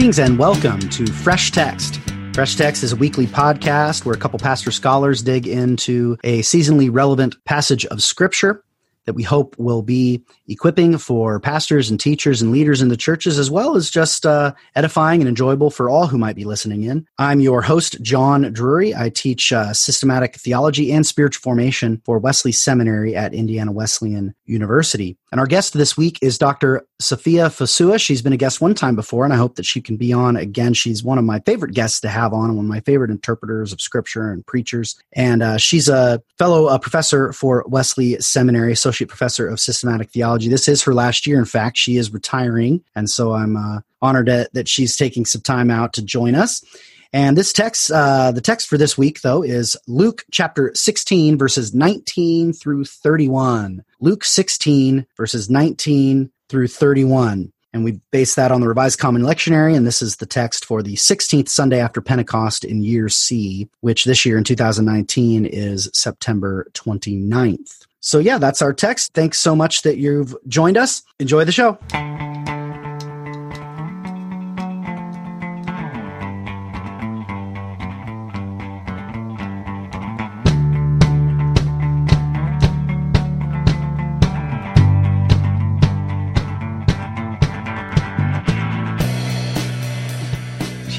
Greetings 0.00 0.18
and 0.18 0.38
welcome 0.38 0.80
to 0.80 1.06
Fresh 1.06 1.50
Text. 1.50 2.00
Fresh 2.32 2.56
Text 2.56 2.82
is 2.82 2.92
a 2.92 2.96
weekly 2.96 3.26
podcast 3.26 4.06
where 4.06 4.14
a 4.14 4.18
couple 4.18 4.38
pastor 4.38 4.70
scholars 4.70 5.20
dig 5.22 5.46
into 5.46 6.16
a 6.24 6.40
seasonally 6.40 6.88
relevant 6.90 7.36
passage 7.44 7.84
of 7.84 8.02
Scripture 8.02 8.64
that 9.04 9.12
we 9.12 9.22
hope 9.22 9.54
will 9.58 9.82
be 9.82 10.24
equipping 10.48 10.96
for 10.96 11.38
pastors 11.38 11.90
and 11.90 12.00
teachers 12.00 12.40
and 12.40 12.50
leaders 12.50 12.80
in 12.80 12.88
the 12.88 12.96
churches, 12.96 13.38
as 13.38 13.50
well 13.50 13.76
as 13.76 13.90
just 13.90 14.24
uh, 14.24 14.54
edifying 14.74 15.20
and 15.20 15.28
enjoyable 15.28 15.70
for 15.70 15.90
all 15.90 16.06
who 16.06 16.16
might 16.16 16.36
be 16.36 16.44
listening 16.44 16.84
in. 16.84 17.06
I'm 17.18 17.40
your 17.40 17.60
host, 17.60 18.00
John 18.00 18.50
Drury. 18.54 18.94
I 18.94 19.10
teach 19.10 19.52
uh, 19.52 19.74
systematic 19.74 20.36
theology 20.36 20.92
and 20.92 21.06
spiritual 21.06 21.42
formation 21.42 22.00
for 22.06 22.18
Wesley 22.18 22.52
Seminary 22.52 23.14
at 23.14 23.34
Indiana 23.34 23.72
Wesleyan 23.72 24.34
University. 24.46 25.18
And 25.32 25.40
our 25.40 25.46
guest 25.46 25.74
this 25.74 25.96
week 25.96 26.18
is 26.22 26.38
Dr. 26.38 26.84
Safiyah 27.00 27.50
Fosua. 27.50 28.00
She's 28.00 28.20
been 28.20 28.32
a 28.32 28.36
guest 28.36 28.60
one 28.60 28.74
time 28.74 28.96
before, 28.96 29.24
and 29.24 29.32
I 29.32 29.36
hope 29.36 29.54
that 29.54 29.64
she 29.64 29.80
can 29.80 29.96
be 29.96 30.12
on 30.12 30.36
again. 30.36 30.74
She's 30.74 31.04
one 31.04 31.18
of 31.18 31.24
my 31.24 31.38
favorite 31.40 31.72
guests 31.72 32.00
to 32.00 32.08
have 32.08 32.32
on, 32.32 32.56
one 32.56 32.64
of 32.64 32.68
my 32.68 32.80
favorite 32.80 33.12
interpreters 33.12 33.72
of 33.72 33.80
scripture 33.80 34.32
and 34.32 34.44
preachers. 34.44 35.00
And 35.12 35.40
uh, 35.42 35.56
she's 35.56 35.88
a 35.88 36.20
fellow 36.36 36.76
professor 36.78 37.32
for 37.32 37.64
Wesley 37.68 38.18
Seminary, 38.18 38.72
associate 38.72 39.06
professor 39.06 39.46
of 39.46 39.60
systematic 39.60 40.10
theology. 40.10 40.48
This 40.48 40.66
is 40.66 40.82
her 40.82 40.94
last 40.94 41.28
year. 41.28 41.38
In 41.38 41.44
fact, 41.44 41.78
she 41.78 41.96
is 41.96 42.12
retiring. 42.12 42.82
And 42.96 43.08
so 43.08 43.32
I'm 43.32 43.56
uh, 43.56 43.80
honored 44.02 44.26
that 44.26 44.68
she's 44.68 44.96
taking 44.96 45.24
some 45.24 45.42
time 45.42 45.70
out 45.70 45.92
to 45.92 46.02
join 46.02 46.34
us. 46.34 46.64
And 47.12 47.36
this 47.36 47.52
text, 47.52 47.90
uh, 47.90 48.30
the 48.30 48.40
text 48.40 48.68
for 48.68 48.78
this 48.78 48.96
week, 48.96 49.22
though, 49.22 49.42
is 49.42 49.76
Luke 49.88 50.24
chapter 50.30 50.70
16, 50.74 51.36
verses 51.38 51.74
19 51.74 52.52
through 52.52 52.84
31. 52.84 53.84
Luke 54.00 54.24
16, 54.24 55.06
verses 55.16 55.50
19 55.50 56.30
through 56.48 56.68
31. 56.68 57.52
And 57.72 57.84
we 57.84 58.00
base 58.10 58.34
that 58.34 58.50
on 58.50 58.60
the 58.60 58.68
Revised 58.68 58.98
Common 58.98 59.22
Lectionary, 59.22 59.76
and 59.76 59.86
this 59.86 60.02
is 60.02 60.16
the 60.16 60.26
text 60.26 60.64
for 60.64 60.82
the 60.82 60.94
16th 60.94 61.48
Sunday 61.48 61.80
after 61.80 62.00
Pentecost 62.00 62.64
in 62.64 62.82
year 62.82 63.08
C, 63.08 63.68
which 63.80 64.04
this 64.04 64.26
year 64.26 64.36
in 64.36 64.44
2019 64.44 65.46
is 65.46 65.88
September 65.92 66.66
29th. 66.74 67.86
So, 68.00 68.18
yeah, 68.18 68.38
that's 68.38 68.62
our 68.62 68.72
text. 68.72 69.12
Thanks 69.14 69.38
so 69.38 69.54
much 69.54 69.82
that 69.82 69.98
you've 69.98 70.34
joined 70.48 70.78
us. 70.78 71.02
Enjoy 71.20 71.44
the 71.44 71.52
show. 71.52 71.78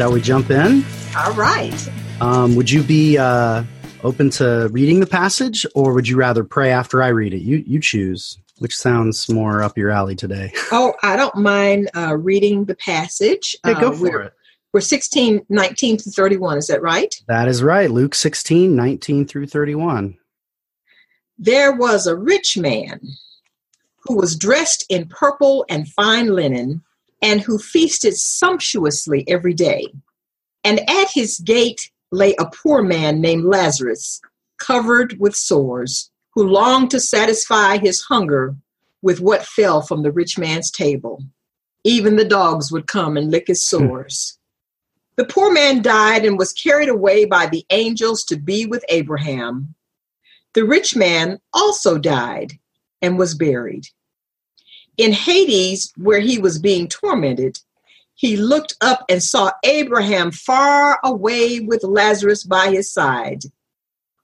Shall 0.02 0.14
we 0.14 0.20
jump 0.20 0.50
in? 0.50 0.84
All 1.16 1.32
right. 1.34 1.90
Um, 2.22 2.56
would 2.56 2.72
you 2.72 2.82
be 2.82 3.20
uh, 3.20 3.64
open 4.04 4.32
to 4.32 4.68
reading 4.72 5.00
the 5.00 5.06
passage, 5.06 5.64
or 5.76 5.94
would 5.94 6.08
you 6.08 6.18
rather 6.18 6.44
pray 6.44 6.72
after 6.72 7.04
I 7.04 7.10
read 7.10 7.36
it? 7.36 7.44
You 7.44 7.58
you 7.68 7.80
choose. 7.80 8.40
Which 8.58 8.76
sounds 8.76 9.30
more 9.30 9.62
up 9.62 9.78
your 9.78 9.92
alley 9.92 10.16
today? 10.16 10.54
Oh, 10.72 10.96
I 11.04 11.16
don't 11.18 11.36
mind 11.36 11.92
uh, 11.96 12.18
reading 12.18 12.66
the 12.66 12.74
passage. 12.74 13.56
Okay, 13.64 13.80
go 13.80 13.90
uh, 13.90 13.96
for 13.96 14.22
it. 14.24 14.34
We're 14.74 14.82
16, 14.82 15.46
19 15.50 15.98
to 15.98 16.10
31. 16.10 16.58
Is 16.58 16.66
that 16.66 16.82
right? 16.82 17.14
That 17.28 17.48
is 17.48 17.62
right. 17.62 17.92
Luke 17.92 18.16
16, 18.16 18.76
19 18.76 19.28
through 19.28 19.46
31. 19.46 20.18
There 21.38 21.74
was 21.74 22.08
a 22.08 22.16
rich 22.16 22.58
man 22.58 23.02
who 24.06 24.16
was 24.16 24.36
dressed 24.36 24.84
in 24.90 25.08
purple 25.10 25.64
and 25.70 25.88
fine 25.88 26.34
linen 26.34 26.82
and 27.22 27.42
who 27.42 27.58
feasted 27.58 28.18
sumptuously 28.18 29.24
every 29.28 29.54
day. 29.54 29.88
And 30.64 30.80
at 30.90 31.10
his 31.14 31.40
gate 31.40 31.92
lay 32.12 32.36
a 32.40 32.50
poor 32.50 32.82
man 32.84 33.22
named 33.22 33.46
Lazarus, 33.46 34.22
covered 34.58 35.18
with 35.20 35.36
sores, 35.36 36.12
who 36.34 36.48
longed 36.48 36.92
to 36.92 37.00
satisfy 37.00 37.78
his 37.78 38.02
hunger 38.02 38.56
with 39.02 39.20
what 39.20 39.46
fell 39.46 39.82
from 39.82 40.04
the 40.04 40.12
rich 40.12 40.38
man's 40.38 40.72
table. 40.72 41.24
Even 41.84 42.16
the 42.16 42.26
dogs 42.26 42.72
would 42.72 42.88
come 42.88 43.18
and 43.18 43.32
lick 43.32 43.48
his 43.48 43.68
hmm. 43.70 43.88
sores. 43.88 44.38
The 45.18 45.26
poor 45.26 45.52
man 45.52 45.82
died 45.82 46.26
and 46.26 46.38
was 46.38 46.54
carried 46.54 46.90
away 46.90 47.26
by 47.26 47.48
the 47.48 47.66
angels 47.70 48.24
to 48.26 48.38
be 48.38 48.66
with 48.66 48.86
Abraham. 48.90 49.76
The 50.54 50.66
rich 50.66 50.96
man 50.96 51.40
also 51.54 51.98
died 51.98 52.54
and 53.02 53.18
was 53.18 53.36
buried. 53.36 53.86
In 55.02 55.14
Hades, 55.14 55.92
where 55.98 56.20
he 56.20 56.38
was 56.38 56.60
being 56.60 56.88
tormented, 56.88 57.58
he 58.14 58.38
looked 58.38 58.76
up 58.82 59.04
and 59.10 59.24
saw 59.24 59.50
Abraham 59.64 60.30
far 60.30 61.00
away 61.04 61.60
with 61.60 61.84
Lazarus 61.84 62.44
by 62.44 62.68
his 62.68 62.94
side. 62.94 63.42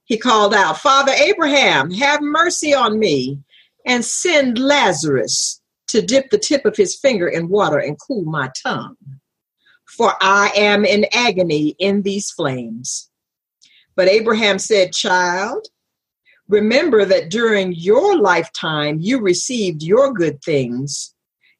He 0.05 0.19
called 0.19 0.53
out, 0.53 0.77
Father 0.77 1.13
Abraham, 1.13 1.89
have 1.89 2.21
mercy 2.21 2.75
on 2.75 2.99
me 2.99 3.39
and 3.87 4.05
send 4.05 4.59
Lazarus 4.59 5.59
to 5.87 6.03
dip 6.03 6.29
the 6.29 6.37
tip 6.37 6.63
of 6.63 6.77
his 6.77 6.95
finger 6.95 7.27
in 7.27 7.49
water 7.49 7.79
and 7.79 7.97
cool 7.99 8.25
my 8.25 8.51
tongue. 8.61 8.97
For 9.87 10.13
I 10.21 10.51
am 10.55 10.85
in 10.85 11.07
agony 11.11 11.69
in 11.79 12.03
these 12.03 12.29
flames. 12.29 13.09
But 13.95 14.09
Abraham 14.09 14.59
said, 14.59 14.93
Child, 14.93 15.69
Remember 16.49 17.03
that 17.03 17.29
during 17.29 17.73
your 17.73 18.17
lifetime 18.17 18.99
you 19.01 19.19
received 19.19 19.83
your 19.83 20.13
good 20.13 20.41
things, 20.41 21.13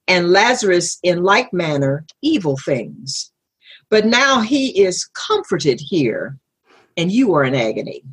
and 0.07 0.31
Lazarus 0.31 0.97
in 1.03 1.23
like 1.23 1.51
manner 1.51 2.05
evil 2.21 2.57
things. 2.63 3.31
But 3.89 4.05
now 4.05 4.41
he 4.41 4.81
is 4.81 5.09
comforted 5.13 5.81
here, 5.81 6.37
and 6.95 7.11
you 7.11 7.33
are 7.33 7.43
in 7.43 7.55
agony. 7.55 8.03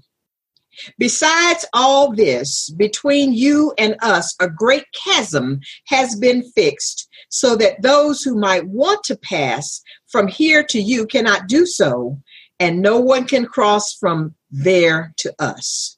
Besides 0.98 1.64
all 1.72 2.12
this, 2.12 2.70
between 2.70 3.32
you 3.32 3.72
and 3.78 3.96
us, 4.02 4.34
a 4.40 4.48
great 4.48 4.84
chasm 5.04 5.60
has 5.86 6.16
been 6.16 6.42
fixed, 6.42 7.08
so 7.28 7.54
that 7.56 7.82
those 7.82 8.22
who 8.22 8.36
might 8.36 8.66
want 8.66 9.04
to 9.04 9.16
pass 9.16 9.80
from 10.08 10.26
here 10.26 10.64
to 10.64 10.80
you 10.80 11.06
cannot 11.06 11.46
do 11.46 11.66
so, 11.66 12.20
and 12.58 12.82
no 12.82 12.98
one 12.98 13.24
can 13.24 13.46
cross 13.46 13.94
from 13.94 14.34
there 14.50 15.12
to 15.18 15.32
us. 15.38 15.93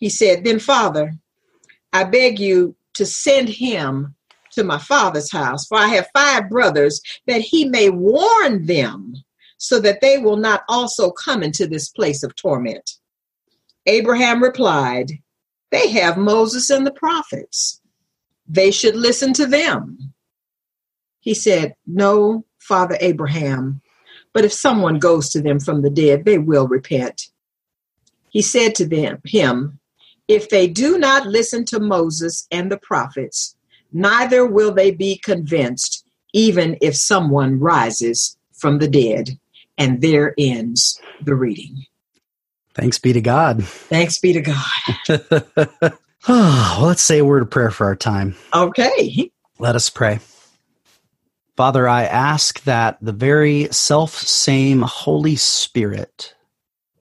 He 0.00 0.08
said, 0.08 0.44
Then, 0.44 0.58
Father, 0.58 1.12
I 1.92 2.04
beg 2.04 2.40
you 2.40 2.74
to 2.94 3.06
send 3.06 3.48
him 3.48 4.14
to 4.52 4.64
my 4.64 4.78
father's 4.78 5.30
house, 5.30 5.66
for 5.66 5.78
I 5.78 5.86
have 5.88 6.08
five 6.12 6.48
brothers, 6.48 7.00
that 7.26 7.40
he 7.40 7.66
may 7.66 7.90
warn 7.90 8.66
them, 8.66 9.14
so 9.58 9.78
that 9.80 10.00
they 10.00 10.18
will 10.18 10.38
not 10.38 10.64
also 10.68 11.10
come 11.10 11.42
into 11.42 11.66
this 11.66 11.90
place 11.90 12.22
of 12.22 12.34
torment. 12.34 12.98
Abraham 13.86 14.42
replied, 14.42 15.12
They 15.70 15.90
have 15.90 16.16
Moses 16.16 16.70
and 16.70 16.86
the 16.86 16.92
prophets. 16.92 17.80
They 18.48 18.70
should 18.70 18.96
listen 18.96 19.32
to 19.34 19.46
them. 19.46 20.12
He 21.20 21.34
said, 21.34 21.74
No, 21.86 22.44
Father 22.58 22.96
Abraham, 23.00 23.82
but 24.32 24.44
if 24.44 24.52
someone 24.52 24.98
goes 24.98 25.28
to 25.30 25.42
them 25.42 25.60
from 25.60 25.82
the 25.82 25.90
dead, 25.90 26.24
they 26.24 26.38
will 26.38 26.66
repent. 26.66 27.28
He 28.30 28.42
said 28.42 28.74
to 28.76 28.86
them, 28.86 29.20
him, 29.24 29.79
if 30.30 30.48
they 30.48 30.68
do 30.68 30.96
not 30.96 31.26
listen 31.26 31.64
to 31.64 31.80
Moses 31.80 32.46
and 32.52 32.70
the 32.70 32.78
prophets, 32.78 33.56
neither 33.92 34.46
will 34.46 34.72
they 34.72 34.92
be 34.92 35.18
convinced, 35.18 36.06
even 36.32 36.78
if 36.80 36.94
someone 36.94 37.58
rises 37.58 38.38
from 38.52 38.78
the 38.78 38.86
dead. 38.86 39.38
And 39.76 40.02
there 40.02 40.34
ends 40.38 41.00
the 41.20 41.34
reading. 41.34 41.84
Thanks 42.74 42.98
be 42.98 43.12
to 43.12 43.20
God. 43.20 43.64
Thanks 43.64 44.18
be 44.18 44.34
to 44.34 44.40
God. 44.42 45.94
well, 46.28 46.82
let's 46.82 47.02
say 47.02 47.18
a 47.18 47.24
word 47.24 47.42
of 47.42 47.50
prayer 47.50 47.72
for 47.72 47.86
our 47.86 47.96
time. 47.96 48.36
Okay. 48.54 49.32
Let 49.58 49.74
us 49.74 49.90
pray. 49.90 50.20
Father, 51.56 51.88
I 51.88 52.04
ask 52.04 52.62
that 52.64 52.98
the 53.00 53.12
very 53.12 53.68
self 53.72 54.12
same 54.12 54.82
Holy 54.82 55.34
Spirit 55.34 56.34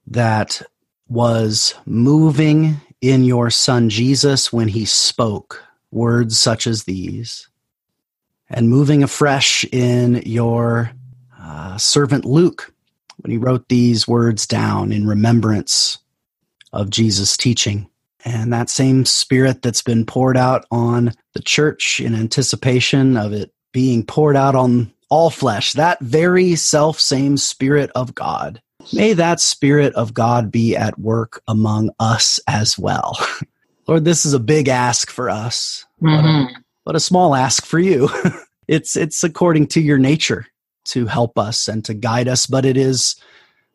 that 0.07 0.63
was 1.07 1.75
moving 1.85 2.81
in 3.01 3.23
your 3.23 3.49
Son 3.49 3.89
Jesus 3.89 4.51
when 4.51 4.67
he 4.67 4.85
spoke 4.85 5.63
words 5.91 6.37
such 6.37 6.67
as 6.67 6.83
these, 6.83 7.47
and 8.49 8.69
moving 8.69 9.03
afresh 9.03 9.63
in 9.71 10.21
your 10.25 10.91
uh, 11.39 11.77
servant 11.77 12.25
Luke 12.25 12.73
when 13.17 13.31
he 13.31 13.37
wrote 13.37 13.67
these 13.69 14.07
words 14.07 14.47
down 14.47 14.91
in 14.91 15.07
remembrance 15.07 15.99
of 16.73 16.89
Jesus' 16.89 17.37
teaching. 17.37 17.89
And 18.25 18.51
that 18.51 18.69
same 18.69 19.05
spirit 19.05 19.61
that's 19.61 19.81
been 19.81 20.05
poured 20.05 20.37
out 20.37 20.65
on 20.71 21.13
the 21.33 21.41
church 21.41 21.99
in 21.99 22.13
anticipation 22.13 23.17
of 23.17 23.31
it 23.33 23.51
being 23.71 24.05
poured 24.05 24.35
out 24.35 24.55
on 24.55 24.91
all 25.09 25.29
flesh, 25.29 25.73
that 25.73 25.99
very 26.01 26.55
self 26.55 26.99
same 26.99 27.37
spirit 27.37 27.89
of 27.95 28.13
God 28.13 28.61
May 28.93 29.13
that 29.13 29.39
Spirit 29.39 29.93
of 29.93 30.13
God 30.13 30.51
be 30.51 30.75
at 30.75 30.97
work 30.99 31.41
among 31.47 31.91
us 31.99 32.39
as 32.47 32.77
well. 32.77 33.17
Lord, 33.87 34.05
this 34.05 34.25
is 34.25 34.33
a 34.33 34.39
big 34.39 34.67
ask 34.67 35.09
for 35.09 35.29
us, 35.29 35.85
mm-hmm. 36.01 36.53
but, 36.85 36.95
a, 36.95 36.97
a 36.97 37.01
small 37.01 37.35
ask 37.35 37.65
for 37.65 37.79
you. 37.79 38.09
it's 38.67 38.95
it's 38.95 39.23
according 39.23 39.67
to 39.67 39.81
your 39.81 39.97
nature 39.97 40.45
to 40.85 41.07
help 41.07 41.37
us 41.37 41.67
and 41.67 41.83
to 41.85 41.93
guide 41.93 42.27
us, 42.27 42.45
but 42.45 42.65
it 42.65 42.77
is 42.77 43.15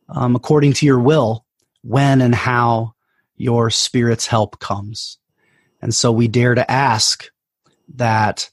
um, 0.08 0.36
according 0.36 0.72
to 0.74 0.86
your 0.86 1.00
will 1.00 1.44
when 1.82 2.20
and 2.20 2.34
how 2.34 2.94
your 3.36 3.70
Spirit's 3.70 4.26
help 4.26 4.58
comes. 4.58 5.18
And 5.82 5.94
so 5.94 6.10
we 6.12 6.28
dare 6.28 6.54
to 6.54 6.70
ask 6.70 7.28
that 7.96 8.50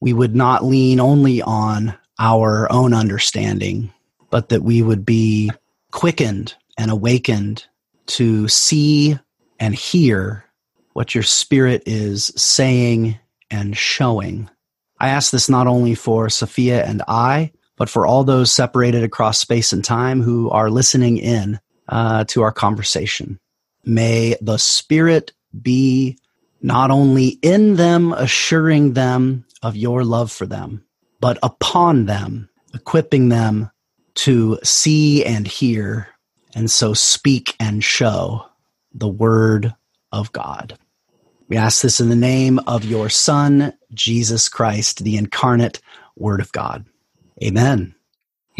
we 0.00 0.12
would 0.12 0.34
not 0.34 0.64
lean 0.64 1.00
only 1.00 1.40
on 1.40 1.94
our 2.18 2.70
own 2.70 2.92
understanding, 2.92 3.92
but 4.30 4.48
that 4.48 4.62
we 4.62 4.82
would 4.82 5.06
be 5.06 5.50
quickened 5.94 6.56
and 6.76 6.90
awakened 6.90 7.64
to 8.06 8.48
see 8.48 9.16
and 9.60 9.74
hear 9.74 10.44
what 10.92 11.14
your 11.14 11.22
spirit 11.22 11.84
is 11.86 12.32
saying 12.36 13.16
and 13.48 13.76
showing. 13.76 14.50
I 14.98 15.10
ask 15.10 15.30
this 15.30 15.48
not 15.48 15.68
only 15.68 15.94
for 15.94 16.26
Safiyah 16.26 16.84
and 16.84 17.00
I, 17.06 17.52
but 17.76 17.88
for 17.88 18.06
all 18.06 18.24
those 18.24 18.50
separated 18.50 19.04
across 19.04 19.38
space 19.38 19.72
and 19.72 19.84
time 19.84 20.20
who 20.20 20.50
are 20.50 20.68
listening 20.68 21.16
in 21.16 21.60
uh, 21.88 22.24
to 22.24 22.42
our 22.42 22.52
conversation. 22.52 23.38
May 23.84 24.34
the 24.40 24.58
Spirit 24.58 25.32
be 25.62 26.18
not 26.60 26.90
only 26.90 27.38
in 27.40 27.76
them, 27.76 28.12
assuring 28.12 28.94
them 28.94 29.44
of 29.62 29.76
your 29.76 30.02
love 30.02 30.32
for 30.32 30.46
them, 30.46 30.84
but 31.20 31.38
upon 31.40 32.06
them, 32.06 32.48
equipping 32.74 33.28
them 33.28 33.70
to 34.16 34.58
see 34.62 35.24
and 35.24 35.46
hear, 35.46 36.08
and 36.54 36.70
so 36.70 36.94
speak 36.94 37.54
and 37.58 37.82
show 37.82 38.46
the 38.92 39.08
Word 39.08 39.74
of 40.12 40.32
God. 40.32 40.78
We 41.48 41.56
ask 41.56 41.82
this 41.82 42.00
in 42.00 42.08
the 42.08 42.16
name 42.16 42.58
of 42.66 42.84
your 42.84 43.08
Son, 43.08 43.72
Jesus 43.92 44.48
Christ, 44.48 45.04
the 45.04 45.16
incarnate 45.16 45.80
Word 46.16 46.40
of 46.40 46.52
God. 46.52 46.86
Amen. 47.42 47.94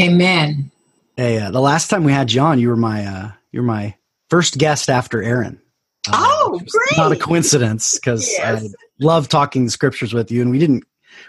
Amen. 0.00 0.70
Hey, 1.16 1.38
uh, 1.38 1.50
the 1.50 1.60
last 1.60 1.88
time 1.88 2.04
we 2.04 2.12
had 2.12 2.26
John, 2.26 2.58
you 2.58 2.68
were 2.68 2.76
my 2.76 3.06
uh, 3.06 3.30
you're 3.52 3.62
my 3.62 3.94
first 4.28 4.58
guest 4.58 4.90
after 4.90 5.22
Aaron. 5.22 5.60
Uh, 6.08 6.26
oh, 6.26 6.58
great! 6.58 6.96
Not 6.98 7.12
a 7.12 7.16
coincidence 7.16 7.94
because 7.94 8.28
yes. 8.28 8.64
I 8.64 8.68
love 8.98 9.28
talking 9.28 9.64
the 9.64 9.70
scriptures 9.70 10.12
with 10.12 10.32
you, 10.32 10.42
and 10.42 10.50
we 10.50 10.58
didn't 10.58 10.82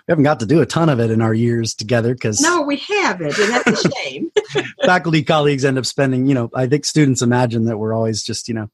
we 0.07 0.11
haven't 0.11 0.23
got 0.23 0.39
to 0.39 0.45
do 0.45 0.61
a 0.61 0.65
ton 0.65 0.89
of 0.89 0.99
it 0.99 1.11
in 1.11 1.21
our 1.21 1.33
years 1.33 1.73
together 1.73 2.13
because 2.13 2.41
no 2.41 2.61
we 2.61 2.77
haven't 2.77 3.37
and 3.37 3.51
that's 3.51 3.85
a 3.85 3.91
shame 3.91 4.31
faculty 4.85 5.23
colleagues 5.23 5.65
end 5.65 5.77
up 5.77 5.85
spending 5.85 6.25
you 6.25 6.33
know 6.33 6.49
i 6.55 6.67
think 6.67 6.85
students 6.85 7.21
imagine 7.21 7.65
that 7.65 7.77
we're 7.77 7.93
always 7.93 8.23
just 8.23 8.47
you 8.47 8.53
know 8.53 8.69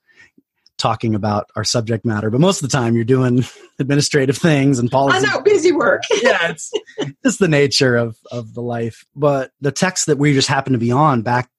talking 0.77 1.13
about 1.13 1.47
our 1.55 1.63
subject 1.63 2.05
matter 2.05 2.29
but 2.31 2.41
most 2.41 2.63
of 2.63 2.69
the 2.69 2.75
time 2.75 2.95
you're 2.95 3.03
doing 3.03 3.43
administrative 3.79 4.37
things 4.37 4.79
and 4.79 4.89
policy 4.89 5.27
i 5.27 5.31
know 5.31 5.41
busy 5.41 5.71
work 5.71 6.01
yeah 6.21 6.49
it's 6.49 6.71
just 7.23 7.39
the 7.39 7.47
nature 7.47 7.95
of 7.95 8.17
of 8.31 8.53
the 8.53 8.61
life 8.61 9.05
but 9.15 9.51
the 9.61 9.71
text 9.71 10.07
that 10.07 10.17
we 10.17 10.33
just 10.33 10.47
happened 10.47 10.73
to 10.73 10.79
be 10.79 10.91
on 10.91 11.21
back 11.21 11.49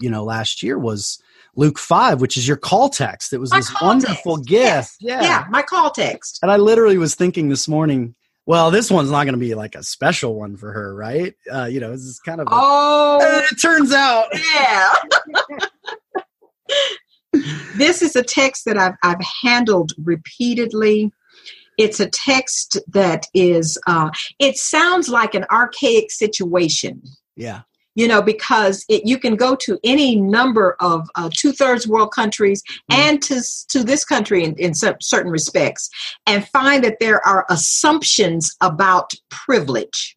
you 0.00 0.10
know 0.10 0.24
last 0.24 0.62
year 0.62 0.78
was 0.78 1.20
Luke 1.56 1.78
5, 1.78 2.20
which 2.20 2.36
is 2.36 2.46
your 2.46 2.56
call 2.56 2.88
text. 2.88 3.32
It 3.32 3.38
was 3.38 3.50
my 3.50 3.58
this 3.58 3.72
wonderful 3.80 4.36
text. 4.36 4.48
gift. 4.48 4.64
Yes. 4.64 4.96
Yeah. 5.00 5.22
Yeah, 5.22 5.44
my 5.50 5.62
call 5.62 5.90
text. 5.90 6.40
And 6.42 6.50
I 6.50 6.56
literally 6.56 6.98
was 6.98 7.14
thinking 7.14 7.48
this 7.48 7.68
morning, 7.68 8.14
well, 8.46 8.70
this 8.70 8.90
one's 8.90 9.10
not 9.10 9.24
going 9.24 9.34
to 9.34 9.40
be 9.40 9.54
like 9.54 9.74
a 9.74 9.82
special 9.82 10.34
one 10.34 10.56
for 10.56 10.72
her, 10.72 10.94
right? 10.94 11.34
Uh, 11.52 11.64
you 11.64 11.80
know, 11.80 11.90
this 11.90 12.02
is 12.02 12.20
kind 12.20 12.40
of. 12.40 12.46
A, 12.48 12.50
oh, 12.52 13.18
it 13.50 13.56
turns 13.60 13.92
out. 13.92 14.26
Yeah. 14.32 14.90
this 17.76 18.02
is 18.02 18.14
a 18.16 18.22
text 18.22 18.64
that 18.66 18.78
I've, 18.78 18.94
I've 19.02 19.24
handled 19.42 19.92
repeatedly. 19.98 21.12
It's 21.76 21.98
a 22.00 22.08
text 22.08 22.78
that 22.88 23.26
is, 23.34 23.78
uh, 23.86 24.10
it 24.38 24.56
sounds 24.56 25.08
like 25.08 25.34
an 25.34 25.44
archaic 25.50 26.10
situation. 26.10 27.02
Yeah 27.36 27.62
you 27.94 28.08
know, 28.08 28.22
because 28.22 28.84
it, 28.88 29.06
you 29.06 29.18
can 29.18 29.36
go 29.36 29.54
to 29.56 29.78
any 29.84 30.16
number 30.16 30.76
of 30.80 31.08
uh, 31.14 31.30
two 31.32 31.52
thirds 31.52 31.86
world 31.86 32.12
countries 32.12 32.62
mm. 32.90 32.96
and 32.96 33.22
to, 33.22 33.42
to 33.68 33.84
this 33.84 34.04
country 34.04 34.44
in, 34.44 34.54
in 34.56 34.74
certain 34.74 35.30
respects 35.30 35.88
and 36.26 36.46
find 36.48 36.84
that 36.84 36.98
there 37.00 37.24
are 37.26 37.46
assumptions 37.48 38.54
about 38.60 39.12
privilege. 39.30 40.16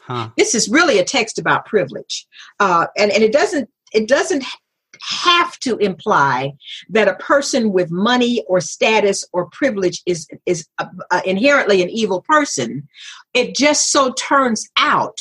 Huh. 0.00 0.30
This 0.36 0.54
is 0.54 0.68
really 0.68 0.98
a 0.98 1.04
text 1.04 1.38
about 1.38 1.64
privilege. 1.64 2.26
Uh, 2.60 2.86
and, 2.96 3.10
and 3.10 3.22
it 3.22 3.32
doesn't, 3.32 3.70
it 3.92 4.06
doesn't 4.06 4.44
have 5.02 5.58
to 5.60 5.76
imply 5.78 6.52
that 6.88 7.08
a 7.08 7.14
person 7.14 7.72
with 7.72 7.90
money 7.90 8.44
or 8.48 8.60
status 8.60 9.24
or 9.32 9.50
privilege 9.50 10.02
is 10.06 10.26
is 10.46 10.66
uh, 10.78 10.86
uh, 11.10 11.20
inherently 11.24 11.82
an 11.82 11.90
evil 11.90 12.22
person 12.22 12.88
it 13.34 13.54
just 13.54 13.90
so 13.90 14.12
turns 14.12 14.68
out 14.78 15.18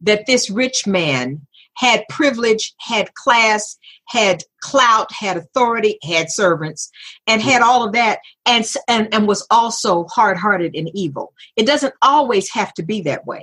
that 0.00 0.26
this 0.26 0.50
rich 0.50 0.86
man 0.86 1.46
had 1.76 2.04
privilege, 2.08 2.74
had 2.78 3.14
class, 3.14 3.78
had 4.08 4.42
clout, 4.60 5.10
had 5.12 5.36
authority, 5.36 5.98
had 6.02 6.30
servants, 6.30 6.90
and 7.26 7.40
had 7.40 7.62
all 7.62 7.84
of 7.84 7.92
that, 7.92 8.18
and, 8.44 8.66
and, 8.88 9.12
and 9.14 9.26
was 9.26 9.46
also 9.50 10.04
hard 10.12 10.36
hearted 10.36 10.74
and 10.74 10.90
evil. 10.94 11.32
It 11.56 11.66
doesn't 11.66 11.94
always 12.02 12.50
have 12.52 12.74
to 12.74 12.82
be 12.82 13.00
that 13.02 13.26
way. 13.26 13.42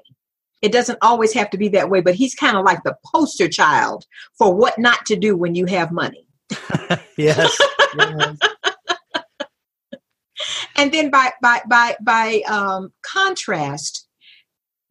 It 0.62 0.72
doesn't 0.72 1.00
always 1.02 1.34
have 1.34 1.50
to 1.52 1.58
be 1.58 1.70
that 1.70 1.90
way, 1.90 2.02
but 2.02 2.16
he's 2.16 2.36
kind 2.36 2.58
of 2.58 2.66
like 2.66 2.84
the 2.84 2.96
poster 3.06 3.48
child 3.48 4.06
for 4.38 4.54
what 4.54 4.78
not 4.78 5.06
to 5.06 5.16
do 5.16 5.36
when 5.36 5.56
you 5.56 5.66
have 5.66 5.92
money. 5.92 6.28
yes. 7.18 7.58
yes. 7.98 8.38
and 10.76 10.92
then 10.92 11.10
by 11.10 11.32
by 11.42 11.62
by 11.70 11.96
by 12.02 12.42
um, 12.48 12.92
contrast, 13.06 14.07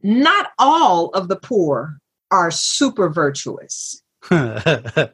not 0.06 0.50
all 0.58 1.08
of 1.10 1.26
the 1.26 1.36
poor 1.36 1.98
are 2.30 2.50
super 2.52 3.08
virtuous. 3.08 4.02
but 4.30 5.10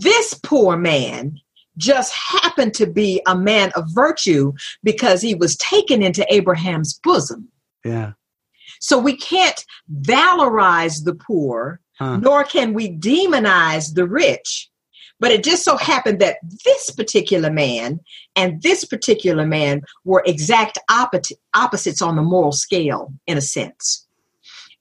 this 0.00 0.34
poor 0.42 0.76
man 0.76 1.40
just 1.78 2.14
happened 2.14 2.74
to 2.74 2.86
be 2.86 3.22
a 3.26 3.34
man 3.34 3.72
of 3.76 3.86
virtue 3.94 4.52
because 4.82 5.22
he 5.22 5.34
was 5.34 5.56
taken 5.56 6.02
into 6.02 6.26
Abraham's 6.32 7.00
bosom. 7.02 7.48
Yeah. 7.84 8.12
So 8.80 8.98
we 8.98 9.16
can't 9.16 9.64
valorize 10.02 11.04
the 11.04 11.14
poor, 11.14 11.80
huh. 11.98 12.18
nor 12.18 12.44
can 12.44 12.74
we 12.74 12.94
demonize 12.96 13.94
the 13.94 14.06
rich. 14.06 14.68
But 15.18 15.30
it 15.30 15.44
just 15.44 15.64
so 15.64 15.78
happened 15.78 16.20
that 16.20 16.36
this 16.64 16.90
particular 16.90 17.50
man 17.50 18.00
and 18.36 18.60
this 18.60 18.84
particular 18.84 19.46
man 19.46 19.80
were 20.04 20.22
exact 20.26 20.78
opposites 20.90 22.02
on 22.02 22.16
the 22.16 22.22
moral 22.22 22.52
scale, 22.52 23.14
in 23.26 23.38
a 23.38 23.42
sense 23.42 24.05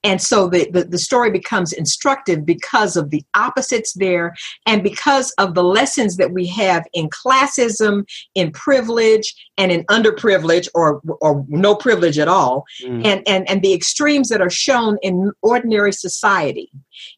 and 0.05 0.21
so 0.21 0.47
the, 0.47 0.69
the, 0.69 0.83
the, 0.83 0.99
story 0.99 1.31
becomes 1.31 1.73
instructive 1.73 2.45
because 2.45 2.95
of 2.95 3.09
the 3.09 3.23
opposites 3.33 3.93
there 3.93 4.35
and 4.67 4.83
because 4.83 5.31
of 5.39 5.55
the 5.55 5.63
lessons 5.63 6.17
that 6.17 6.31
we 6.31 6.45
have 6.47 6.85
in 6.93 7.09
classism 7.09 8.05
in 8.35 8.51
privilege 8.51 9.33
and 9.57 9.71
in 9.71 9.83
underprivilege 9.85 10.69
or 10.75 11.01
or 11.21 11.43
no 11.49 11.75
privilege 11.75 12.19
at 12.19 12.27
all. 12.27 12.65
Mm. 12.83 13.05
and, 13.05 13.27
and 13.27 13.49
and 13.49 13.61
the 13.63 13.73
extremes 13.73 14.29
that 14.29 14.41
are 14.41 14.49
shown 14.49 14.97
in 15.01 15.31
ordinary 15.41 15.91
society. 15.91 16.69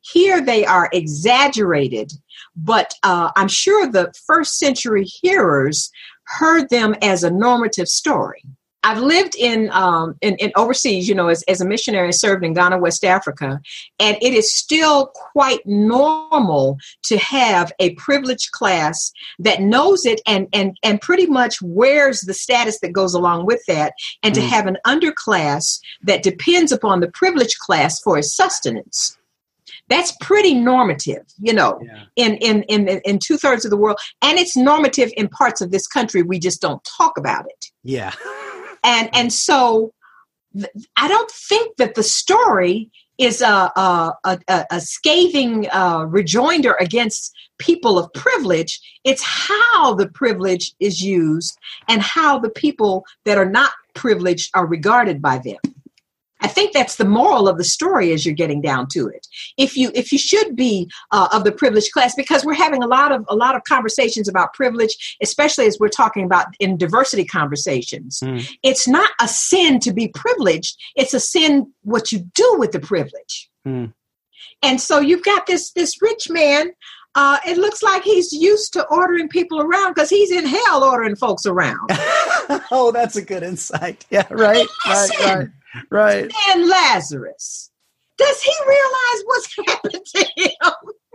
Here 0.01 0.39
they 0.41 0.65
are 0.65 0.89
exaggerated 0.93 2.11
but 2.55 2.93
uh, 3.03 3.29
i'm 3.35 3.47
sure 3.47 3.91
the 3.91 4.11
first 4.25 4.57
century 4.57 5.03
hearers 5.03 5.91
heard 6.23 6.69
them 6.69 6.95
as 7.01 7.23
a 7.23 7.29
normative 7.29 7.87
story 7.87 8.43
I've 8.83 8.99
lived 8.99 9.35
in, 9.35 9.69
um, 9.71 10.15
in, 10.21 10.35
in 10.35 10.51
overseas, 10.55 11.09
you 11.09 11.15
know, 11.15 11.27
as, 11.27 11.43
as 11.43 11.61
a 11.61 11.65
missionary, 11.65 12.13
served 12.13 12.45
in 12.45 12.53
Ghana, 12.53 12.77
West 12.77 13.03
Africa, 13.03 13.59
and 13.99 14.17
it 14.21 14.33
is 14.33 14.53
still 14.53 15.07
quite 15.07 15.65
normal 15.65 16.77
to 17.03 17.17
have 17.17 17.71
a 17.79 17.95
privileged 17.95 18.51
class 18.51 19.11
that 19.39 19.61
knows 19.61 20.05
it 20.05 20.21
and 20.27 20.47
and 20.53 20.77
and 20.83 21.01
pretty 21.01 21.25
much 21.25 21.61
wears 21.61 22.21
the 22.21 22.33
status 22.33 22.79
that 22.79 22.93
goes 22.93 23.13
along 23.13 23.45
with 23.45 23.61
that, 23.67 23.93
and 24.23 24.33
mm. 24.33 24.37
to 24.37 24.41
have 24.47 24.67
an 24.67 24.77
underclass 24.85 25.79
that 26.03 26.23
depends 26.23 26.71
upon 26.71 26.99
the 26.99 27.11
privileged 27.11 27.57
class 27.59 27.99
for 27.99 28.17
its 28.17 28.35
sustenance 28.35 29.17
that's 29.89 30.13
pretty 30.21 30.53
normative 30.53 31.23
you 31.39 31.53
know 31.53 31.79
yeah. 31.83 32.03
in 32.15 32.35
in 32.37 32.63
in 32.63 32.87
in 32.87 33.19
two-thirds 33.19 33.65
of 33.65 33.71
the 33.71 33.77
world 33.77 33.97
and 34.21 34.37
it's 34.37 34.55
normative 34.55 35.11
in 35.17 35.27
parts 35.27 35.61
of 35.61 35.71
this 35.71 35.87
country 35.87 36.21
we 36.21 36.39
just 36.39 36.61
don't 36.61 36.83
talk 36.83 37.17
about 37.17 37.45
it 37.45 37.71
yeah 37.83 38.11
and 38.87 39.09
and 39.13 39.31
so 39.31 39.93
I 40.95 41.07
don't 41.07 41.29
think 41.29 41.75
that 41.77 41.95
the 41.95 42.03
story 42.03 42.89
is 43.17 43.41
a 43.41 43.71
a, 43.75 44.13
a, 44.23 44.65
a 44.71 44.81
scathing 44.81 45.67
uh, 45.71 46.05
rejoinder 46.07 46.75
against 46.79 47.33
people 47.59 47.99
of 47.99 48.11
privilege. 48.13 48.79
It's 49.03 49.23
how 49.23 49.93
the 49.95 50.07
privilege 50.07 50.73
is 50.79 51.03
used 51.03 51.57
and 51.89 52.01
how 52.01 52.39
the 52.39 52.49
people 52.49 53.05
that 53.25 53.37
are 53.37 53.49
not 53.49 53.71
privileged 53.93 54.49
are 54.53 54.65
regarded 54.65 55.21
by 55.21 55.39
them. 55.39 55.66
I 56.41 56.47
think 56.47 56.73
that's 56.73 56.95
the 56.95 57.05
moral 57.05 57.47
of 57.47 57.57
the 57.57 57.63
story 57.63 58.11
as 58.11 58.25
you're 58.25 58.35
getting 58.35 58.61
down 58.61 58.87
to 58.91 59.07
it. 59.07 59.27
If 59.57 59.75
you 59.75 59.91
if 59.95 60.11
you 60.11 60.17
should 60.17 60.55
be 60.55 60.89
uh, 61.11 61.29
of 61.31 61.43
the 61.43 61.51
privileged 61.51 61.91
class, 61.91 62.13
because 62.15 62.45
we're 62.45 62.53
having 62.53 62.83
a 62.83 62.87
lot 62.87 63.11
of 63.11 63.25
a 63.27 63.35
lot 63.35 63.55
of 63.55 63.63
conversations 63.63 64.27
about 64.27 64.53
privilege, 64.53 65.17
especially 65.21 65.65
as 65.65 65.77
we're 65.79 65.89
talking 65.89 66.23
about 66.23 66.47
in 66.59 66.77
diversity 66.77 67.25
conversations. 67.25 68.19
Mm. 68.23 68.49
It's 68.63 68.87
not 68.87 69.09
a 69.21 69.27
sin 69.27 69.79
to 69.81 69.93
be 69.93 70.09
privileged. 70.09 70.77
It's 70.95 71.13
a 71.13 71.19
sin 71.19 71.71
what 71.83 72.11
you 72.11 72.19
do 72.35 72.55
with 72.57 72.71
the 72.71 72.79
privilege. 72.79 73.49
Mm. 73.67 73.93
And 74.63 74.81
so 74.81 74.99
you've 74.99 75.23
got 75.23 75.47
this 75.47 75.71
this 75.71 76.01
rich 76.01 76.29
man. 76.29 76.71
Uh, 77.15 77.39
it 77.47 77.57
looks 77.57 77.81
like 77.81 78.03
he's 78.03 78.31
used 78.31 78.73
to 78.73 78.85
ordering 78.89 79.27
people 79.27 79.59
around 79.59 79.93
because 79.95 80.09
he's 80.09 80.31
in 80.31 80.45
hell 80.45 80.83
ordering 80.83 81.15
folks 81.15 81.47
around. 81.47 81.79
oh, 82.71 82.91
that's 82.93 83.15
a 83.15 83.23
good 83.23 83.41
insight. 83.41 84.05
Yeah, 84.11 84.27
right, 84.29 84.67
right, 84.87 85.09
right, 85.25 85.47
right. 85.89 86.31
And 86.49 86.67
Lazarus, 86.67 87.71
does 88.17 88.41
he 88.41 88.53
realize 88.67 89.23
what's 89.25 89.55
happened 89.67 90.05
to 90.15 90.27
him? 90.35 91.11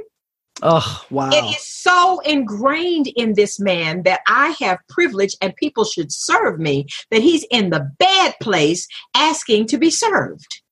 Oh, 0.64 1.04
wow. 1.11 1.30
It 1.32 1.56
is 1.56 1.66
so 1.66 2.21
ingrained 2.21 3.09
in 3.16 3.35
this 3.35 3.59
man 3.59 4.04
that 4.04 4.21
I 4.28 4.54
have 4.61 4.78
privilege 4.88 5.35
and 5.40 5.56
people 5.56 5.85
should 5.85 6.12
serve 6.12 6.61
me 6.61 6.87
that 7.11 7.21
he's 7.21 7.44
in 7.50 7.71
the 7.71 7.90
bad 7.99 8.35
place 8.40 8.87
asking 9.14 9.66
to 9.68 9.78
be 9.78 9.90
served. 9.90 10.62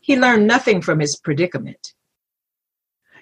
He 0.00 0.18
learned 0.18 0.46
nothing 0.46 0.80
from 0.80 1.00
his 1.00 1.16
predicament. 1.16 1.92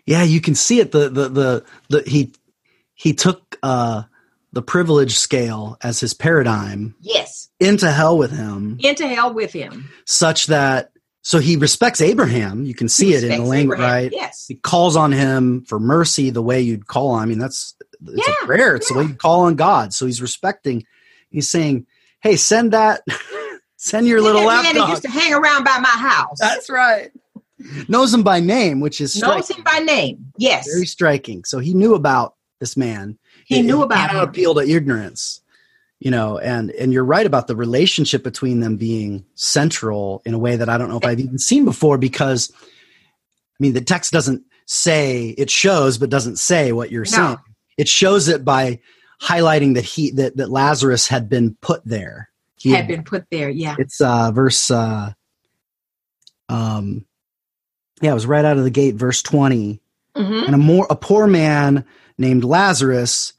Yeah, 0.06 0.22
you 0.22 0.40
can 0.40 0.54
see 0.54 0.78
it. 0.78 0.92
The 0.92 1.08
the 1.08 1.28
the, 1.28 1.64
the 1.88 2.02
he 2.08 2.32
he 2.94 3.12
took 3.12 3.58
uh 3.64 4.04
the 4.56 4.62
privilege 4.62 5.18
scale 5.18 5.76
as 5.82 6.00
his 6.00 6.14
paradigm. 6.14 6.94
Yes. 7.02 7.50
Into 7.60 7.92
hell 7.92 8.16
with 8.16 8.30
him. 8.30 8.78
Into 8.82 9.06
hell 9.06 9.34
with 9.34 9.52
him. 9.52 9.90
Such 10.06 10.46
that 10.46 10.92
so 11.20 11.40
he 11.40 11.56
respects 11.56 12.00
Abraham. 12.00 12.64
You 12.64 12.72
can 12.74 12.88
see 12.88 13.12
it 13.12 13.22
in 13.22 13.42
the 13.42 13.44
language, 13.46 13.78
right? 13.80 14.10
Yes. 14.10 14.46
He 14.48 14.54
calls 14.54 14.96
on 14.96 15.12
him 15.12 15.62
for 15.66 15.78
mercy 15.78 16.30
the 16.30 16.40
way 16.40 16.62
you'd 16.62 16.86
call 16.86 17.08
on. 17.10 17.22
I 17.22 17.26
mean, 17.26 17.38
that's 17.38 17.74
it's 18.06 18.26
Yeah, 18.26 18.34
a 18.42 18.46
prayer. 18.46 18.76
It's 18.76 18.88
the 18.90 18.96
way 18.98 19.04
you 19.04 19.14
call 19.14 19.40
on 19.42 19.56
God. 19.56 19.92
So 19.92 20.06
he's 20.06 20.22
respecting. 20.22 20.84
He's 21.28 21.50
saying, 21.50 21.86
"Hey, 22.20 22.36
send 22.36 22.72
that, 22.72 23.02
send 23.76 24.06
your 24.06 24.22
little 24.22 24.40
that 24.46 24.62
man 24.62 24.74
that 24.76 24.80
laptop." 24.80 24.88
used 24.88 25.02
to 25.02 25.10
hang 25.10 25.34
around 25.34 25.64
by 25.64 25.78
my 25.80 25.88
house. 25.88 26.38
That's 26.40 26.70
right. 26.70 27.10
Knows 27.88 28.14
him 28.14 28.22
by 28.22 28.40
name, 28.40 28.80
which 28.80 29.02
is 29.02 29.20
Knows 29.20 29.44
striking. 29.44 29.56
him 29.56 29.64
by 29.64 29.78
name. 29.80 30.32
Yes. 30.38 30.66
very 30.66 30.86
striking. 30.86 31.44
So 31.44 31.58
he 31.58 31.74
knew 31.74 31.94
about 31.94 32.36
this 32.60 32.74
man. 32.74 33.18
He 33.46 33.62
knew 33.62 33.82
about 33.82 34.10
him. 34.10 34.18
appeal 34.18 34.54
to 34.54 34.60
ignorance, 34.60 35.40
you 36.00 36.10
know. 36.10 36.38
And 36.38 36.70
and 36.72 36.92
you're 36.92 37.04
right 37.04 37.24
about 37.26 37.46
the 37.46 37.56
relationship 37.56 38.22
between 38.24 38.60
them 38.60 38.76
being 38.76 39.24
central 39.36 40.20
in 40.24 40.34
a 40.34 40.38
way 40.38 40.56
that 40.56 40.68
I 40.68 40.76
don't 40.78 40.88
know 40.88 40.98
if 40.98 41.04
I've 41.04 41.20
even 41.20 41.38
seen 41.38 41.64
before. 41.64 41.96
Because 41.96 42.52
I 42.60 43.56
mean, 43.60 43.72
the 43.72 43.80
text 43.80 44.12
doesn't 44.12 44.42
say 44.66 45.28
it 45.38 45.48
shows, 45.48 45.96
but 45.96 46.10
doesn't 46.10 46.36
say 46.36 46.72
what 46.72 46.90
you're 46.90 47.04
No. 47.04 47.08
saying. 47.08 47.36
It 47.78 47.88
shows 47.88 48.26
it 48.28 48.44
by 48.44 48.80
highlighting 49.22 49.74
that 49.74 49.84
he 49.84 50.10
that 50.12 50.36
that 50.38 50.50
Lazarus 50.50 51.06
had 51.08 51.28
been 51.28 51.56
put 51.60 51.84
there. 51.84 52.30
He 52.58 52.72
Had 52.72 52.88
been 52.88 53.04
put 53.04 53.26
there. 53.30 53.48
Yeah. 53.48 53.76
it's 53.78 54.00
uh 54.00 54.32
verse 54.32 54.70
uh 54.70 55.12
um 56.48 57.04
yeah 58.02 58.10
it 58.10 58.14
was 58.14 58.26
right 58.26 58.44
out 58.44 58.56
of 58.56 58.64
the 58.64 58.70
gate 58.70 58.94
verse 58.94 59.22
20 59.22 59.80
hmm 60.16 60.22
and 60.46 60.54
a 60.54 60.58
more 60.58 60.86
a 60.90 60.96
poor 60.96 61.26
man 61.26 61.84
named 62.18 62.44
lazarus 62.44 63.32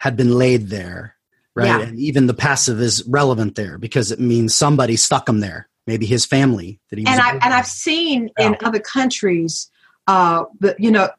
had 0.00 0.16
been 0.16 0.36
laid 0.36 0.68
there 0.68 1.14
right? 1.54 1.66
Yeah. 1.66 1.80
and 1.80 1.98
even 1.98 2.26
the 2.26 2.34
passive 2.34 2.80
is 2.80 3.04
relevant 3.06 3.54
there 3.54 3.78
because 3.78 4.10
it 4.12 4.20
means 4.20 4.54
somebody 4.54 4.96
stuck 4.96 5.28
him 5.28 5.40
there 5.40 5.70
maybe 5.90 6.06
his 6.06 6.24
family 6.24 6.80
that 6.90 6.98
he 6.98 7.06
and 7.06 7.20
I 7.20 7.32
and 7.32 7.52
I've 7.54 7.66
seen 7.66 8.30
in 8.38 8.56
other 8.62 8.78
countries, 8.78 9.70
uh, 10.06 10.44
the, 10.60 10.76
you 10.78 10.90
know, 10.90 11.10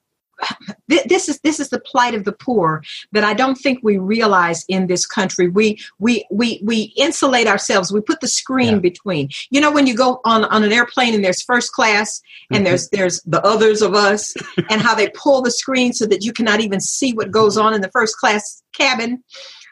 this 0.87 1.29
is 1.29 1.39
this 1.41 1.59
is 1.59 1.69
the 1.69 1.79
plight 1.79 2.13
of 2.15 2.25
the 2.25 2.31
poor 2.31 2.83
that 3.11 3.23
I 3.23 3.33
don't 3.33 3.55
think 3.55 3.79
we 3.81 3.97
realize 3.97 4.65
in 4.67 4.87
this 4.87 5.05
country. 5.05 5.47
We 5.47 5.79
we 5.99 6.25
we 6.31 6.61
we 6.63 6.93
insulate 6.97 7.47
ourselves. 7.47 7.91
We 7.91 8.01
put 8.01 8.19
the 8.21 8.27
screen 8.27 8.73
Yeah. 8.75 8.79
between. 8.79 9.29
You 9.49 9.61
know, 9.61 9.71
when 9.71 9.87
you 9.87 9.95
go 9.95 10.21
on 10.25 10.45
on 10.45 10.63
an 10.63 10.71
airplane 10.71 11.13
and 11.13 11.23
there's 11.23 11.41
first 11.41 11.71
class 11.71 12.21
and 12.51 12.61
Mhm. 12.61 12.65
there's 12.69 12.89
there's 12.89 13.21
the 13.23 13.41
others 13.45 13.81
of 13.81 13.93
us 13.93 14.33
and 14.69 14.81
how 14.81 14.95
they 14.95 15.09
pull 15.09 15.41
the 15.41 15.51
screen 15.51 15.93
so 15.93 16.05
that 16.07 16.23
you 16.23 16.33
cannot 16.33 16.59
even 16.61 16.79
see 16.79 17.13
what 17.13 17.31
goes 17.31 17.57
on 17.57 17.73
in 17.73 17.81
the 17.81 17.91
first 17.91 18.17
class 18.17 18.61
cabin. 18.73 19.23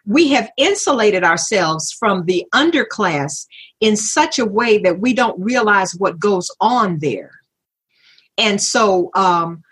We 0.06 0.30
have 0.30 0.50
insulated 0.58 1.24
ourselves 1.24 1.92
from 2.00 2.26
the 2.26 2.46
underclass 2.54 3.46
in 3.80 3.96
such 3.96 4.40
a 4.40 4.46
way 4.46 4.78
that 4.80 5.00
we 5.00 5.14
don't 5.14 5.40
realize 5.40 5.94
what 5.96 6.20
goes 6.20 6.50
on 6.60 7.00
there. 7.00 7.32
And 8.38 8.62
so 8.62 9.12
um, 9.16 9.64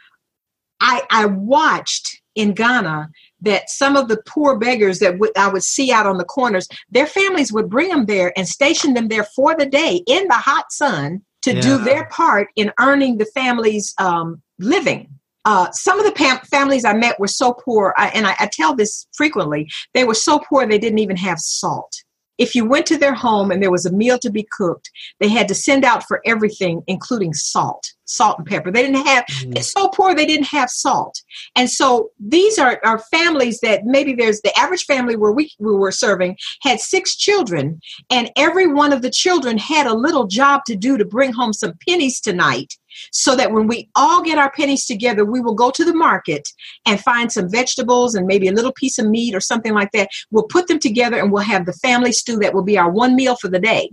I, 0.79 1.03
I 1.09 1.25
watched 1.25 2.21
in 2.35 2.53
Ghana 2.53 3.09
that 3.41 3.69
some 3.69 3.95
of 3.95 4.07
the 4.07 4.21
poor 4.27 4.57
beggars 4.57 4.99
that 4.99 5.13
w- 5.13 5.31
I 5.35 5.47
would 5.47 5.63
see 5.63 5.91
out 5.91 6.05
on 6.05 6.17
the 6.17 6.25
corners, 6.25 6.67
their 6.89 7.07
families 7.07 7.51
would 7.51 7.69
bring 7.69 7.89
them 7.89 8.05
there 8.05 8.31
and 8.37 8.47
station 8.47 8.93
them 8.93 9.07
there 9.07 9.23
for 9.35 9.55
the 9.55 9.65
day 9.65 10.03
in 10.07 10.27
the 10.27 10.35
hot 10.35 10.71
sun 10.71 11.21
to 11.43 11.59
do 11.61 11.77
their 11.77 12.05
part 12.05 12.49
in 12.55 12.71
earning 12.79 13.17
the 13.17 13.25
family's 13.25 13.93
um, 13.99 14.41
living. 14.59 15.09
Uh, 15.45 15.71
some 15.71 15.97
of 15.97 16.05
the 16.05 16.11
pam- 16.11 16.39
families 16.39 16.83
I 16.83 16.93
met 16.93 17.19
were 17.19 17.27
so 17.27 17.53
poor, 17.53 17.93
I, 17.97 18.09
and 18.09 18.27
I, 18.27 18.35
I 18.39 18.49
tell 18.51 18.75
this 18.75 19.07
frequently, 19.15 19.69
they 19.93 20.03
were 20.03 20.13
so 20.13 20.39
poor 20.39 20.67
they 20.67 20.77
didn't 20.77 20.99
even 20.99 21.15
have 21.15 21.39
salt. 21.39 22.03
If 22.37 22.55
you 22.55 22.65
went 22.65 22.85
to 22.87 22.97
their 22.97 23.13
home 23.13 23.51
and 23.51 23.61
there 23.61 23.71
was 23.71 23.85
a 23.85 23.91
meal 23.91 24.19
to 24.19 24.29
be 24.29 24.47
cooked, 24.51 24.89
they 25.19 25.27
had 25.27 25.47
to 25.47 25.55
send 25.55 25.83
out 25.83 26.03
for 26.07 26.21
everything, 26.25 26.83
including 26.87 27.33
salt, 27.33 27.93
salt 28.05 28.37
and 28.37 28.47
pepper. 28.47 28.71
They 28.71 28.83
didn't 28.83 29.05
have, 29.05 29.25
mm. 29.25 29.53
they're 29.53 29.63
so 29.63 29.89
poor 29.89 30.13
they 30.13 30.25
didn't 30.25 30.47
have 30.47 30.69
salt. 30.69 31.21
And 31.55 31.69
so 31.69 32.11
these 32.19 32.57
are, 32.57 32.79
are 32.83 32.99
families 32.99 33.59
that 33.61 33.85
maybe 33.85 34.13
there's 34.13 34.41
the 34.41 34.57
average 34.57 34.85
family 34.85 35.15
where 35.15 35.31
we, 35.31 35.51
we 35.59 35.73
were 35.73 35.91
serving 35.91 36.37
had 36.61 36.79
six 36.79 37.15
children, 37.15 37.79
and 38.09 38.31
every 38.35 38.67
one 38.67 38.93
of 38.93 39.01
the 39.01 39.09
children 39.09 39.57
had 39.57 39.87
a 39.87 39.93
little 39.93 40.27
job 40.27 40.61
to 40.67 40.75
do 40.75 40.97
to 40.97 41.05
bring 41.05 41.33
home 41.33 41.53
some 41.53 41.73
pennies 41.87 42.19
tonight. 42.21 42.75
So 43.11 43.35
that 43.35 43.51
when 43.51 43.67
we 43.67 43.89
all 43.95 44.23
get 44.23 44.37
our 44.37 44.51
pennies 44.51 44.85
together, 44.85 45.25
we 45.25 45.41
will 45.41 45.55
go 45.55 45.71
to 45.71 45.85
the 45.85 45.93
market 45.93 46.47
and 46.85 46.99
find 46.99 47.31
some 47.31 47.49
vegetables 47.49 48.15
and 48.15 48.27
maybe 48.27 48.47
a 48.47 48.53
little 48.53 48.73
piece 48.73 48.99
of 48.99 49.07
meat 49.07 49.35
or 49.35 49.39
something 49.39 49.73
like 49.73 49.91
that. 49.91 50.09
We'll 50.31 50.43
put 50.43 50.67
them 50.67 50.79
together 50.79 51.17
and 51.17 51.31
we'll 51.31 51.43
have 51.43 51.65
the 51.65 51.73
family 51.73 52.11
stew 52.11 52.37
that 52.37 52.53
will 52.53 52.63
be 52.63 52.77
our 52.77 52.89
one 52.89 53.15
meal 53.15 53.35
for 53.35 53.47
the 53.47 53.59
day. 53.59 53.89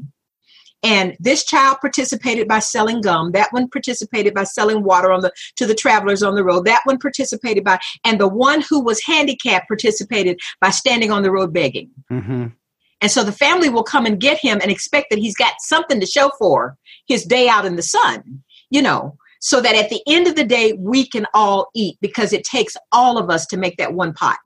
And 0.83 1.17
this 1.19 1.45
child 1.45 1.79
participated 1.81 2.47
by 2.47 2.59
selling 2.59 3.01
gum. 3.01 3.33
That 3.33 3.49
one 3.53 3.71
participated 3.71 4.35
by 4.35 4.45
selling 4.45 4.85
water 4.85 5.11
on 5.11 5.23
the 5.23 5.33
to 5.57 5.67
the 5.67 5.75
travelers 5.75 6.23
on 6.23 6.35
the 6.35 6.45
road. 6.45 6.67
That 6.67 6.83
one 6.85 6.99
participated 6.99 7.65
by, 7.65 7.79
and 8.05 8.21
the 8.21 8.29
one 8.29 8.63
who 8.69 8.85
was 8.85 9.03
handicapped 9.03 9.67
participated 9.67 10.39
by 10.61 10.69
standing 10.69 11.11
on 11.11 11.23
the 11.23 11.31
road 11.31 11.55
begging. 11.55 11.91
Mhm. 12.13 12.53
And 13.01 13.11
so 13.11 13.25
the 13.25 13.33
family 13.33 13.71
will 13.71 13.83
come 13.83 14.05
and 14.07 14.21
get 14.21 14.39
him 14.39 14.59
and 14.63 14.71
expect 14.71 15.07
that 15.11 15.19
he's 15.19 15.37
got 15.37 15.55
something 15.61 16.01
to 16.01 16.07
show 16.07 16.31
for 16.39 16.77
his 17.07 17.25
day 17.25 17.49
out 17.49 17.67
in 17.67 17.77
the 17.77 17.83
sun, 17.83 18.43
you 18.71 18.83
know, 18.83 19.17
so 19.41 19.61
that 19.61 19.77
at 19.77 19.91
the 19.91 20.01
end 20.07 20.27
of 20.27 20.37
the 20.37 20.45
day, 20.45 20.73
we 20.73 21.07
can 21.07 21.27
all 21.35 21.69
eat 21.75 21.99
because 22.01 22.33
it 22.33 22.45
takes 22.45 22.77
all 22.93 23.19
of 23.19 23.31
us 23.31 23.47
to 23.47 23.57
make 23.57 23.77
that 23.77 23.95
one 23.95 24.13
pot. 24.15 24.39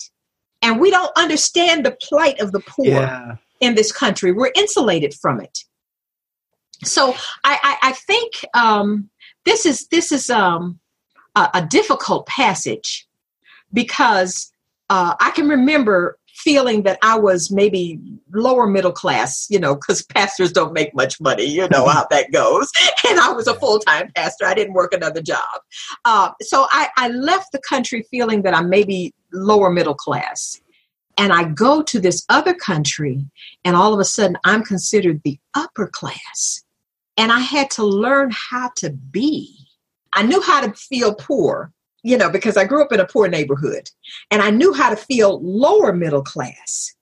And 0.60 0.80
we 0.80 0.90
don't 0.90 1.12
understand 1.16 1.86
the 1.86 1.96
plight 2.02 2.40
of 2.40 2.52
the 2.52 2.60
poor 2.60 2.86
yeah 2.86 3.36
in 3.60 3.74
this 3.74 3.92
country. 3.92 4.32
We're 4.32 4.52
insulated 4.54 5.14
from 5.14 5.40
it. 5.40 5.64
So 6.84 7.14
I, 7.44 7.58
I, 7.62 7.76
I 7.88 7.92
think 7.92 8.44
um, 8.54 9.10
this 9.44 9.66
is 9.66 9.88
this 9.88 10.12
is 10.12 10.30
um, 10.30 10.78
a, 11.34 11.48
a 11.54 11.66
difficult 11.66 12.26
passage 12.26 13.06
because 13.72 14.52
uh, 14.90 15.14
I 15.20 15.30
can 15.32 15.48
remember 15.48 16.18
feeling 16.38 16.82
that 16.84 16.98
I 17.02 17.18
was 17.18 17.50
maybe 17.50 18.00
lower 18.32 18.66
middle 18.66 18.92
class, 18.92 19.46
you 19.50 19.58
know, 19.58 19.74
because 19.74 20.02
pastors 20.14 20.52
don't 20.52 20.72
make 20.72 20.94
much 20.94 21.20
money, 21.20 21.44
you 21.44 21.68
know 21.68 21.86
how 21.86 22.06
that 22.10 22.32
goes. 22.32 22.70
And 23.08 23.18
I 23.18 23.32
was 23.32 23.46
a 23.46 23.54
full 23.54 23.78
time 23.78 24.10
pastor, 24.14 24.44
I 24.44 24.54
didn't 24.54 24.74
work 24.74 24.92
another 24.92 25.22
job. 25.22 25.60
Uh, 26.04 26.30
so 26.42 26.66
I, 26.70 26.88
I 26.96 27.08
left 27.08 27.52
the 27.52 27.60
country 27.60 28.04
feeling 28.10 28.42
that 28.42 28.54
I'm 28.54 28.68
maybe 28.68 29.14
lower 29.32 29.70
middle 29.70 29.94
class. 29.94 30.60
And 31.16 31.32
I 31.32 31.44
go 31.44 31.82
to 31.82 32.00
this 32.00 32.24
other 32.28 32.54
country, 32.54 33.26
and 33.64 33.74
all 33.74 33.92
of 33.92 33.98
a 33.98 34.04
sudden 34.04 34.36
I'm 34.44 34.62
considered 34.62 35.22
the 35.24 35.38
upper 35.54 35.88
class. 35.88 36.62
And 37.16 37.32
I 37.32 37.40
had 37.40 37.70
to 37.72 37.84
learn 37.84 38.30
how 38.30 38.70
to 38.76 38.90
be. 38.90 39.56
I 40.12 40.22
knew 40.22 40.40
how 40.40 40.60
to 40.60 40.72
feel 40.72 41.14
poor, 41.14 41.72
you 42.08 42.16
know, 42.16 42.30
because 42.30 42.56
I 42.56 42.64
grew 42.64 42.82
up 42.82 42.92
in 42.92 43.00
a 43.00 43.06
poor 43.06 43.28
neighborhood 43.28 43.90
and 44.30 44.40
I 44.40 44.50
knew 44.50 44.72
how 44.72 44.88
to 44.88 44.96
feel 44.96 45.40
lower 45.42 45.92
middle 45.92 46.22
class. 46.22 46.94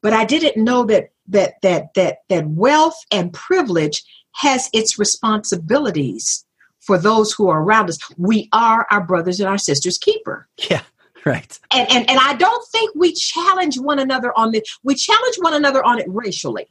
But 0.00 0.12
I 0.12 0.24
didn't 0.24 0.62
know 0.62 0.84
that 0.84 1.10
that 1.28 1.54
that 1.62 1.92
that 1.94 2.18
that 2.28 2.46
wealth 2.48 2.96
and 3.10 3.32
privilege 3.32 4.04
has 4.36 4.70
its 4.72 4.96
responsibilities 4.96 6.44
for 6.80 6.98
those 6.98 7.32
who 7.32 7.48
are 7.48 7.62
around 7.62 7.88
us. 7.88 7.98
We 8.16 8.48
are 8.52 8.86
our 8.90 9.02
brothers 9.02 9.40
and 9.40 9.48
our 9.48 9.58
sisters 9.58 9.98
keeper. 9.98 10.48
yeah 10.70 10.82
right 11.24 11.58
And 11.72 11.90
and, 11.90 12.08
and 12.08 12.18
I 12.20 12.34
don't 12.34 12.64
think 12.68 12.94
we 12.94 13.12
challenge 13.12 13.78
one 13.78 13.98
another 13.98 14.32
on 14.38 14.52
this. 14.52 14.62
We 14.84 14.94
challenge 14.94 15.36
one 15.38 15.54
another 15.54 15.82
on 15.82 15.98
it 15.98 16.06
racially. 16.08 16.66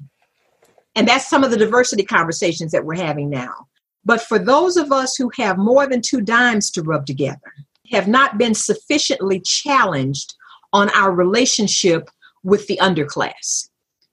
And 0.96 1.08
that's 1.08 1.28
some 1.30 1.44
of 1.44 1.52
the 1.52 1.58
diversity 1.58 2.04
conversations 2.04 2.72
that 2.72 2.86
we're 2.86 3.04
having 3.04 3.30
now. 3.30 3.68
But 4.06 4.22
for 4.22 4.38
those 4.38 4.78
of 4.78 4.92
us 4.92 5.16
who 5.16 5.32
have 5.38 5.58
more 5.58 5.88
than 5.88 6.02
two 6.02 6.22
dimes 6.22 6.70
to 6.72 6.84
rub 6.84 7.06
together, 7.06 7.52
have 7.94 8.08
not 8.08 8.38
been 8.38 8.54
sufficiently 8.54 9.40
challenged 9.40 10.34
on 10.74 10.90
our 10.90 11.12
relationship 11.12 12.10
with 12.44 12.68
the 12.68 12.78
underclass, 12.82 13.70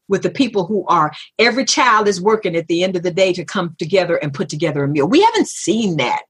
with 0.08 0.22
the 0.22 0.30
people 0.30 0.66
who 0.66 0.84
are, 0.86 1.12
every 1.38 1.64
child 1.64 2.06
is 2.06 2.20
working 2.20 2.54
at 2.54 2.68
the 2.68 2.84
end 2.84 2.96
of 2.96 3.02
the 3.02 3.10
day 3.10 3.32
to 3.32 3.44
come 3.44 3.74
together 3.78 4.16
and 4.16 4.32
put 4.32 4.48
together 4.48 4.84
a 4.84 4.88
meal. 4.88 5.08
We 5.08 5.22
haven't 5.22 5.48
seen 5.48 5.96
that 5.96 6.22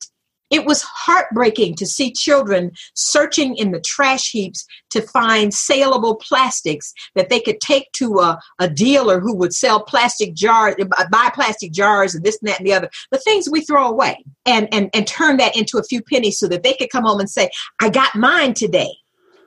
It 0.51 0.67
was 0.67 0.83
heartbreaking 0.83 1.77
to 1.77 1.87
see 1.87 2.13
children 2.13 2.73
searching 2.95 3.57
in 3.57 3.71
the 3.71 3.81
trash 3.81 4.31
heaps 4.33 4.67
to 4.91 5.01
find 5.01 5.55
saleable 5.55 6.17
plastics 6.17 6.93
that 7.15 7.29
they 7.29 7.41
could 7.41 7.61
take 7.61 7.91
to 7.93 8.19
a, 8.19 8.39
a 8.59 8.69
dealer 8.69 9.21
who 9.21 9.35
would 9.37 9.55
sell 9.55 9.81
plastic 9.83 10.35
jars, 10.35 10.75
buy 11.11 11.31
plastic 11.33 11.73
jars 11.73 12.15
and 12.15 12.25
this 12.25 12.39
and 12.41 12.49
that 12.49 12.59
and 12.59 12.67
the 12.67 12.75
other, 12.75 12.91
the 13.13 13.19
things 13.19 13.49
we 13.49 13.61
throw 13.61 13.89
away, 13.89 14.25
and, 14.45 14.69
and, 14.75 14.91
and 14.93 15.07
turn 15.07 15.37
that 15.37 15.57
into 15.57 15.79
a 15.79 15.85
few 15.85 16.03
pennies 16.03 16.39
so 16.39 16.49
that 16.49 16.65
they 16.65 16.75
could 16.75 16.91
come 16.91 17.05
home 17.05 17.21
and 17.21 17.31
say, 17.31 17.49
I 17.81 17.89
got 17.89 18.17
mine 18.17 18.55
today. 18.55 18.91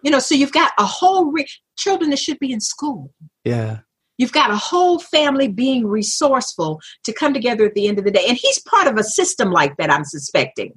You 0.04 0.12
know, 0.12 0.20
so 0.20 0.36
you've 0.36 0.52
got 0.52 0.72
a 0.78 0.86
whole 0.86 1.32
re- 1.32 1.48
children 1.78 2.10
that 2.12 2.20
should 2.20 2.40
be 2.40 2.52
in 2.52 2.62
school. 2.62 3.14
Yeah. 3.44 3.80
You've 4.18 4.32
got 4.32 4.52
a 4.52 4.58
whole 4.58 5.00
family 5.00 5.48
being 5.48 5.88
resourceful 5.88 6.80
to 7.04 7.14
come 7.14 7.34
together 7.34 7.66
at 7.66 7.74
the 7.74 7.88
end 7.88 8.00
of 8.00 8.06
the 8.06 8.12
day. 8.12 8.26
And 8.28 8.38
he's 8.38 8.60
part 8.60 8.88
of 8.88 8.98
a 8.98 9.04
system 9.04 9.52
like 9.52 9.76
that, 9.78 9.92
I'm 9.92 10.06
suspecting 10.06 10.74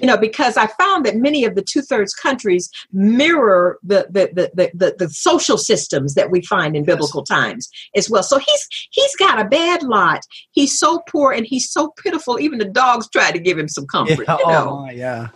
you 0.00 0.06
know 0.06 0.16
because 0.16 0.56
i 0.56 0.66
found 0.66 1.04
that 1.04 1.16
many 1.16 1.44
of 1.44 1.54
the 1.54 1.62
two-thirds 1.62 2.14
countries 2.14 2.70
mirror 2.92 3.78
the 3.82 4.06
the, 4.10 4.30
the 4.32 4.50
the, 4.54 4.70
the, 4.74 4.94
the, 4.98 5.08
social 5.10 5.58
systems 5.58 6.14
that 6.14 6.30
we 6.30 6.42
find 6.42 6.76
in 6.76 6.84
biblical 6.84 7.24
times 7.24 7.68
as 7.96 8.08
well. 8.10 8.22
So 8.22 8.38
he's 8.38 8.68
he's 8.90 9.16
got 9.16 9.40
a 9.40 9.44
bad 9.44 9.82
lot. 9.82 10.20
He's 10.52 10.78
so 10.78 11.00
poor 11.08 11.32
and 11.32 11.46
he's 11.46 11.70
so 11.70 11.92
pitiful. 12.02 12.38
Even 12.38 12.58
the 12.58 12.64
dogs 12.64 13.08
try 13.10 13.30
to 13.30 13.38
give 13.38 13.58
him 13.58 13.68
some 13.68 13.86
comfort 13.86 14.26
oh, 14.28 14.38
yeah, 14.38 14.46
you 14.46 14.52
know? 14.52 14.86
oh, 14.86 14.90
yeah. 14.90 15.28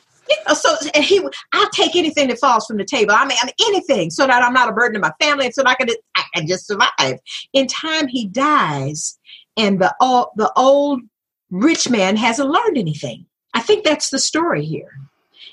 So 0.55 0.75
and 0.95 1.05
he 1.05 1.21
i'll 1.53 1.71
take 1.71 1.95
anything 1.95 2.29
that 2.29 2.39
falls 2.39 2.67
from 2.67 2.79
the 2.79 2.85
table. 2.85 3.13
I 3.13 3.27
mean, 3.27 3.37
I 3.43 3.47
mean 3.47 3.55
anything 3.69 4.11
so 4.11 4.27
that 4.27 4.43
i'm 4.43 4.55
not 4.55 4.69
a 4.69 4.73
burden 4.73 4.95
to 4.95 5.01
my 5.01 5.13
family 5.21 5.47
and 5.47 5.55
so 5.55 5.63
that 5.63 5.71
i 5.71 5.75
can 5.75 5.89
I 6.17 6.23
can 6.35 6.47
just 6.47 6.67
survive. 6.67 7.19
In 7.53 7.67
time 7.67 8.09
he 8.09 8.29
dies 8.29 9.19
and 9.57 9.81
the 9.81 9.95
old 10.01 10.29
the 10.37 10.51
old 10.57 11.03
rich 11.51 11.91
man 11.91 12.17
hasn't 12.17 12.49
learned 12.49 12.79
anything 12.79 13.27
I 13.55 13.61
think 13.61 13.85
that's 13.85 14.11
the 14.11 14.19
story 14.19 14.65
here. 14.65 14.91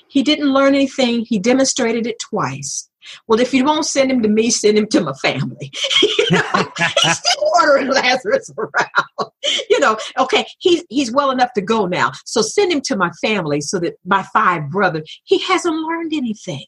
He 0.08 0.22
didn't 0.22 0.52
learn 0.52 0.74
anything, 0.74 1.24
he 1.24 1.38
demonstrated 1.38 2.06
it 2.06 2.18
twice. 2.18 2.88
Well, 3.26 3.40
if 3.40 3.54
you 3.54 3.64
won't 3.64 3.86
send 3.86 4.10
him 4.10 4.22
to 4.22 4.28
me, 4.28 4.50
send 4.50 4.76
him 4.76 4.86
to 4.88 5.00
my 5.00 5.12
family. 5.14 5.72
you 6.02 6.26
know, 6.30 6.42
he's 7.02 7.18
still 7.18 7.50
ordering 7.60 7.88
Lazarus 7.88 8.52
around. 8.56 9.30
You 9.70 9.80
know, 9.80 9.96
okay, 10.18 10.46
he's 10.58 10.84
he's 10.90 11.10
well 11.10 11.30
enough 11.30 11.52
to 11.54 11.62
go 11.62 11.86
now. 11.86 12.12
So 12.26 12.42
send 12.42 12.72
him 12.72 12.82
to 12.82 12.96
my 12.96 13.10
family 13.22 13.60
so 13.60 13.78
that 13.80 13.94
my 14.04 14.22
five 14.34 14.70
brothers, 14.70 15.20
he 15.24 15.38
hasn't 15.38 15.74
learned 15.74 16.12
anything. 16.12 16.64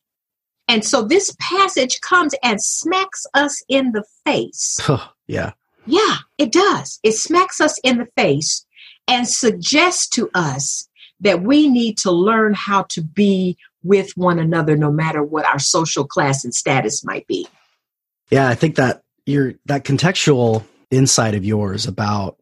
And 0.69 0.85
so 0.85 1.03
this 1.03 1.37
passage 1.39 2.01
comes 2.01 2.35
and 2.43 2.62
smacks 2.62 3.27
us 3.35 3.62
in 3.69 3.93
the 3.93 4.05
face. 4.25 4.79
yeah. 5.27 5.53
Yeah, 5.85 6.19
it 6.39 6.53
does. 6.53 7.01
It 7.03 7.12
smacks 7.12 7.61
us 7.61 7.79
in 7.83 7.99
the 7.99 8.07
face 8.17 8.65
and 9.09 9.29
suggests 9.29 10.09
to 10.11 10.31
us 10.33 10.89
that 11.23 11.43
we 11.43 11.69
need 11.69 11.97
to 11.99 12.11
learn 12.11 12.55
how 12.55 12.83
to 12.91 13.02
be 13.02 13.57
with 13.83 14.17
one 14.17 14.38
another 14.38 14.76
no 14.76 14.93
matter 14.93 15.23
what 15.23 15.45
our 15.47 15.59
social 15.59 16.05
class 16.05 16.45
and 16.45 16.55
status 16.55 17.05
might 17.05 17.26
be. 17.26 17.47
Yeah, 18.31 18.49
I 18.49 18.55
think 18.55 18.76
that 18.76 19.02
your 19.26 19.55
that 19.67 19.85
contextual 19.85 20.64
insight 20.91 21.35
of 21.35 21.45
yours 21.45 21.87
about 21.87 22.37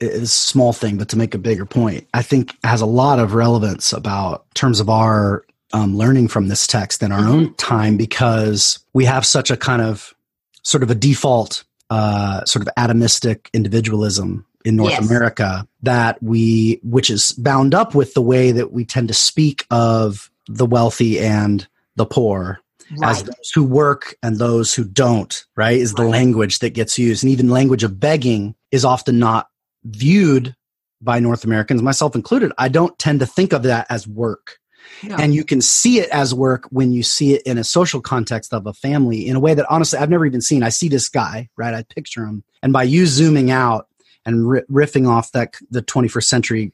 is 0.00 0.22
a 0.22 0.26
small 0.26 0.72
thing, 0.72 0.98
but 0.98 1.08
to 1.10 1.18
make 1.18 1.34
a 1.34 1.38
bigger 1.38 1.66
point, 1.66 2.06
I 2.14 2.22
think 2.22 2.56
has 2.64 2.80
a 2.80 2.86
lot 2.86 3.18
of 3.18 3.34
relevance 3.34 3.92
about 3.92 4.46
terms 4.54 4.80
of 4.80 4.88
our 4.88 5.44
um, 5.72 5.96
learning 5.96 6.28
from 6.28 6.48
this 6.48 6.66
text 6.66 7.02
in 7.02 7.12
our 7.12 7.20
mm-hmm. 7.20 7.30
own 7.30 7.54
time 7.54 7.96
because 7.96 8.78
we 8.92 9.04
have 9.04 9.24
such 9.24 9.50
a 9.50 9.56
kind 9.56 9.82
of 9.82 10.14
sort 10.62 10.82
of 10.82 10.90
a 10.90 10.94
default 10.94 11.64
uh, 11.90 12.44
sort 12.44 12.66
of 12.66 12.74
atomistic 12.76 13.48
individualism 13.52 14.46
in 14.64 14.76
North 14.76 14.92
yes. 14.92 15.06
America 15.08 15.66
that 15.82 16.22
we, 16.22 16.80
which 16.82 17.10
is 17.10 17.32
bound 17.32 17.74
up 17.74 17.94
with 17.94 18.14
the 18.14 18.22
way 18.22 18.52
that 18.52 18.72
we 18.72 18.84
tend 18.84 19.08
to 19.08 19.14
speak 19.14 19.66
of 19.70 20.30
the 20.46 20.66
wealthy 20.66 21.18
and 21.18 21.66
the 21.96 22.06
poor 22.06 22.60
right. 22.98 23.10
as 23.10 23.22
those 23.22 23.50
who 23.54 23.64
work 23.64 24.16
and 24.22 24.38
those 24.38 24.74
who 24.74 24.84
don't, 24.84 25.44
right? 25.56 25.76
Is 25.76 25.94
the 25.94 26.04
language 26.04 26.60
that 26.60 26.70
gets 26.70 26.98
used. 26.98 27.22
And 27.22 27.32
even 27.32 27.50
language 27.50 27.84
of 27.84 27.98
begging 27.98 28.54
is 28.70 28.84
often 28.84 29.18
not 29.18 29.48
viewed 29.84 30.54
by 31.00 31.18
North 31.18 31.44
Americans, 31.44 31.82
myself 31.82 32.14
included. 32.14 32.52
I 32.58 32.68
don't 32.68 32.96
tend 32.98 33.20
to 33.20 33.26
think 33.26 33.52
of 33.52 33.64
that 33.64 33.86
as 33.90 34.06
work. 34.06 34.58
No. 35.02 35.16
And 35.16 35.34
you 35.34 35.44
can 35.44 35.60
see 35.60 35.98
it 35.98 36.08
as 36.10 36.34
work 36.34 36.66
when 36.70 36.92
you 36.92 37.02
see 37.02 37.34
it 37.34 37.42
in 37.42 37.58
a 37.58 37.64
social 37.64 38.00
context 38.00 38.52
of 38.52 38.66
a 38.66 38.72
family 38.72 39.26
in 39.26 39.36
a 39.36 39.40
way 39.40 39.54
that 39.54 39.66
honestly 39.68 39.98
I've 39.98 40.10
never 40.10 40.26
even 40.26 40.40
seen. 40.40 40.62
I 40.62 40.68
see 40.68 40.88
this 40.88 41.08
guy, 41.08 41.48
right? 41.56 41.74
I 41.74 41.82
picture 41.82 42.24
him. 42.24 42.44
And 42.62 42.72
by 42.72 42.84
you 42.84 43.06
zooming 43.06 43.50
out, 43.50 43.88
and 44.24 44.44
riffing 44.68 45.08
off 45.08 45.32
that 45.32 45.54
the 45.70 45.82
21st 45.82 46.24
century 46.24 46.72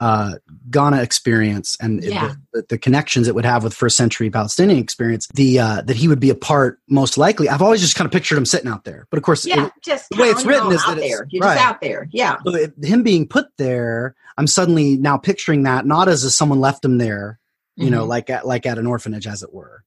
uh, 0.00 0.36
Ghana 0.70 1.02
experience 1.02 1.76
and 1.78 2.02
yeah. 2.02 2.34
the, 2.54 2.64
the, 2.70 2.78
connections 2.78 3.28
it 3.28 3.34
would 3.34 3.44
have 3.44 3.62
with 3.62 3.74
first 3.74 3.98
century 3.98 4.30
Palestinian 4.30 4.78
experience, 4.78 5.28
the 5.34 5.58
uh, 5.58 5.82
that 5.82 5.96
he 5.96 6.08
would 6.08 6.20
be 6.20 6.30
a 6.30 6.34
part 6.34 6.78
most 6.88 7.18
likely. 7.18 7.50
I've 7.50 7.60
always 7.60 7.82
just 7.82 7.96
kind 7.96 8.06
of 8.06 8.12
pictured 8.12 8.38
him 8.38 8.46
sitting 8.46 8.70
out 8.70 8.84
there, 8.84 9.06
but 9.10 9.18
of 9.18 9.24
course, 9.24 9.44
yeah, 9.44 9.66
it, 9.66 9.72
just 9.82 10.08
the 10.08 10.16
way 10.16 10.28
it's 10.28 10.44
written 10.46 10.72
is 10.72 10.82
that 10.86 10.96
there. 10.96 11.26
You're 11.28 11.42
right. 11.42 11.54
just 11.54 11.66
out 11.66 11.82
there, 11.82 12.08
yeah. 12.12 12.38
So 12.46 12.54
it, 12.54 12.72
him 12.82 13.02
being 13.02 13.28
put 13.28 13.48
there, 13.58 14.14
I'm 14.38 14.46
suddenly 14.46 14.96
now 14.96 15.18
picturing 15.18 15.64
that 15.64 15.84
not 15.84 16.08
as 16.08 16.24
if 16.24 16.32
someone 16.32 16.60
left 16.60 16.82
him 16.82 16.96
there, 16.96 17.38
you 17.76 17.84
mm-hmm. 17.84 17.96
know, 17.96 18.04
like 18.06 18.30
at 18.30 18.46
like 18.46 18.64
at 18.64 18.78
an 18.78 18.86
orphanage, 18.86 19.26
as 19.26 19.42
it 19.42 19.52
were, 19.52 19.84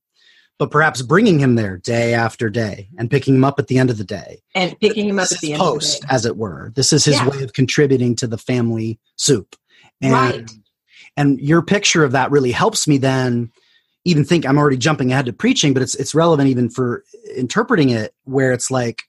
but 0.59 0.71
perhaps 0.71 1.01
bringing 1.01 1.39
him 1.39 1.55
there 1.55 1.77
day 1.77 2.13
after 2.13 2.49
day 2.49 2.89
and 2.97 3.09
picking 3.09 3.35
him 3.35 3.43
up 3.43 3.59
at 3.59 3.67
the 3.67 3.77
end 3.77 3.89
of 3.89 3.97
the 3.97 4.03
day 4.03 4.41
and 4.53 4.79
picking 4.79 5.09
him 5.09 5.19
up 5.19 5.29
this 5.29 5.37
at 5.37 5.41
the 5.41 5.53
end 5.53 5.61
post, 5.61 6.01
the 6.01 6.13
as 6.13 6.25
it 6.25 6.37
were. 6.37 6.71
This 6.75 6.93
is 6.93 7.05
his 7.05 7.15
yeah. 7.15 7.27
way 7.27 7.43
of 7.43 7.53
contributing 7.53 8.15
to 8.17 8.27
the 8.27 8.37
family 8.37 8.99
soup. 9.15 9.55
And, 10.01 10.13
right. 10.13 10.51
And 11.17 11.39
your 11.39 11.61
picture 11.61 12.03
of 12.03 12.11
that 12.13 12.31
really 12.31 12.51
helps 12.51 12.87
me 12.87 12.97
then 12.97 13.51
even 14.05 14.25
think 14.25 14.45
I'm 14.45 14.57
already 14.57 14.77
jumping 14.77 15.11
ahead 15.11 15.27
to 15.27 15.33
preaching, 15.33 15.73
but 15.73 15.81
it's 15.81 15.95
it's 15.95 16.13
relevant 16.13 16.49
even 16.49 16.69
for 16.69 17.03
interpreting 17.35 17.89
it 17.89 18.13
where 18.25 18.51
it's 18.51 18.69
like, 18.69 19.03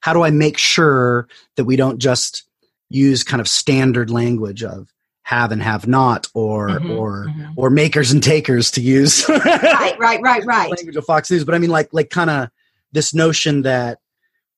how 0.00 0.12
do 0.12 0.22
I 0.22 0.30
make 0.30 0.58
sure 0.58 1.28
that 1.56 1.64
we 1.64 1.76
don't 1.76 1.98
just 1.98 2.44
use 2.90 3.24
kind 3.24 3.40
of 3.40 3.48
standard 3.48 4.10
language 4.10 4.62
of 4.62 4.88
have 5.28 5.52
and 5.52 5.62
have 5.62 5.86
not 5.86 6.26
or 6.32 6.70
mm-hmm, 6.70 6.90
or 6.90 7.26
mm-hmm. 7.26 7.52
or 7.54 7.68
makers 7.68 8.10
and 8.10 8.22
takers 8.22 8.70
to 8.70 8.80
use. 8.80 9.28
Right 9.38 9.98
right 9.98 10.20
right 10.22 10.44
right. 10.46 10.70
Language 10.70 10.96
of 10.96 11.04
fox 11.04 11.30
news. 11.30 11.44
But 11.44 11.54
i 11.54 11.58
mean 11.58 11.70
like 11.70 11.92
like 11.92 12.08
kind 12.08 12.30
of 12.30 12.48
this 12.92 13.12
notion 13.12 13.62
that 13.62 13.98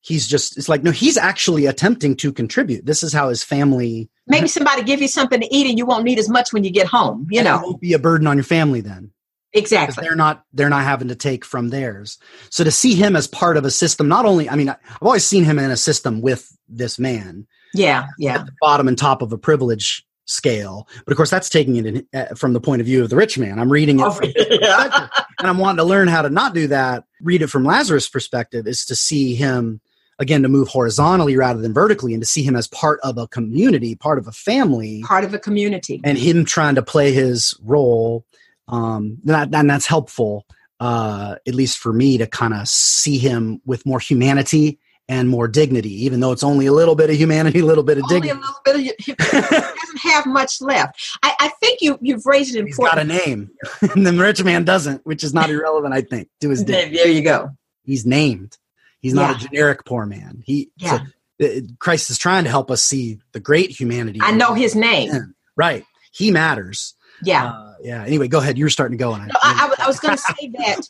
he's 0.00 0.28
just 0.28 0.56
it's 0.56 0.68
like 0.68 0.84
no 0.84 0.92
he's 0.92 1.16
actually 1.16 1.66
attempting 1.66 2.14
to 2.16 2.32
contribute. 2.32 2.86
This 2.86 3.02
is 3.02 3.12
how 3.12 3.30
his 3.30 3.42
family 3.42 4.10
maybe 4.28 4.46
somebody 4.46 4.84
give 4.84 5.02
you 5.02 5.08
something 5.08 5.40
to 5.40 5.54
eat 5.54 5.68
and 5.68 5.76
you 5.76 5.86
won't 5.86 6.04
need 6.04 6.20
as 6.20 6.28
much 6.28 6.52
when 6.52 6.62
you 6.62 6.70
get 6.70 6.86
home 6.86 7.26
you 7.30 7.42
know 7.42 7.56
it 7.56 7.62
won't 7.62 7.80
be 7.80 7.92
a 7.92 7.98
burden 7.98 8.28
on 8.28 8.36
your 8.36 8.44
family 8.44 8.80
then 8.80 9.10
exactly. 9.52 10.06
they're 10.06 10.14
not 10.14 10.44
they're 10.52 10.68
not 10.68 10.84
having 10.84 11.08
to 11.08 11.16
take 11.16 11.44
from 11.44 11.70
theirs. 11.70 12.16
So 12.50 12.62
to 12.62 12.70
see 12.70 12.94
him 12.94 13.16
as 13.16 13.26
part 13.26 13.56
of 13.56 13.64
a 13.64 13.72
system 13.72 14.06
not 14.06 14.24
only 14.24 14.48
i 14.48 14.54
mean 14.54 14.68
i've 14.68 15.02
always 15.02 15.24
seen 15.24 15.42
him 15.42 15.58
in 15.58 15.72
a 15.72 15.76
system 15.76 16.20
with 16.20 16.56
this 16.68 16.96
man. 16.98 17.48
Yeah 17.74 18.06
yeah. 18.18 18.36
at 18.36 18.46
the 18.46 18.52
bottom 18.60 18.86
and 18.86 18.96
top 18.96 19.20
of 19.20 19.32
a 19.32 19.38
privilege 19.38 20.06
scale. 20.30 20.88
But 21.04 21.12
of 21.12 21.16
course, 21.16 21.30
that's 21.30 21.48
taking 21.48 21.76
it 21.76 21.86
in, 21.86 22.06
uh, 22.14 22.34
from 22.34 22.52
the 22.52 22.60
point 22.60 22.80
of 22.80 22.86
view 22.86 23.02
of 23.02 23.10
the 23.10 23.16
rich 23.16 23.38
man. 23.38 23.58
I'm 23.58 23.70
reading 23.70 24.00
it, 24.00 24.06
oh, 24.06 24.18
yeah. 24.22 25.08
and 25.38 25.48
I'm 25.48 25.58
wanting 25.58 25.78
to 25.78 25.84
learn 25.84 26.08
how 26.08 26.22
to 26.22 26.30
not 26.30 26.54
do 26.54 26.68
that. 26.68 27.04
Read 27.20 27.42
it 27.42 27.48
from 27.48 27.64
Lazarus' 27.64 28.08
perspective 28.08 28.66
is 28.66 28.86
to 28.86 28.94
see 28.94 29.34
him 29.34 29.80
again 30.18 30.42
to 30.42 30.48
move 30.48 30.68
horizontally 30.68 31.36
rather 31.36 31.60
than 31.60 31.72
vertically, 31.72 32.14
and 32.14 32.22
to 32.22 32.28
see 32.28 32.42
him 32.42 32.54
as 32.54 32.68
part 32.68 33.00
of 33.02 33.18
a 33.18 33.26
community, 33.26 33.94
part 33.94 34.18
of 34.18 34.28
a 34.28 34.32
family, 34.32 35.02
part 35.02 35.24
of 35.24 35.34
a 35.34 35.38
community, 35.38 36.00
and 36.04 36.18
him 36.18 36.44
trying 36.44 36.74
to 36.76 36.82
play 36.82 37.12
his 37.12 37.54
role. 37.62 38.24
Um, 38.68 39.18
that, 39.24 39.52
and 39.52 39.68
that's 39.68 39.86
helpful, 39.86 40.46
uh, 40.78 41.36
at 41.46 41.54
least 41.54 41.78
for 41.78 41.92
me, 41.92 42.18
to 42.18 42.26
kind 42.26 42.54
of 42.54 42.68
see 42.68 43.18
him 43.18 43.60
with 43.64 43.84
more 43.84 43.98
humanity 43.98 44.78
and 45.10 45.28
more 45.28 45.48
dignity, 45.48 46.04
even 46.04 46.20
though 46.20 46.30
it's 46.30 46.44
only 46.44 46.66
a 46.66 46.72
little 46.72 46.94
bit 46.94 47.10
of 47.10 47.16
humanity, 47.16 47.58
a 47.58 47.64
little 47.64 47.82
bit 47.82 47.98
of 47.98 48.04
only 48.04 48.20
dignity. 48.20 48.38
a 48.38 48.76
little 48.76 48.96
bit 48.96 49.08
of 49.10 49.74
doesn't 49.76 49.98
have 50.02 50.24
much 50.24 50.60
left. 50.60 51.18
I, 51.24 51.34
I, 51.40 51.48
think 51.60 51.80
you 51.82 51.98
you've 52.00 52.24
raised 52.24 52.54
an 52.54 52.68
important. 52.68 53.10
He's 53.10 53.18
got 53.18 53.24
a 53.24 53.26
name, 53.26 53.50
and 53.94 54.06
the 54.06 54.12
rich 54.12 54.44
man 54.44 54.64
doesn't, 54.64 55.04
which 55.04 55.24
is 55.24 55.34
not 55.34 55.50
irrelevant. 55.50 55.92
I 55.92 56.02
think 56.02 56.28
to 56.42 56.48
his 56.48 56.64
name. 56.64 56.94
There 57.00 57.08
you 57.08 57.22
go. 57.22 57.50
He's 57.82 58.06
named. 58.06 58.56
He's 59.00 59.12
not 59.12 59.30
yeah. 59.30 59.36
a 59.36 59.48
generic 59.48 59.84
poor 59.84 60.06
man. 60.06 60.44
He 60.46 60.70
yeah. 60.76 61.00
So, 61.40 61.46
uh, 61.46 61.60
Christ 61.80 62.10
is 62.10 62.16
trying 62.16 62.44
to 62.44 62.50
help 62.50 62.70
us 62.70 62.82
see 62.82 63.18
the 63.32 63.40
great 63.40 63.70
humanity. 63.70 64.20
I 64.22 64.30
know 64.30 64.54
his 64.54 64.76
name. 64.76 65.34
Right. 65.56 65.84
He 66.12 66.30
matters. 66.30 66.94
Yeah. 67.24 67.46
Uh, 67.46 67.74
yeah. 67.82 68.04
Anyway, 68.04 68.28
go 68.28 68.38
ahead. 68.38 68.58
You 68.58 68.64
were 68.64 68.70
starting 68.70 68.96
to 68.96 69.02
go 69.02 69.12
on. 69.12 69.26
No, 69.26 69.34
I, 69.42 69.74
I, 69.76 69.84
I 69.84 69.86
was 69.88 69.98
going 69.98 70.16
to 70.16 70.22
say 70.22 70.52
that 70.58 70.88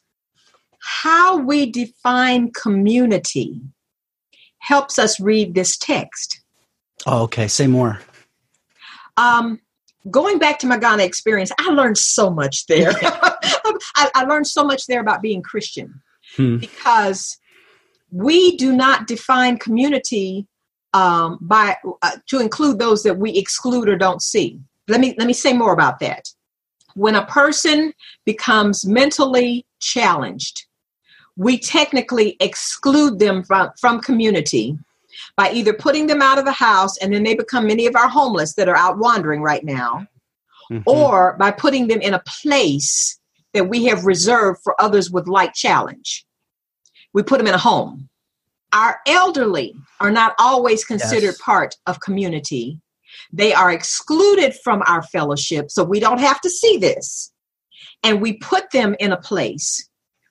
how 0.81 1.39
we 1.39 1.71
define 1.71 2.51
community 2.53 3.61
helps 4.61 4.99
us 4.99 5.21
read 5.21 5.55
this 5.55 5.77
text. 5.77 6.41
Oh, 7.07 7.25
okay. 7.25 7.49
Say 7.49 7.67
more. 7.67 8.01
Um, 9.17 9.61
going 10.11 10.39
back 10.39 10.59
to 10.61 10.67
my 10.67 10.79
Ghana 10.79 11.03
experience, 11.03 11.51
I 11.59 11.71
learned 11.71 11.99
so 11.99 12.31
much 12.31 12.67
there. 12.67 12.93
I, 13.03 14.11
I, 14.15 14.25
learned 14.25 14.47
so 14.47 14.65
much 14.65 14.87
there 14.87 15.01
about 15.01 15.23
being 15.23 15.43
Christian 15.43 16.01
hmm. 16.37 16.59
because 16.59 17.39
we 18.11 18.57
do 18.57 18.73
not 18.73 19.07
define 19.07 19.59
community 19.59 20.47
um, 20.93 21.39
by 21.41 21.77
uh, 22.03 22.17
to 22.29 22.41
include 22.41 22.79
those 22.79 23.03
that 23.03 23.19
we 23.19 23.37
exclude 23.37 23.89
or 23.89 23.97
don't 23.97 24.23
see. 24.23 24.61
Let 24.89 25.01
me 25.01 25.15
let 25.19 25.27
me 25.27 25.33
say 25.33 25.53
more 25.53 25.73
about 25.73 26.01
that. 26.01 26.29
When 26.95 27.15
a 27.15 27.27
person 27.27 27.93
becomes 28.25 28.85
mentally 28.85 29.65
challenged, 29.81 30.67
we 31.41 31.59
technically 31.59 32.37
exclude 32.39 33.19
them 33.19 33.43
from, 33.43 33.71
from 33.81 33.99
community 33.99 34.79
by 35.39 35.51
either 35.51 35.73
putting 35.73 36.07
them 36.07 36.21
out 36.21 36.39
of 36.39 36.45
the 36.45 36.53
house 36.53 36.99
and 36.99 37.15
then 37.15 37.23
they 37.23 37.35
become 37.35 37.67
many 37.67 37.87
of 37.87 37.97
our 37.97 38.09
homeless 38.09 38.53
that 38.57 38.69
are 38.69 38.77
out 38.77 38.99
wandering 38.99 39.41
right 39.41 39.65
now, 39.65 40.07
mm-hmm. 40.71 40.83
or 40.85 41.37
by 41.39 41.51
putting 41.51 41.89
them 41.89 42.03
in 42.03 42.13
a 42.13 42.23
place 42.43 43.19
that 43.55 43.71
we 43.71 43.87
have 43.87 44.05
reserved 44.05 44.61
for 44.63 44.79
others 44.79 45.11
with 45.11 45.29
like 45.29 45.55
challenge. 45.55 46.27
We 47.15 47.23
put 47.23 47.39
them 47.39 47.47
in 47.47 47.55
a 47.55 47.59
home. 47.59 48.11
Our 48.75 49.01
elderly 49.07 49.75
are 49.99 50.11
not 50.11 50.35
always 50.39 50.85
considered 50.85 51.23
yes. 51.23 51.41
part 51.41 51.75
of 51.87 52.01
community. 52.01 52.79
They 53.33 53.55
are 53.55 53.73
excluded 53.73 54.55
from 54.63 54.83
our 54.87 55.03
fellowship, 55.05 55.71
so 55.71 55.85
we 55.85 56.01
don't 56.01 56.21
have 56.21 56.43
to 56.43 56.51
see 56.51 56.77
this. 56.77 57.33
And 58.03 58.21
we 58.21 58.35
put 58.35 58.71
them 58.73 58.95
in 59.01 59.13
a 59.13 59.17
place 59.17 59.89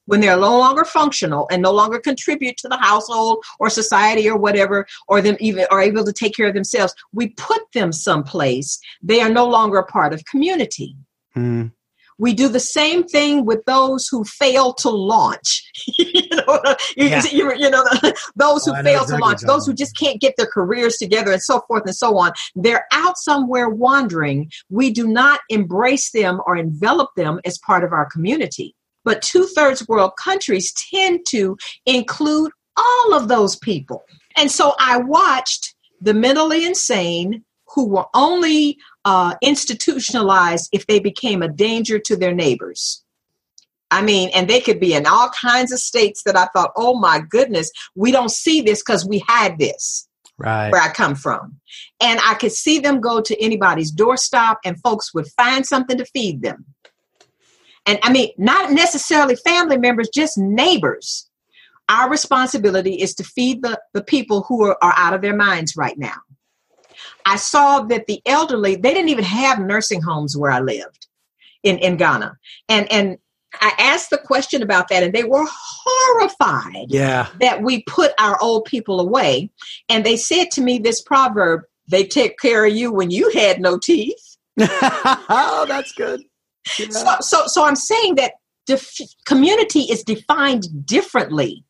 when 0.09 0.21
they're 0.21 0.35
no 0.35 0.57
longer 0.57 0.83
functional 0.83 1.47
and 1.51 1.61
no 1.61 1.71
longer 1.71 1.99
contribute 1.99 2.57
to 2.57 2.67
the 2.67 2.77
household 2.77 3.43
or 3.59 3.69
society 3.69 4.27
or 4.27 4.35
whatever, 4.35 4.87
or 5.07 5.21
them 5.21 5.37
even 5.39 5.67
are 5.69 5.83
able 5.83 6.03
to 6.03 6.11
take 6.11 6.35
care 6.35 6.47
of 6.47 6.55
themselves, 6.55 6.95
we 7.13 7.27
put 7.29 7.61
them 7.75 7.91
someplace. 7.91 8.79
They 9.03 9.21
are 9.21 9.29
no 9.29 9.47
longer 9.47 9.77
a 9.77 9.85
part 9.85 10.11
of 10.11 10.25
community. 10.25 10.95
Mm. 11.37 11.71
We 12.17 12.33
do 12.33 12.49
the 12.49 12.59
same 12.59 13.03
thing 13.03 13.45
with 13.45 13.63
those 13.65 14.07
who 14.07 14.23
fail 14.23 14.73
to 14.73 14.89
launch. 14.89 15.63
you 15.99 16.27
know, 16.31 16.75
yeah. 16.97 17.23
you, 17.31 17.53
you, 17.55 17.69
know 17.69 17.85
those 18.35 18.65
who 18.65 18.73
oh, 18.75 18.83
fail 18.83 19.05
to 19.05 19.17
launch, 19.17 19.41
those 19.41 19.67
who 19.67 19.73
just 19.73 19.95
can't 19.95 20.19
get 20.19 20.33
their 20.37 20.47
careers 20.47 20.97
together, 20.97 21.31
and 21.31 21.41
so 21.41 21.61
forth 21.67 21.83
and 21.85 21.95
so 21.95 22.17
on. 22.17 22.31
They're 22.55 22.87
out 22.91 23.17
somewhere 23.19 23.69
wandering. 23.69 24.51
We 24.69 24.89
do 24.89 25.07
not 25.07 25.41
embrace 25.49 26.11
them 26.11 26.41
or 26.47 26.57
envelop 26.57 27.11
them 27.15 27.39
as 27.45 27.59
part 27.59 27.83
of 27.83 27.93
our 27.93 28.07
community. 28.09 28.75
But 29.03 29.21
two 29.21 29.45
thirds 29.45 29.87
world 29.87 30.11
countries 30.17 30.73
tend 30.91 31.25
to 31.29 31.57
include 31.85 32.51
all 32.77 33.13
of 33.13 33.27
those 33.27 33.55
people. 33.55 34.03
And 34.35 34.51
so 34.51 34.73
I 34.79 34.97
watched 34.97 35.75
the 36.01 36.13
mentally 36.13 36.65
insane 36.65 37.43
who 37.75 37.87
were 37.87 38.05
only 38.13 38.77
uh, 39.05 39.35
institutionalized 39.41 40.69
if 40.71 40.87
they 40.87 40.99
became 40.99 41.41
a 41.41 41.47
danger 41.47 41.99
to 41.99 42.15
their 42.15 42.33
neighbors. 42.33 43.03
I 43.91 44.01
mean, 44.01 44.29
and 44.33 44.47
they 44.47 44.61
could 44.61 44.79
be 44.79 44.93
in 44.93 45.05
all 45.05 45.29
kinds 45.29 45.71
of 45.71 45.79
states 45.79 46.23
that 46.23 46.37
I 46.37 46.45
thought, 46.47 46.71
oh 46.75 46.99
my 46.99 47.21
goodness, 47.27 47.71
we 47.95 48.11
don't 48.11 48.29
see 48.29 48.61
this 48.61 48.83
because 48.83 49.05
we 49.05 49.23
had 49.27 49.57
this. 49.57 50.07
Right. 50.37 50.71
Where 50.71 50.81
I 50.81 50.89
come 50.89 51.15
from. 51.15 51.59
And 51.99 52.19
I 52.23 52.33
could 52.35 52.53
see 52.53 52.79
them 52.79 53.01
go 53.01 53.19
to 53.19 53.41
anybody's 53.41 53.91
doorstop 53.91 54.57
and 54.63 54.79
folks 54.81 55.13
would 55.13 55.27
find 55.35 55.65
something 55.65 55.97
to 55.97 56.05
feed 56.05 56.41
them. 56.41 56.65
And 57.85 57.99
I 58.03 58.11
mean, 58.11 58.29
not 58.37 58.71
necessarily 58.71 59.35
family 59.35 59.77
members, 59.77 60.09
just 60.13 60.37
neighbors. 60.37 61.27
Our 61.87 62.09
responsibility 62.09 63.01
is 63.01 63.15
to 63.15 63.23
feed 63.23 63.63
the, 63.63 63.79
the 63.93 64.03
people 64.03 64.43
who 64.43 64.63
are, 64.63 64.77
are 64.81 64.93
out 64.95 65.13
of 65.13 65.21
their 65.21 65.35
minds 65.35 65.75
right 65.75 65.97
now. 65.97 66.17
I 67.25 67.37
saw 67.37 67.81
that 67.83 68.07
the 68.07 68.21
elderly, 68.25 68.75
they 68.75 68.93
didn't 68.93 69.09
even 69.09 69.23
have 69.23 69.59
nursing 69.59 70.01
homes 70.01 70.37
where 70.37 70.51
I 70.51 70.59
lived 70.59 71.07
in, 71.63 71.77
in 71.79 71.97
Ghana. 71.97 72.37
And 72.67 72.91
and 72.91 73.17
I 73.61 73.73
asked 73.79 74.11
the 74.11 74.17
question 74.17 74.61
about 74.61 74.89
that, 74.89 75.03
and 75.03 75.13
they 75.13 75.23
were 75.23 75.45
horrified 75.47 76.87
yeah. 76.89 77.27
that 77.39 77.63
we 77.63 77.83
put 77.83 78.11
our 78.19 78.41
old 78.41 78.65
people 78.65 78.99
away. 78.99 79.49
And 79.87 80.05
they 80.05 80.17
said 80.17 80.51
to 80.51 80.61
me 80.61 80.77
this 80.77 81.01
proverb, 81.01 81.61
they 81.87 82.05
take 82.05 82.37
care 82.37 82.65
of 82.65 82.73
you 82.73 82.91
when 82.91 83.09
you 83.09 83.31
had 83.31 83.59
no 83.59 83.79
teeth. 83.79 84.37
oh, 84.59 85.65
that's 85.67 85.91
good. 85.93 86.21
Yeah. 86.77 86.89
So, 86.89 87.15
so, 87.21 87.47
so 87.47 87.65
I'm 87.65 87.75
saying 87.75 88.15
that 88.15 88.33
def- 88.65 88.99
community 89.25 89.81
is 89.81 90.03
defined 90.03 90.85
differently 90.85 91.63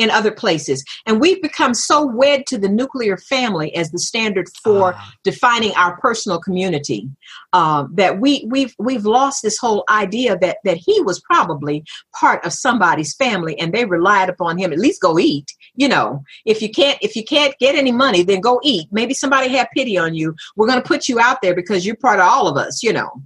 in 0.00 0.10
other 0.10 0.30
places. 0.30 0.82
And 1.06 1.20
we've 1.20 1.42
become 1.42 1.74
so 1.74 2.06
wed 2.06 2.46
to 2.46 2.56
the 2.56 2.70
nuclear 2.70 3.18
family 3.18 3.74
as 3.74 3.90
the 3.90 3.98
standard 3.98 4.48
for 4.64 4.94
uh. 4.94 5.00
defining 5.24 5.72
our 5.76 5.98
personal 5.98 6.40
community 6.40 7.08
um, 7.52 7.92
that 7.96 8.18
we 8.18 8.46
we've 8.48 8.74
we've 8.78 9.04
lost 9.04 9.42
this 9.42 9.58
whole 9.58 9.84
idea 9.90 10.38
that 10.38 10.56
that 10.64 10.78
he 10.78 11.02
was 11.02 11.20
probably 11.20 11.84
part 12.18 12.44
of 12.46 12.54
somebody's 12.54 13.14
family 13.14 13.58
and 13.58 13.74
they 13.74 13.84
relied 13.84 14.30
upon 14.30 14.56
him 14.56 14.72
at 14.72 14.78
least 14.78 15.02
go 15.02 15.18
eat. 15.18 15.52
You 15.74 15.88
know, 15.88 16.24
if 16.46 16.62
you 16.62 16.70
can't 16.70 16.98
if 17.02 17.14
you 17.14 17.22
can't 17.22 17.54
get 17.58 17.74
any 17.74 17.92
money, 17.92 18.22
then 18.22 18.40
go 18.40 18.58
eat. 18.62 18.88
Maybe 18.90 19.12
somebody 19.12 19.48
had 19.48 19.68
pity 19.74 19.98
on 19.98 20.14
you. 20.14 20.34
We're 20.56 20.66
going 20.66 20.80
to 20.80 20.88
put 20.88 21.08
you 21.08 21.20
out 21.20 21.42
there 21.42 21.54
because 21.54 21.84
you're 21.84 21.96
part 21.96 22.20
of 22.20 22.26
all 22.26 22.48
of 22.48 22.56
us. 22.56 22.82
You 22.82 22.94
know. 22.94 23.22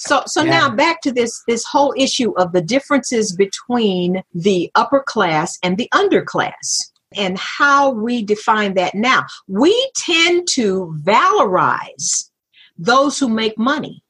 So 0.00 0.22
so 0.26 0.42
yeah. 0.42 0.50
now 0.50 0.70
back 0.74 1.02
to 1.02 1.12
this 1.12 1.42
this 1.46 1.64
whole 1.64 1.92
issue 1.96 2.32
of 2.38 2.52
the 2.52 2.62
differences 2.62 3.36
between 3.36 4.22
the 4.34 4.70
upper 4.74 5.02
class 5.06 5.58
and 5.62 5.76
the 5.76 5.90
underclass 5.92 6.90
and 7.14 7.36
how 7.38 7.90
we 7.90 8.22
define 8.22 8.74
that 8.74 8.94
now. 8.94 9.26
We 9.46 9.90
tend 9.96 10.48
to 10.52 10.96
valorize 11.02 12.30
those 12.78 13.18
who 13.18 13.28
make 13.28 13.58
money. 13.58 14.02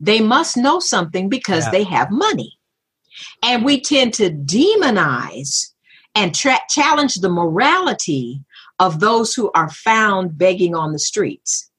They 0.00 0.20
must 0.20 0.56
know 0.56 0.80
something 0.80 1.28
because 1.28 1.64
yeah. 1.66 1.70
they 1.70 1.84
have 1.84 2.10
money. 2.10 2.58
And 3.42 3.64
we 3.64 3.80
tend 3.80 4.14
to 4.14 4.30
demonize 4.30 5.72
and 6.14 6.34
tra- 6.34 6.58
challenge 6.70 7.16
the 7.16 7.28
morality 7.28 8.42
of 8.78 9.00
those 9.00 9.34
who 9.34 9.50
are 9.54 9.70
found 9.70 10.38
begging 10.38 10.74
on 10.74 10.92
the 10.92 10.98
streets. 10.98 11.70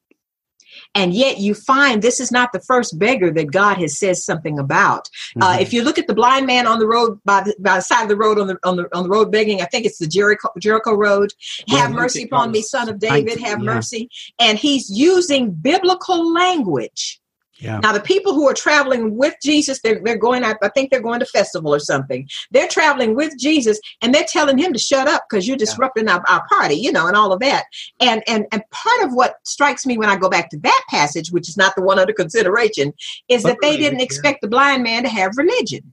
And 0.96 1.14
yet 1.14 1.40
you 1.40 1.54
find 1.54 2.02
this 2.02 2.20
is 2.20 2.32
not 2.32 2.54
the 2.54 2.62
first 2.62 2.98
beggar 2.98 3.32
that 3.32 3.52
God 3.52 3.78
has 3.78 4.00
said 4.00 4.18
something 4.18 4.58
about. 4.58 5.10
Uh, 5.36 5.40
mm-hmm. 5.40 5.44
Uh, 5.44 5.58
if 5.60 5.74
you 5.74 5.84
look 5.84 6.00
at 6.00 6.08
the 6.08 6.14
blind 6.14 6.48
man 6.48 6.66
on 6.66 6.80
the 6.80 6.88
road 6.88 7.20
by 7.26 7.42
the, 7.42 7.56
by 7.60 7.76
the 7.76 7.82
side 7.82 8.04
of 8.04 8.10
the 8.10 8.18
road 8.18 8.40
on 8.40 8.48
the, 8.48 8.58
on 8.64 8.78
the 8.78 8.96
on 8.96 9.04
the 9.04 9.10
road 9.10 9.32
begging, 9.32 9.62
I 9.62 9.66
think 9.66 9.86
it's 9.86 10.00
the 10.00 10.08
Jericho 10.08 10.50
Jericho 10.60 10.94
road. 10.94 11.34
Have 11.70 11.92
mercy 11.92 12.24
upon 12.24 12.52
me, 12.52 12.62
son 12.62 12.90
of 12.90 13.00
David. 13.00 13.40
Have 13.40 13.60
yeah. 13.60 13.74
mercy. 13.74 14.10
And 14.40 14.58
he's 14.58 14.90
using 14.90 15.52
biblical 15.52 16.34
language 16.34 17.20
yeah. 17.66 17.80
Now, 17.80 17.92
the 17.94 18.00
people 18.00 18.36
who 18.36 18.48
are 18.48 18.54
traveling 18.54 19.18
with 19.18 19.34
Jesus, 19.42 19.82
they're, 19.82 20.00
they're 20.04 20.20
going, 20.20 20.44
I, 20.44 20.54
I 20.62 20.70
think 20.70 20.92
they're 20.92 21.02
going 21.02 21.20
to 21.20 21.26
festival 21.26 21.74
or 21.74 21.80
something. 21.80 22.30
They're 22.52 22.68
traveling 22.68 23.16
with 23.16 23.34
Jesus 23.40 23.80
and 24.04 24.14
they're 24.14 24.24
telling 24.24 24.60
him 24.60 24.72
to 24.72 24.78
shut 24.78 25.08
up 25.08 25.24
because 25.28 25.48
you're 25.48 25.58
disrupting 25.58 26.06
yeah. 26.06 26.18
our, 26.18 26.24
our 26.30 26.48
party, 26.48 26.76
you 26.76 26.92
know, 26.92 27.08
and 27.08 27.16
all 27.16 27.34
of 27.34 27.40
that. 27.40 27.66
And, 28.00 28.22
and, 28.28 28.46
and 28.52 28.62
part 28.70 29.02
of 29.02 29.14
what 29.14 29.38
strikes 29.46 29.84
me 29.84 29.98
when 29.98 30.10
I 30.10 30.16
go 30.16 30.30
back 30.30 30.52
to 30.52 30.60
that 30.60 30.84
passage, 30.92 31.32
which 31.32 31.50
is 31.50 31.58
not 31.58 31.74
the 31.76 31.82
one 31.82 31.98
under 31.98 32.14
consideration, 32.14 32.94
is 33.30 33.42
but 33.42 33.50
that 33.50 33.58
they 33.62 33.78
didn't 33.78 34.02
expect 34.02 34.42
the 34.42 34.48
blind 34.48 34.84
man 34.84 35.02
to 35.02 35.10
have 35.10 35.32
religion. 35.36 35.92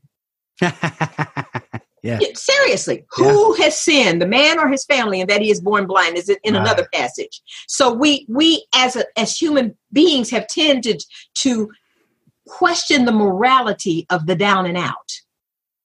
Yeah. 2.02 2.18
Seriously, 2.34 3.04
who 3.12 3.56
yeah. 3.56 3.64
has 3.64 3.78
sinned, 3.78 4.20
the 4.20 4.26
man 4.26 4.58
or 4.58 4.68
his 4.68 4.84
family, 4.84 5.20
and 5.20 5.30
that 5.30 5.40
he 5.40 5.50
is 5.50 5.60
born 5.60 5.86
blind? 5.86 6.16
Is 6.16 6.28
it 6.28 6.40
in 6.42 6.54
right. 6.54 6.60
another 6.60 6.88
passage? 6.92 7.40
So 7.68 7.92
we 7.92 8.26
we 8.28 8.66
as 8.74 8.96
a, 8.96 9.04
as 9.16 9.36
human 9.36 9.76
beings 9.92 10.28
have 10.30 10.48
tended 10.48 11.04
to 11.36 11.70
question 12.48 13.04
the 13.04 13.12
morality 13.12 14.06
of 14.10 14.26
the 14.26 14.34
down 14.34 14.66
and 14.66 14.76
out, 14.76 15.12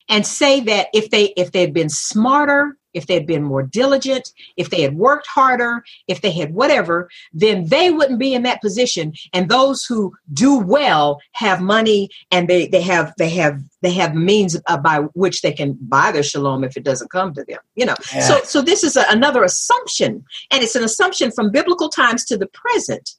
and 0.10 0.26
say 0.26 0.60
that 0.62 0.88
if 0.92 1.12
they 1.12 1.34
if 1.38 1.52
they 1.52 1.62
had 1.62 1.74
been 1.74 1.90
smarter, 1.90 2.78
if 2.98 3.08
they 3.08 3.14
had 3.14 3.28
been 3.28 3.44
more 3.44 3.64
diligent, 3.64 4.32
if 4.58 4.70
they 4.70 4.82
had 4.82 4.96
worked 4.98 5.28
harder, 5.28 5.84
if 6.08 6.22
they 6.22 6.32
had 6.32 6.54
whatever, 6.54 7.10
then 7.34 7.68
they 7.68 7.92
wouldn't 7.92 8.20
be 8.20 8.34
in 8.34 8.44
that 8.44 8.62
position. 8.62 9.14
And 9.34 9.50
those 9.50 9.86
who 9.86 10.14
do 10.34 10.58
well 10.58 11.22
have 11.34 11.62
money 11.62 12.10
and 12.32 12.48
they, 12.48 12.68
they 12.68 12.82
have 12.82 13.14
they 13.18 13.30
have 13.30 13.62
they 13.82 13.92
have 13.92 14.16
means 14.16 14.60
by 14.84 15.00
which 15.14 15.42
they 15.42 15.54
can 15.54 15.78
buy 15.82 16.12
their 16.12 16.24
shalom 16.24 16.64
if 16.64 16.76
it 16.76 16.84
doesn't 16.84 17.12
come 17.12 17.34
to 17.36 17.46
them. 17.46 17.60
You 17.76 17.86
know, 17.86 17.96
yeah. 18.14 18.22
so 18.22 18.42
so 18.44 18.62
this 18.62 18.84
is 18.84 18.98
a, 18.98 19.06
another 19.10 19.44
assumption, 19.44 20.26
and 20.52 20.64
it's 20.64 20.76
an 20.76 20.84
assumption 20.84 21.32
from 21.32 21.52
biblical 21.52 21.90
times 21.90 22.26
to 22.26 22.38
the 22.38 22.48
present 22.48 23.12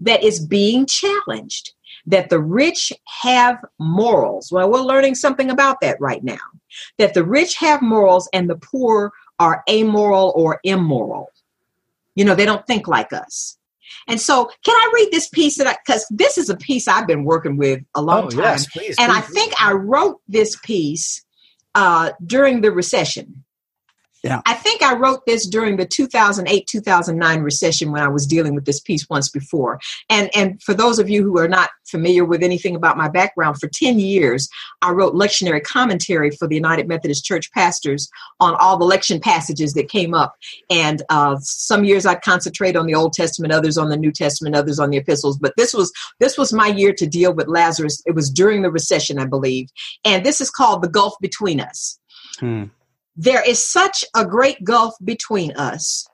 that 0.00 0.22
is 0.22 0.44
being 0.44 0.86
challenged 0.86 1.72
that 2.06 2.30
the 2.30 2.40
rich 2.40 2.92
have 3.22 3.58
morals. 3.78 4.50
Well, 4.50 4.70
we're 4.70 4.80
learning 4.80 5.14
something 5.14 5.50
about 5.50 5.80
that 5.80 6.00
right 6.00 6.22
now. 6.22 6.40
That 6.98 7.14
the 7.14 7.24
rich 7.24 7.56
have 7.56 7.82
morals 7.82 8.28
and 8.32 8.48
the 8.48 8.56
poor 8.56 9.12
are 9.42 9.64
amoral 9.68 10.32
or 10.36 10.60
immoral. 10.62 11.28
You 12.14 12.24
know, 12.24 12.36
they 12.36 12.44
don't 12.44 12.64
think 12.66 12.86
like 12.86 13.12
us. 13.12 13.58
And 14.06 14.20
so, 14.20 14.50
can 14.64 14.74
I 14.74 14.92
read 14.94 15.08
this 15.10 15.28
piece 15.28 15.58
that 15.58 15.66
I, 15.66 15.76
because 15.84 16.06
this 16.10 16.38
is 16.38 16.48
a 16.48 16.56
piece 16.56 16.86
I've 16.86 17.06
been 17.06 17.24
working 17.24 17.56
with 17.56 17.80
a 17.94 18.02
long 18.02 18.26
oh, 18.26 18.30
time. 18.30 18.40
Yes, 18.40 18.66
please, 18.66 18.96
and 18.98 19.12
please, 19.12 19.18
I 19.18 19.20
think 19.20 19.52
I 19.60 19.72
wrote 19.72 20.20
this 20.28 20.56
piece 20.64 21.24
uh, 21.74 22.12
during 22.24 22.60
the 22.60 22.70
recession. 22.70 23.44
Yeah. 24.22 24.40
I 24.46 24.54
think 24.54 24.82
I 24.82 24.94
wrote 24.94 25.26
this 25.26 25.48
during 25.48 25.76
the 25.76 25.84
2008 25.84 26.66
2009 26.68 27.40
recession 27.40 27.90
when 27.90 28.02
I 28.02 28.08
was 28.08 28.24
dealing 28.24 28.54
with 28.54 28.66
this 28.66 28.78
piece 28.78 29.08
once 29.10 29.28
before. 29.28 29.80
And 30.08 30.30
and 30.34 30.62
for 30.62 30.74
those 30.74 31.00
of 31.00 31.10
you 31.10 31.24
who 31.24 31.38
are 31.38 31.48
not 31.48 31.70
familiar 31.86 32.24
with 32.24 32.42
anything 32.42 32.76
about 32.76 32.96
my 32.96 33.08
background, 33.08 33.58
for 33.58 33.68
10 33.68 33.98
years 33.98 34.48
I 34.80 34.92
wrote 34.92 35.14
lectionary 35.14 35.62
commentary 35.62 36.30
for 36.30 36.46
the 36.46 36.54
United 36.54 36.86
Methodist 36.86 37.24
Church 37.24 37.50
pastors 37.52 38.08
on 38.38 38.54
all 38.60 38.76
the 38.78 38.84
lection 38.84 39.18
passages 39.18 39.74
that 39.74 39.88
came 39.88 40.14
up. 40.14 40.36
And 40.70 41.02
uh, 41.08 41.38
some 41.40 41.84
years 41.84 42.06
I'd 42.06 42.22
concentrate 42.22 42.76
on 42.76 42.86
the 42.86 42.94
Old 42.94 43.14
Testament, 43.14 43.52
others 43.52 43.76
on 43.76 43.88
the 43.88 43.96
New 43.96 44.12
Testament, 44.12 44.54
others 44.54 44.78
on 44.78 44.90
the 44.90 44.98
epistles. 44.98 45.36
But 45.36 45.54
this 45.56 45.74
was 45.74 45.92
this 46.20 46.38
was 46.38 46.52
my 46.52 46.68
year 46.68 46.92
to 46.92 47.06
deal 47.06 47.34
with 47.34 47.48
Lazarus. 47.48 48.00
It 48.06 48.14
was 48.14 48.30
during 48.30 48.62
the 48.62 48.70
recession, 48.70 49.18
I 49.18 49.26
believe. 49.26 49.68
And 50.04 50.24
this 50.24 50.40
is 50.40 50.48
called 50.48 50.82
the 50.82 50.88
Gulf 50.88 51.14
Between 51.20 51.58
Us. 51.58 51.98
Hmm 52.38 52.64
there 53.16 53.42
is 53.46 53.64
such 53.64 54.04
a 54.14 54.24
great 54.24 54.64
gulf 54.64 54.94
between 55.04 55.52
us. 55.52 56.06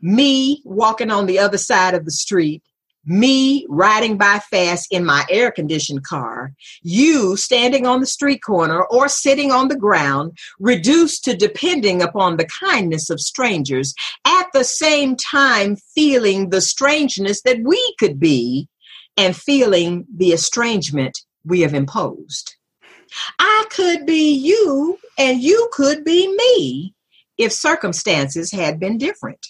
Me 0.00 0.62
walking 0.64 1.10
on 1.10 1.26
the 1.26 1.38
other 1.38 1.58
side 1.58 1.94
of 1.94 2.04
the 2.04 2.10
street, 2.10 2.62
me 3.06 3.64
riding 3.68 4.18
by 4.18 4.40
fast 4.50 4.88
in 4.90 5.04
my 5.04 5.24
air 5.30 5.50
conditioned 5.50 6.02
car, 6.02 6.52
you 6.82 7.36
standing 7.36 7.86
on 7.86 8.00
the 8.00 8.06
street 8.06 8.42
corner 8.42 8.82
or 8.84 9.08
sitting 9.08 9.52
on 9.52 9.68
the 9.68 9.76
ground, 9.76 10.36
reduced 10.58 11.24
to 11.24 11.36
depending 11.36 12.02
upon 12.02 12.36
the 12.36 12.48
kindness 12.60 13.08
of 13.08 13.20
strangers, 13.20 13.94
at 14.24 14.46
the 14.52 14.64
same 14.64 15.16
time 15.16 15.76
feeling 15.94 16.50
the 16.50 16.60
strangeness 16.60 17.42
that 17.42 17.58
we 17.64 17.94
could 17.98 18.18
be 18.18 18.68
and 19.16 19.36
feeling 19.36 20.04
the 20.14 20.32
estrangement 20.32 21.16
we 21.44 21.60
have 21.60 21.74
imposed. 21.74 22.56
I 23.38 23.64
could 23.70 24.04
be 24.04 24.32
you 24.32 24.98
and 25.18 25.42
you 25.42 25.68
could 25.72 26.04
be 26.04 26.28
me 26.34 26.94
if 27.38 27.52
circumstances 27.52 28.52
had 28.52 28.80
been 28.80 28.98
different. 28.98 29.46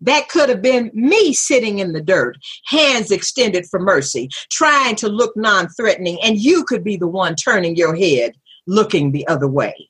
That 0.00 0.28
could 0.28 0.48
have 0.50 0.60
been 0.60 0.90
me 0.92 1.32
sitting 1.32 1.78
in 1.78 1.92
the 1.92 2.02
dirt, 2.02 2.36
hands 2.66 3.10
extended 3.10 3.66
for 3.66 3.80
mercy, 3.80 4.28
trying 4.50 4.94
to 4.96 5.08
look 5.08 5.34
non 5.36 5.68
threatening, 5.68 6.18
and 6.22 6.38
you 6.38 6.64
could 6.64 6.84
be 6.84 6.96
the 6.96 7.08
one 7.08 7.34
turning 7.34 7.76
your 7.76 7.96
head, 7.96 8.34
looking 8.66 9.12
the 9.12 9.26
other 9.26 9.48
way. 9.48 9.88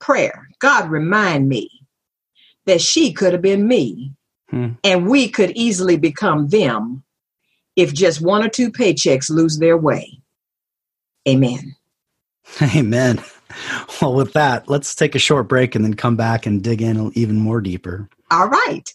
Prayer, 0.00 0.48
God, 0.60 0.88
remind 0.88 1.48
me 1.48 1.68
that 2.66 2.80
she 2.80 3.12
could 3.12 3.32
have 3.32 3.42
been 3.42 3.66
me, 3.66 4.12
hmm. 4.50 4.72
and 4.84 5.08
we 5.08 5.28
could 5.28 5.50
easily 5.56 5.96
become 5.96 6.48
them 6.48 7.02
if 7.74 7.92
just 7.92 8.20
one 8.20 8.44
or 8.44 8.48
two 8.48 8.70
paychecks 8.70 9.30
lose 9.30 9.58
their 9.58 9.76
way. 9.76 10.20
Amen. 11.28 11.74
Amen. 12.62 13.22
Well, 14.02 14.14
with 14.14 14.32
that, 14.32 14.68
let's 14.68 14.94
take 14.94 15.14
a 15.14 15.18
short 15.18 15.48
break 15.48 15.74
and 15.74 15.84
then 15.84 15.94
come 15.94 16.16
back 16.16 16.46
and 16.46 16.62
dig 16.62 16.82
in 16.82 17.10
even 17.14 17.36
more 17.36 17.60
deeper. 17.60 18.08
All 18.30 18.48
right. 18.48 18.92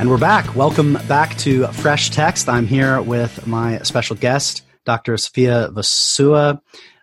and 0.00 0.08
we're 0.08 0.16
back. 0.16 0.56
Welcome 0.56 0.94
back 1.08 1.36
to 1.38 1.66
Fresh 1.68 2.08
Text. 2.08 2.48
I'm 2.48 2.66
here 2.66 3.02
with 3.02 3.46
my 3.46 3.80
special 3.80 4.16
guest, 4.16 4.62
Dr. 4.86 5.16
Safiyah 5.16 5.74
Fosua, 5.74 6.58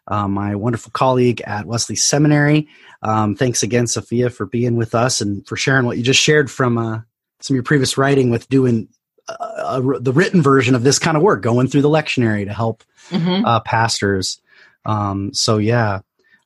uh, 0.08 0.28
my 0.28 0.56
wonderful 0.56 0.92
colleague 0.92 1.42
at 1.42 1.68
Wesley 1.68 1.96
Seminary. 1.96 2.68
Um, 3.04 3.36
thanks 3.36 3.64
again, 3.64 3.86
Safiyah, 3.86 4.32
for 4.32 4.46
being 4.46 4.76
with 4.76 4.96
us 4.96 5.22
and 5.22 5.48
for 5.48 5.56
sharing 5.56 5.86
what 5.86 5.98
you 5.98 6.04
just 6.04 6.20
shared 6.20 6.50
from 6.50 6.78
uh, 6.78 7.02
some 7.40 7.54
of 7.54 7.56
your 7.56 7.64
previous 7.64 7.98
writing 7.98 8.30
with 8.30 8.50
doing 8.50 8.88
uh, 9.30 9.34
uh, 9.34 10.00
the 10.00 10.14
written 10.14 10.42
version 10.42 10.76
of 10.76 10.84
this 10.84 11.00
kind 11.00 11.18
of 11.18 11.24
work, 11.24 11.42
going 11.42 11.68
through 11.68 11.82
the 11.82 11.90
lectionary 11.90 12.46
to 12.46 12.54
help 12.54 12.84
mm-hmm. 13.10 13.46
Uh, 13.46 13.60
pastors. 13.62 14.42
Um, 14.86 15.34
so, 15.34 15.58
yeah. 15.58 16.00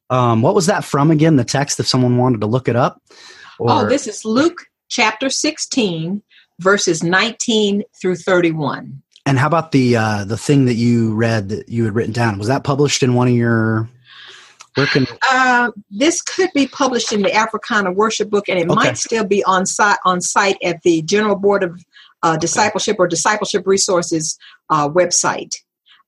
Um, 0.10 0.42
what 0.42 0.56
was 0.56 0.66
that 0.66 0.84
from 0.84 1.10
again? 1.10 1.38
The 1.38 1.46
text, 1.46 1.80
if 1.80 1.88
someone 1.88 2.18
wanted 2.18 2.42
to 2.42 2.48
look 2.48 2.68
it 2.68 2.76
up? 2.76 3.02
Or... 3.60 3.72
Oh, 3.72 3.88
this 3.88 4.08
is 4.08 4.26
Luke 4.26 4.66
chapter 4.90 5.30
16, 5.30 6.22
verses 6.60 7.02
19 7.02 7.84
through 8.00 8.16
31. 8.18 9.02
And 9.26 9.40
how 9.40 9.48
about 9.48 9.72
the 9.72 9.96
uh, 9.96 10.26
the 10.26 10.38
thing 10.38 10.66
that 10.66 10.74
you 10.74 11.14
read 11.14 11.50
that 11.50 11.70
you 11.70 11.86
had 11.86 11.94
written 11.94 12.12
down? 12.12 12.40
Was 12.40 12.48
that 12.48 12.64
published 12.64 13.04
in 13.04 13.14
one 13.14 13.28
of 13.28 13.36
your 13.36 13.88
where 14.76 14.88
can 14.88 15.06
uh, 15.30 15.72
this 15.90 16.22
could 16.22 16.50
be 16.54 16.68
published 16.68 17.12
in 17.12 17.22
the 17.22 17.34
Africana 17.34 17.92
Worship 17.92 18.30
Book, 18.30 18.48
and 18.48 18.58
it 18.58 18.70
okay. 18.70 18.76
might 18.76 18.98
still 18.98 19.26
be 19.26 19.44
on 19.44 19.66
site 19.66 19.98
on 20.06 20.22
site 20.22 20.58
at 20.64 20.82
the 20.84 21.02
General 21.02 21.36
Board 21.36 21.64
of 21.64 21.84
uh, 22.24 22.38
Discipleship 22.38 22.96
or 22.98 23.08
Discipleship 23.08 23.68
Resources 23.68 24.38
uh, 24.70 24.88
website. 24.90 25.56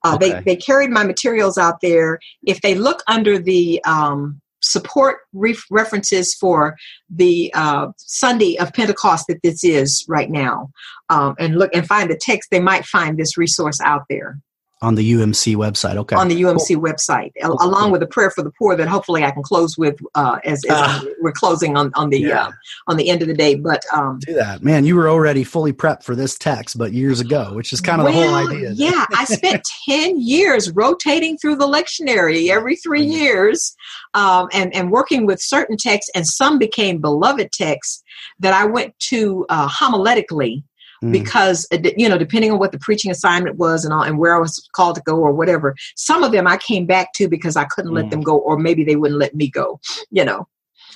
Uh, 0.04 0.16
okay. 0.16 0.30
They 0.30 0.42
they 0.42 0.56
carried 0.56 0.92
my 0.92 1.04
materials 1.04 1.58
out 1.58 1.82
there. 1.82 2.20
If 2.46 2.62
they 2.62 2.76
look 2.76 3.04
under 3.08 3.38
the 3.38 3.84
um, 3.84 4.40
support 4.62 5.18
ref- 5.34 5.66
references 5.70 6.34
for 6.34 6.78
the 7.10 7.52
uh, 7.54 7.88
Sunday 7.98 8.58
of 8.60 8.72
Pentecost 8.72 9.26
that 9.28 9.42
this 9.44 9.66
is 9.66 10.06
right 10.08 10.30
now, 10.30 10.72
um, 11.10 11.36
and 11.38 11.58
look 11.58 11.76
and 11.76 11.86
find 11.86 12.10
the 12.10 12.20
text, 12.20 12.50
they 12.50 12.62
might 12.62 12.86
find 12.86 13.18
this 13.18 13.38
resource 13.38 13.82
out 13.82 14.04
there 14.10 14.40
on 14.84 14.96
the 14.96 15.14
UMC 15.14 15.56
website. 15.56 15.96
Okay. 15.96 16.16
On 16.16 16.28
the 16.28 16.42
UMC 16.42 16.76
cool. 16.76 16.84
website, 16.84 17.32
cool. 17.42 17.58
along 17.62 17.92
with 17.92 18.04
a 18.04 18.06
prayer 18.06 18.30
for 18.30 18.44
the 18.44 18.52
poor 18.52 18.76
that 18.76 18.88
hopefully 18.88 19.24
I 19.24 19.32
can 19.32 19.42
close 19.42 19.78
with 19.78 19.98
uh, 20.14 20.40
as, 20.44 20.64
as 20.66 20.72
uh, 20.72 21.02
we're 21.22 21.32
closing 21.32 21.78
on 21.78 21.92
on 21.96 22.10
the 22.10 22.20
yeah. 22.20 22.48
uh, 22.48 22.52
on 22.88 22.98
the 22.98 23.10
end 23.10 23.22
of 23.22 23.30
the 23.30 23.34
day. 23.34 23.56
But 23.56 23.84
um, 23.94 24.20
do 24.20 24.34
that, 24.34 24.62
man. 24.62 24.84
You 24.84 24.98
were 24.98 25.10
already 25.10 25.46
fully 25.46 25.72
prepped 25.72 26.04
for 26.04 26.16
this 26.16 26.38
text, 26.38 26.78
but 26.78 26.92
years 26.92 27.22
ago, 27.22 27.54
which 27.54 27.72
is 27.72 27.80
kind 27.80 28.02
of 28.02 28.06
well, 28.06 28.20
the 28.20 28.28
whole 28.28 28.36
idea. 28.36 28.72
yeah, 28.74 29.06
I 29.16 29.24
spent 29.24 29.64
ten 29.90 30.20
years 30.20 30.70
rotating 30.72 31.38
through 31.38 31.56
the 31.56 31.68
lectionary 31.68 32.50
every 32.50 32.76
3 32.76 33.02
mm-hmm. 33.02 33.12
years, 33.12 33.76
um, 34.14 34.50
and 34.52 34.76
and 34.76 34.92
working 34.92 35.26
with 35.26 35.42
certain 35.42 35.78
texts, 35.78 36.12
and 36.14 36.28
some 36.28 36.60
became 36.60 37.00
beloved 37.00 37.54
texts 37.54 38.04
that 38.40 38.54
I 38.54 38.66
went 38.66 39.00
to 39.12 39.46
uh, 39.48 39.70
homiletically 39.70 40.64
Mm. 41.04 41.12
because 41.12 41.68
uh, 41.74 41.78
you 41.98 42.08
know 42.08 42.18
depending 42.18 42.52
on 42.52 42.60
what 42.60 42.72
the 42.72 42.80
preaching 42.80 43.12
assignment 43.12 43.58
was 43.58 43.84
and 43.84 43.94
all 43.94 44.04
and 44.04 44.18
where 44.18 44.34
I 44.36 44.40
was 44.40 44.70
called 44.74 44.96
to 44.96 45.02
go 45.02 45.18
or 45.18 45.34
whatever 45.34 45.76
some 45.98 46.24
of 46.24 46.32
them 46.32 46.48
I 46.48 46.56
came 46.56 46.86
back 46.86 47.12
to 47.16 47.28
because 47.28 47.58
I 47.58 47.66
couldn't 47.66 47.92
mm. 47.92 47.96
let 47.96 48.10
them 48.10 48.22
go 48.22 48.38
or 48.38 48.58
maybe 48.58 48.86
they 48.86 48.96
wouldn't 48.96 49.20
let 49.20 49.36
me 49.36 49.50
go 49.50 49.82
you 50.12 50.24
know 50.24 50.48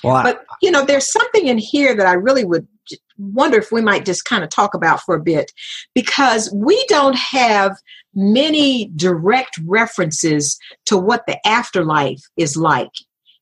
well, 0.02 0.22
but 0.22 0.46
you 0.62 0.70
know 0.70 0.82
there's 0.84 1.10
something 1.12 1.46
in 1.46 1.58
here 1.58 1.94
that 1.94 2.06
I 2.06 2.14
really 2.14 2.44
would 2.44 2.66
wonder 3.18 3.58
if 3.58 3.70
we 3.70 3.82
might 3.82 4.06
just 4.06 4.24
kind 4.24 4.42
of 4.42 4.48
talk 4.48 4.72
about 4.72 5.00
for 5.02 5.14
a 5.14 5.20
bit 5.20 5.52
because 5.94 6.50
we 6.54 6.82
don't 6.88 7.16
have 7.16 7.76
many 8.14 8.90
direct 8.96 9.58
references 9.66 10.58
to 10.86 10.96
what 10.96 11.26
the 11.26 11.38
afterlife 11.46 12.22
is 12.36 12.56
like 12.56 12.92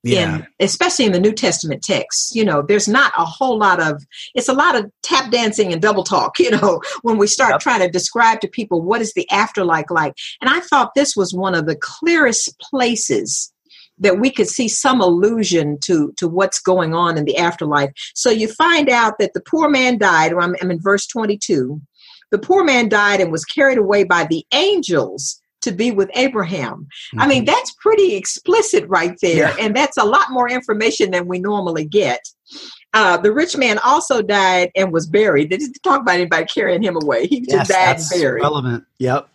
yeah. 0.07 0.37
in 0.37 0.47
especially 0.61 1.05
in 1.05 1.12
the 1.12 1.21
New 1.21 1.33
Testament 1.33 1.83
texts. 1.83 2.35
You 2.35 2.45
know, 2.45 2.62
there's 2.62 2.88
not 2.88 3.12
a 3.16 3.25
whole 3.25 3.59
lot 3.59 3.81
of 3.81 4.03
it's 4.35 4.49
a 4.49 4.53
lot 4.55 4.77
of 4.77 4.90
tap 5.03 5.31
dancing 5.31 5.73
and 5.73 5.83
double 5.83 6.05
talk, 6.05 6.38
you 6.38 6.51
know, 6.51 6.81
when 7.03 7.19
we 7.19 7.27
start 7.27 7.53
yep. 7.53 7.61
trying 7.61 7.81
to 7.81 7.88
describe 7.88 8.40
to 8.40 8.49
people 8.49 8.83
what 8.83 9.01
is 9.01 9.12
the 9.14 9.29
afterlife 9.31 9.90
like. 9.90 10.14
And 10.40 10.51
I 10.51 10.61
thought 10.61 10.92
this 10.95 11.16
was 11.16 11.35
one 11.35 11.55
of 11.55 11.66
the 11.66 11.77
clearest 11.77 12.59
places 12.61 13.53
that 13.99 14.21
we 14.21 14.31
could 14.31 14.49
see 14.49 14.69
some 14.69 15.01
allusion 15.01 15.79
to 15.85 16.12
to 16.19 16.29
what's 16.29 16.61
going 16.61 16.95
on 16.95 17.16
in 17.16 17.25
the 17.25 17.37
afterlife. 17.38 17.90
So 18.14 18.31
you 18.31 18.49
find 18.49 18.88
out 18.88 19.19
that 19.19 19.33
the 19.35 19.40
poor 19.40 19.69
man 19.69 19.99
died, 19.99 20.33
I'm, 20.33 20.55
I'm 20.61 20.71
in 20.71 20.81
verse 20.81 21.07
22. 21.07 21.81
The 22.33 22.38
poor 22.38 22.64
man 22.64 22.88
died 22.88 23.21
and 23.21 23.31
was 23.31 23.45
carried 23.45 23.79
away 23.79 24.05
by 24.05 24.25
the 24.25 24.45
angels 24.53 25.40
to 25.66 25.72
be 25.72 25.90
with 25.90 26.11
Abraham. 26.14 26.87
Mm-hmm. 26.87 27.20
I 27.20 27.26
mean, 27.26 27.44
mm-hmm. 27.44 27.55
that's 27.55 27.72
pretty 27.72 28.14
explicit 28.14 28.88
right 28.88 29.16
there. 29.20 29.48
Yeah. 29.48 29.57
And 29.61 29.76
that's 29.76 29.96
a 29.96 30.05
lot 30.05 30.31
more 30.31 30.48
information 30.48 31.11
than 31.11 31.26
we 31.26 31.38
normally 31.38 31.85
get. 31.85 32.20
Uh, 32.94 33.16
the 33.16 33.33
rich 33.33 33.57
man 33.57 33.79
also 33.79 34.22
died 34.22 34.70
and 34.76 34.92
was 34.92 35.07
buried. 35.07 35.50
They 35.50 35.59
didn't 35.59 35.83
talk 35.83 36.00
about 36.00 36.14
anybody 36.14 36.46
carrying 36.46 36.83
him 36.83 36.96
away. 36.96 37.26
He 37.26 37.40
just 37.40 37.70
died 37.70 37.96
and 37.98 38.05
buried. 38.11 38.42
Relevant. 38.42 38.85
Yep. 38.98 39.29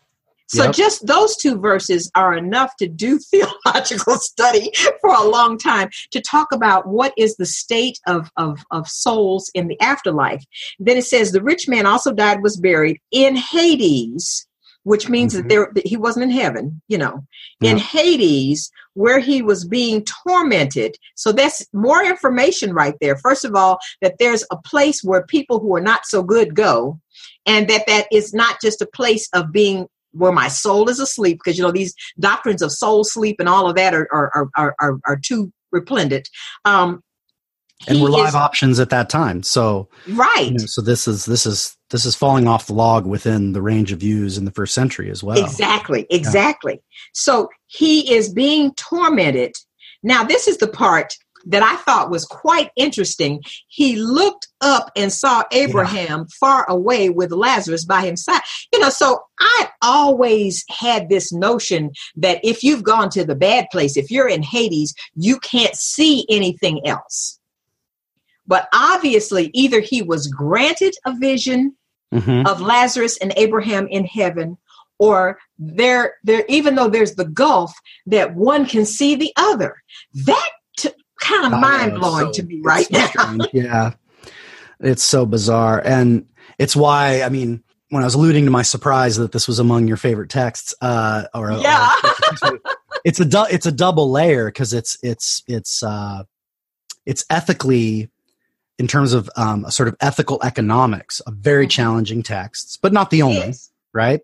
So 0.48 0.66
yep. 0.66 0.74
just 0.74 1.08
those 1.08 1.38
two 1.38 1.58
verses 1.60 2.12
are 2.16 2.34
enough 2.34 2.76
to 2.78 2.88
do 2.88 3.20
theological 3.32 4.16
study 4.16 4.72
for 5.00 5.14
a 5.14 5.24
long 5.24 5.58
time 5.58 5.90
to 6.12 6.22
talk 6.22 6.52
about 6.52 6.88
what 6.88 7.14
is 7.18 7.36
the 7.38 7.46
state 7.46 8.00
of, 8.08 8.30
of, 8.38 8.64
of 8.72 8.88
souls 8.88 9.52
in 9.54 9.68
the 9.68 9.80
afterlife. 9.80 10.44
Then 10.80 10.98
it 10.98 11.06
says 11.06 11.32
the 11.32 11.44
rich 11.44 11.68
man 11.68 11.86
also 11.86 12.12
died, 12.12 12.42
was 12.42 12.58
buried 12.58 13.00
in 13.12 13.36
Hades 13.36 14.48
which 14.84 15.10
means 15.10 15.34
mm-hmm. 15.34 15.48
that 15.48 15.50
there 15.50 15.72
that 15.74 15.88
he 15.88 15.98
wasn't 15.98 16.24
in 16.24 16.32
heaven, 16.32 16.82
you 16.88 16.98
know, 16.98 17.26
yeah. 17.60 17.72
in 17.72 17.78
Hades 17.78 18.72
where 18.94 19.20
he 19.20 19.42
was 19.42 19.66
being 19.66 20.04
tormented. 20.26 20.96
So 21.16 21.32
that's 21.32 21.66
more 21.74 22.04
information 22.04 22.74
right 22.74 22.96
there. 23.00 23.16
First 23.16 23.46
of 23.46 23.56
all, 23.56 23.80
that 24.02 24.16
there's 24.20 24.44
a 24.52 24.58
place 24.58 25.02
where 25.04 25.26
people 25.26 25.60
who 25.60 25.76
are 25.76 25.82
not 25.82 26.06
so 26.06 26.24
good 26.24 26.56
go, 26.56 27.00
and 27.46 27.68
that 27.70 27.86
that 27.88 28.08
is 28.12 28.34
not 28.34 28.60
just 28.62 28.82
a 28.82 28.88
place 28.88 29.28
of 29.34 29.52
being 29.52 29.88
where 30.14 30.32
my 30.32 30.50
soul 30.50 30.90
is 30.90 31.00
asleep 31.00 31.40
because 31.44 31.58
you 31.58 31.64
know 31.64 31.72
these 31.72 31.94
doctrines 32.20 32.62
of 32.62 32.72
soul 32.72 33.04
sleep 33.04 33.38
and 33.40 33.48
all 33.48 33.70
of 33.70 33.76
that 33.76 33.94
are 33.94 34.08
are 34.12 34.50
are 34.56 34.76
are, 34.80 35.00
are 35.06 35.20
too 35.24 35.52
resplendent. 35.72 36.28
Um, 36.66 37.02
and 37.88 37.98
He 37.98 38.04
were 38.04 38.10
live 38.10 38.30
is- 38.30 38.36
options 38.36 38.80
at 38.80 38.90
that 38.90 39.10
time. 39.10 39.44
So 39.44 39.90
right. 40.10 40.48
you 40.52 40.52
know, 40.60 40.66
so 40.66 40.82
this 40.82 41.08
is 41.08 41.26
this 41.26 41.46
is 41.46 41.76
this 41.90 42.06
is 42.06 42.16
falling 42.16 42.48
off 42.48 42.68
the 42.68 42.74
log 42.74 43.06
within 43.06 43.54
the 43.54 43.62
range 43.62 43.92
of 43.92 44.00
views 44.00 44.38
in 44.38 44.46
the 44.46 44.52
first 44.52 44.74
century 44.74 45.10
as 45.10 45.24
well. 45.24 45.44
Exactly, 45.44 46.08
exactly. 46.10 46.82
So 47.14 47.50
he 47.68 48.14
is 48.14 48.32
being 48.32 48.74
tormented. 48.76 49.56
Now, 50.04 50.24
this 50.24 50.48
is 50.48 50.58
the 50.58 50.68
part 50.68 51.16
that 51.46 51.64
I 51.64 51.76
thought 51.78 52.12
was 52.12 52.26
quite 52.26 52.70
interesting. 52.76 53.42
He 53.68 53.96
looked 53.96 54.48
up 54.62 54.92
and 54.96 55.12
saw 55.12 55.44
Abraham 55.52 56.28
far 56.40 56.70
away 56.70 57.10
with 57.10 57.32
Lazarus 57.32 57.86
by 57.86 58.02
his 58.02 58.24
side. 58.24 58.42
You 58.72 58.80
know, 58.80 58.90
so 58.90 59.24
I 59.40 59.70
always 59.82 60.64
had 60.70 61.10
this 61.10 61.34
notion 61.34 61.92
that 62.16 62.40
if 62.44 62.64
you've 62.64 62.84
gone 62.84 63.10
to 63.12 63.26
the 63.26 63.36
bad 63.36 63.68
place, 63.72 63.98
if 63.98 64.12
you're 64.12 64.30
in 64.30 64.44
Hades, 64.44 64.94
you 65.16 65.40
can't 65.40 65.76
see 65.76 66.26
anything 66.30 66.86
else. 66.86 67.40
But 68.52 68.68
obviously, 68.74 69.50
either 69.54 69.80
he 69.80 70.02
was 70.02 70.28
granted 70.28 70.94
a 71.06 71.16
vision 71.18 71.74
Mhm. 72.14 72.46
of 72.46 72.60
Lazarus 72.60 73.18
and 73.20 73.32
Abraham 73.38 73.88
in 73.88 74.04
heaven, 74.04 74.58
or 75.00 75.40
there, 75.58 76.16
there, 76.26 76.44
even 76.50 76.76
though 76.76 76.90
there's 76.90 77.16
the 77.16 77.24
gulf, 77.24 77.72
that 78.08 78.36
one 78.36 78.66
can 78.66 78.86
see 78.86 79.16
the 79.16 79.32
other. 79.38 79.82
That 80.26 80.50
t- 80.78 80.90
kind 81.22 81.46
of 81.46 81.54
I 81.54 81.60
mind 81.62 82.00
blowing 82.02 82.26
so- 82.34 82.42
to 82.42 82.44
me 82.44 82.60
right 82.62 82.92
now. 82.92 83.08
strange. 83.08 83.44
yeah, 83.54 83.94
it's 84.82 85.04
so 85.04 85.26
bizarre, 85.26 85.82
and 85.86 86.26
it's 86.60 86.76
why 86.76 87.22
I 87.22 87.30
mean, 87.30 87.64
when 87.90 88.04
I 88.04 88.06
was 88.06 88.16
alluding 88.16 88.44
to 88.44 88.52
my 88.52 88.64
surprise 88.64 89.16
that 89.16 89.32
this 89.32 89.48
was 89.48 89.60
among 89.60 89.88
your 89.88 89.96
favorite 89.98 90.30
texts, 90.30 90.76
uh, 90.82 91.24
or 91.34 91.54
Yeah. 91.54 91.90
or- 92.44 92.60
it's 93.06 93.22
a 93.22 93.26
du- 93.26 93.48
it's 93.50 93.66
a 93.66 93.72
double 93.72 94.12
layer 94.12 94.48
because 94.48 94.74
it's 94.74 94.98
it's 95.02 95.42
it's 95.48 95.82
uh, 95.84 96.24
it's 97.06 97.24
ethically 97.30 98.10
in 98.82 98.88
terms 98.88 99.14
of 99.14 99.30
um, 99.36 99.64
a 99.66 99.72
sort 99.72 99.88
of 99.88 99.96
ethical 100.02 100.40
economics, 100.44 101.22
a 101.28 101.32
very 101.32 101.68
Mhm. 101.68 101.70
challenging 101.70 102.24
text, 102.24 102.80
but 102.82 102.92
not 102.92 103.12
the 103.12 103.22
only 103.22 103.54
right? 103.94 104.22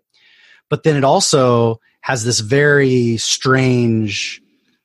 But 0.68 0.82
then 0.82 0.96
it 0.96 1.04
also 1.04 1.80
has 2.00 2.24
this 2.24 2.40
very 2.40 3.16
strange 3.18 4.42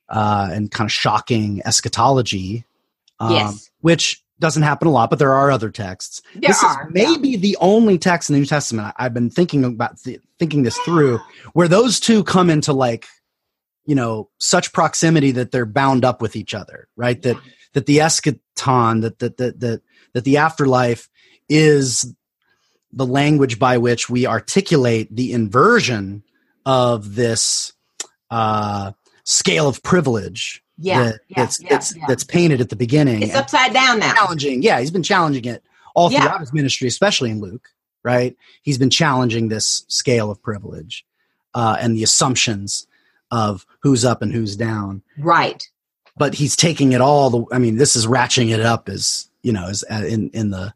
uh, 0.10 0.50
and 0.52 0.70
kind 0.70 0.88
of 0.88 0.92
shocking 0.92 1.60
eschatology, 1.66 2.66
um, 3.20 3.32
Yes. 3.32 3.70
which 3.82 4.22
doesn't 4.40 4.62
happen 4.64 4.88
a 4.88 4.92
lot, 4.92 5.10
but 5.10 5.18
there 5.18 5.34
are 5.34 5.50
other 5.50 5.72
texts. 5.72 6.22
There 6.36 6.50
this 6.50 6.64
are, 6.64 6.86
is 6.88 6.94
maybe 6.94 7.36
the 7.36 7.58
only 7.60 7.98
text 7.98 8.30
in 8.30 8.34
the 8.36 8.40
New 8.42 8.46
Testament 8.46 8.94
I- 9.00 9.06
I've 9.06 9.14
been 9.14 9.30
thinking 9.32 9.64
about 9.66 9.98
th- 10.04 10.20
thinking 10.38 10.62
this 10.64 10.78
through, 10.80 11.20
where 11.54 11.68
those 11.68 12.00
two 12.00 12.24
come 12.24 12.50
into 12.52 12.74
like, 12.74 13.08
you 13.86 13.96
know, 13.96 14.30
such 14.38 14.72
proximity 14.74 15.32
that 15.32 15.52
they're 15.52 15.66
bound 15.66 16.06
up 16.06 16.22
with 16.22 16.36
each 16.36 16.54
other, 16.54 16.88
right? 16.96 17.20
That 17.24 17.38
that 17.74 17.86
the 17.86 17.98
eschaton, 17.98 19.02
that 19.02 19.20
that 19.20 19.38
that 19.38 19.60
that 19.60 19.82
that 20.14 20.24
the 20.24 20.38
afterlife 20.38 21.10
is 21.50 22.14
the 22.92 23.06
language 23.06 23.60
by 23.60 23.78
which 23.78 24.10
we 24.10 24.26
articulate 24.28 25.14
the 25.16 25.34
inversion 25.34 26.24
of 26.66 27.16
this 27.16 27.74
uh, 28.30 28.92
scale 29.24 29.68
of 29.68 29.82
privilege 29.84 30.64
Yeah, 30.78 31.04
that, 31.04 31.20
yeah, 31.28 31.36
that's 31.38 31.62
yeah, 31.62 31.70
that's 31.70 31.96
yeah. 31.96 32.06
that's 32.08 32.24
painted 32.24 32.62
at 32.62 32.70
the 32.70 32.76
beginning. 32.76 33.24
It's 33.24 33.36
upside 33.36 33.74
down 33.74 34.00
now. 34.00 34.14
challenging. 34.14 34.62
Yeah, 34.62 34.80
he's 34.80 34.92
been 34.92 35.04
challenging 35.04 35.46
it 35.46 35.64
all 35.96 36.10
throughout 36.10 36.40
his 36.40 36.54
ministry, 36.54 36.88
especially 36.88 37.32
in 37.32 37.42
Luke. 37.42 37.70
Right, 38.04 38.36
he's 38.62 38.78
been 38.78 38.90
challenging 38.90 39.48
this 39.48 39.86
scale 39.88 40.30
of 40.30 40.42
privilege 40.42 41.06
uh, 41.54 41.78
and 41.80 41.96
the 41.96 42.04
assumptions 42.04 42.86
of 43.32 43.66
who's 43.80 44.06
up 44.06 44.22
and 44.22 44.32
who's 44.32 44.56
down 44.56 45.02
Right. 45.18 45.68
But 46.18 46.34
he's 46.36 46.56
taking 46.56 46.92
it 46.94 47.02
all 47.02 47.30
the 47.30 47.46
i 47.52 47.58
mean 47.60 47.78
this 47.78 47.96
is 47.96 48.06
ratcheting 48.08 48.50
it 48.54 48.60
up 48.62 48.90
as 48.90 49.30
you 49.42 49.52
know 49.52 49.68
as 49.68 49.84
uh, 49.92 50.04
in 50.08 50.30
in 50.30 50.50
the 50.52 50.74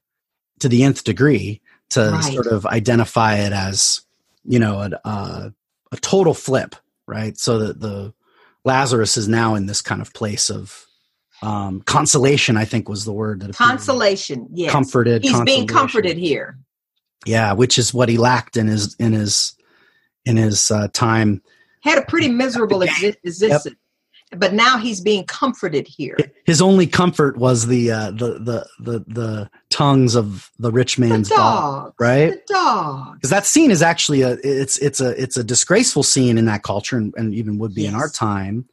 to 0.59 0.67
the 0.69 0.83
nth 0.83 1.03
degree 1.03 1.61
to 1.89 2.11
Right. 2.11 2.33
sort 2.33 2.47
of 2.47 2.65
identify 2.65 3.35
it 3.37 3.53
as 3.53 4.01
you 4.45 4.59
know 4.59 4.79
a, 4.81 4.91
uh, 5.07 5.49
a 5.91 5.97
total 5.97 6.33
flip 6.33 6.75
right 7.07 7.37
so 7.37 7.59
that 7.59 7.79
the 7.79 8.13
lazarus 8.65 9.15
is 9.17 9.27
now 9.27 9.55
in 9.55 9.65
this 9.67 9.81
kind 9.81 10.01
of 10.01 10.13
place 10.13 10.49
of 10.49 10.85
um 11.43 11.81
consolation 11.81 12.57
i 12.57 12.65
think 12.65 12.89
was 12.89 13.05
the 13.05 13.13
word 13.13 13.41
that. 13.41 13.53
Consolation. 13.55 14.47
Yes. 14.51 14.71
comforted 14.71 15.23
He's 15.23 15.39
being 15.41 15.67
comforted 15.67 16.17
here. 16.17 16.57
yeah 17.25 17.53
which 17.53 17.77
is 17.77 17.93
what 17.93 18.09
he 18.09 18.17
lacked 18.17 18.57
in 18.57 18.67
his 18.67 18.95
in 18.95 19.13
his 19.13 19.53
in 20.25 20.35
his 20.35 20.71
uh, 20.71 20.87
time 20.93 21.41
Had 21.83 21.99
a 21.99 22.01
pretty 22.01 22.27
miserable 22.27 22.79
exi- 22.87 23.15
existence. 23.23 23.75
But 24.35 24.53
now 24.53 24.77
he's 24.77 24.99
being 24.99 25.23
comforted 25.23 25.87
here. 25.87 26.17
his 26.45 26.61
only 26.61 26.85
comfort 26.85 27.37
was 27.37 27.67
the 27.67 27.91
uh, 27.91 28.11
the 28.11 28.39
the 28.39 28.67
the 28.79 28.99
the 29.07 29.49
tongues 29.69 30.15
of 30.15 30.51
the 30.59 30.71
rich 30.71 30.97
The 30.97 31.07
man's 31.07 31.29
dog, 31.29 31.37
dog. 31.37 31.93
right? 31.97 32.31
The 32.31 32.53
dog. 32.53 33.13
Because 33.15 33.29
that 33.29 33.45
scene 33.45 33.71
is 33.71 33.81
actually 33.81 34.23
a 34.23 34.37
it's 34.43 34.77
it's 34.79 34.99
a 34.99 35.09
it's 35.21 35.37
a 35.37 35.43
disgraceful 35.43 36.03
scene 36.03 36.37
in 36.37 36.45
that 36.45 36.63
culture 36.63 36.97
and, 36.97 37.13
and 37.15 37.33
even 37.33 37.57
would 37.59 37.73
be 37.73 37.85
in 37.85 37.95
our 37.95 38.09
time. 38.09 38.67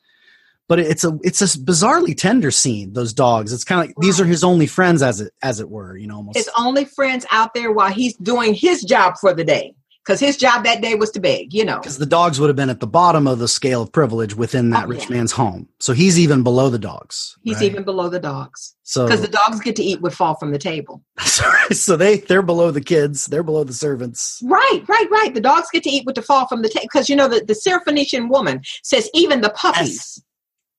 But 0.66 0.80
it's 0.80 1.04
a 1.04 1.18
it's 1.22 1.40
a 1.42 1.46
bizarrely 1.58 2.16
tender 2.16 2.50
scene. 2.50 2.94
Those 2.94 3.12
dogs. 3.12 3.52
It's 3.52 3.64
kind 3.64 3.80
of 3.82 3.86
like 3.88 3.96
these 4.00 4.20
are 4.20 4.24
his 4.24 4.42
only 4.42 4.66
friends, 4.66 5.02
as 5.02 5.20
it 5.20 5.32
as 5.42 5.60
it 5.60 5.68
were. 5.68 5.96
You 5.96 6.06
know, 6.06 6.16
almost. 6.16 6.36
His 6.38 6.50
only 6.58 6.84
friends 6.86 7.26
out 7.30 7.54
there 7.54 7.70
while 7.70 7.92
he's 7.92 8.16
doing 8.16 8.54
his 8.54 8.82
job 8.82 9.18
for 9.20 9.34
the 9.34 9.44
day. 9.44 9.74
Because 10.04 10.20
his 10.20 10.36
job 10.36 10.64
that 10.64 10.82
day 10.82 10.94
was 10.96 11.10
to 11.12 11.20
beg, 11.20 11.54
you 11.54 11.64
know. 11.64 11.78
because 11.78 11.96
the 11.96 12.04
dogs 12.04 12.38
would 12.38 12.48
have 12.48 12.56
been 12.56 12.68
at 12.68 12.80
the 12.80 12.86
bottom 12.86 13.26
of 13.26 13.38
the 13.38 13.48
scale 13.48 13.80
of 13.82 13.90
privilege 13.90 14.34
within 14.34 14.68
that 14.70 14.84
Oh, 14.84 14.88
rich 14.88 15.08
yeah. 15.08 15.16
man's 15.16 15.32
home. 15.32 15.68
So 15.80 15.94
he's 15.94 16.18
even 16.18 16.42
below 16.42 16.68
the 16.68 16.78
dogs. 16.78 17.36
He's 17.42 17.56
right? 17.56 17.64
even 17.64 17.84
below 17.84 18.10
the 18.10 18.20
dogs. 18.20 18.74
so 18.82 19.06
Because 19.06 19.22
the 19.22 19.28
dogs 19.28 19.60
get 19.60 19.76
to 19.76 19.82
eat 19.82 20.02
what 20.02 20.12
fall 20.12 20.34
from 20.34 20.50
the 20.52 20.58
table. 20.58 21.02
so 21.72 21.96
they 21.96 22.18
they're 22.18 22.42
below 22.42 22.70
the 22.70 22.82
kids. 22.82 23.26
They're 23.26 23.42
below 23.42 23.64
the 23.64 23.72
servants. 23.72 24.40
Right, 24.44 24.82
right, 24.88 25.10
right. 25.10 25.32
The 25.32 25.40
dogs 25.40 25.68
get 25.72 25.82
to 25.84 25.90
eat 25.90 26.04
what 26.04 26.14
to 26.16 26.22
fall 26.22 26.46
from 26.48 26.60
the 26.60 26.68
table. 26.68 26.84
Because 26.92 27.08
you 27.08 27.16
know 27.16 27.28
the, 27.28 27.40
the 27.40 27.54
Syrophoenician 27.54 28.28
woman 28.28 28.60
says 28.82 29.08
even 29.14 29.40
the 29.40 29.50
puppies 29.50 30.22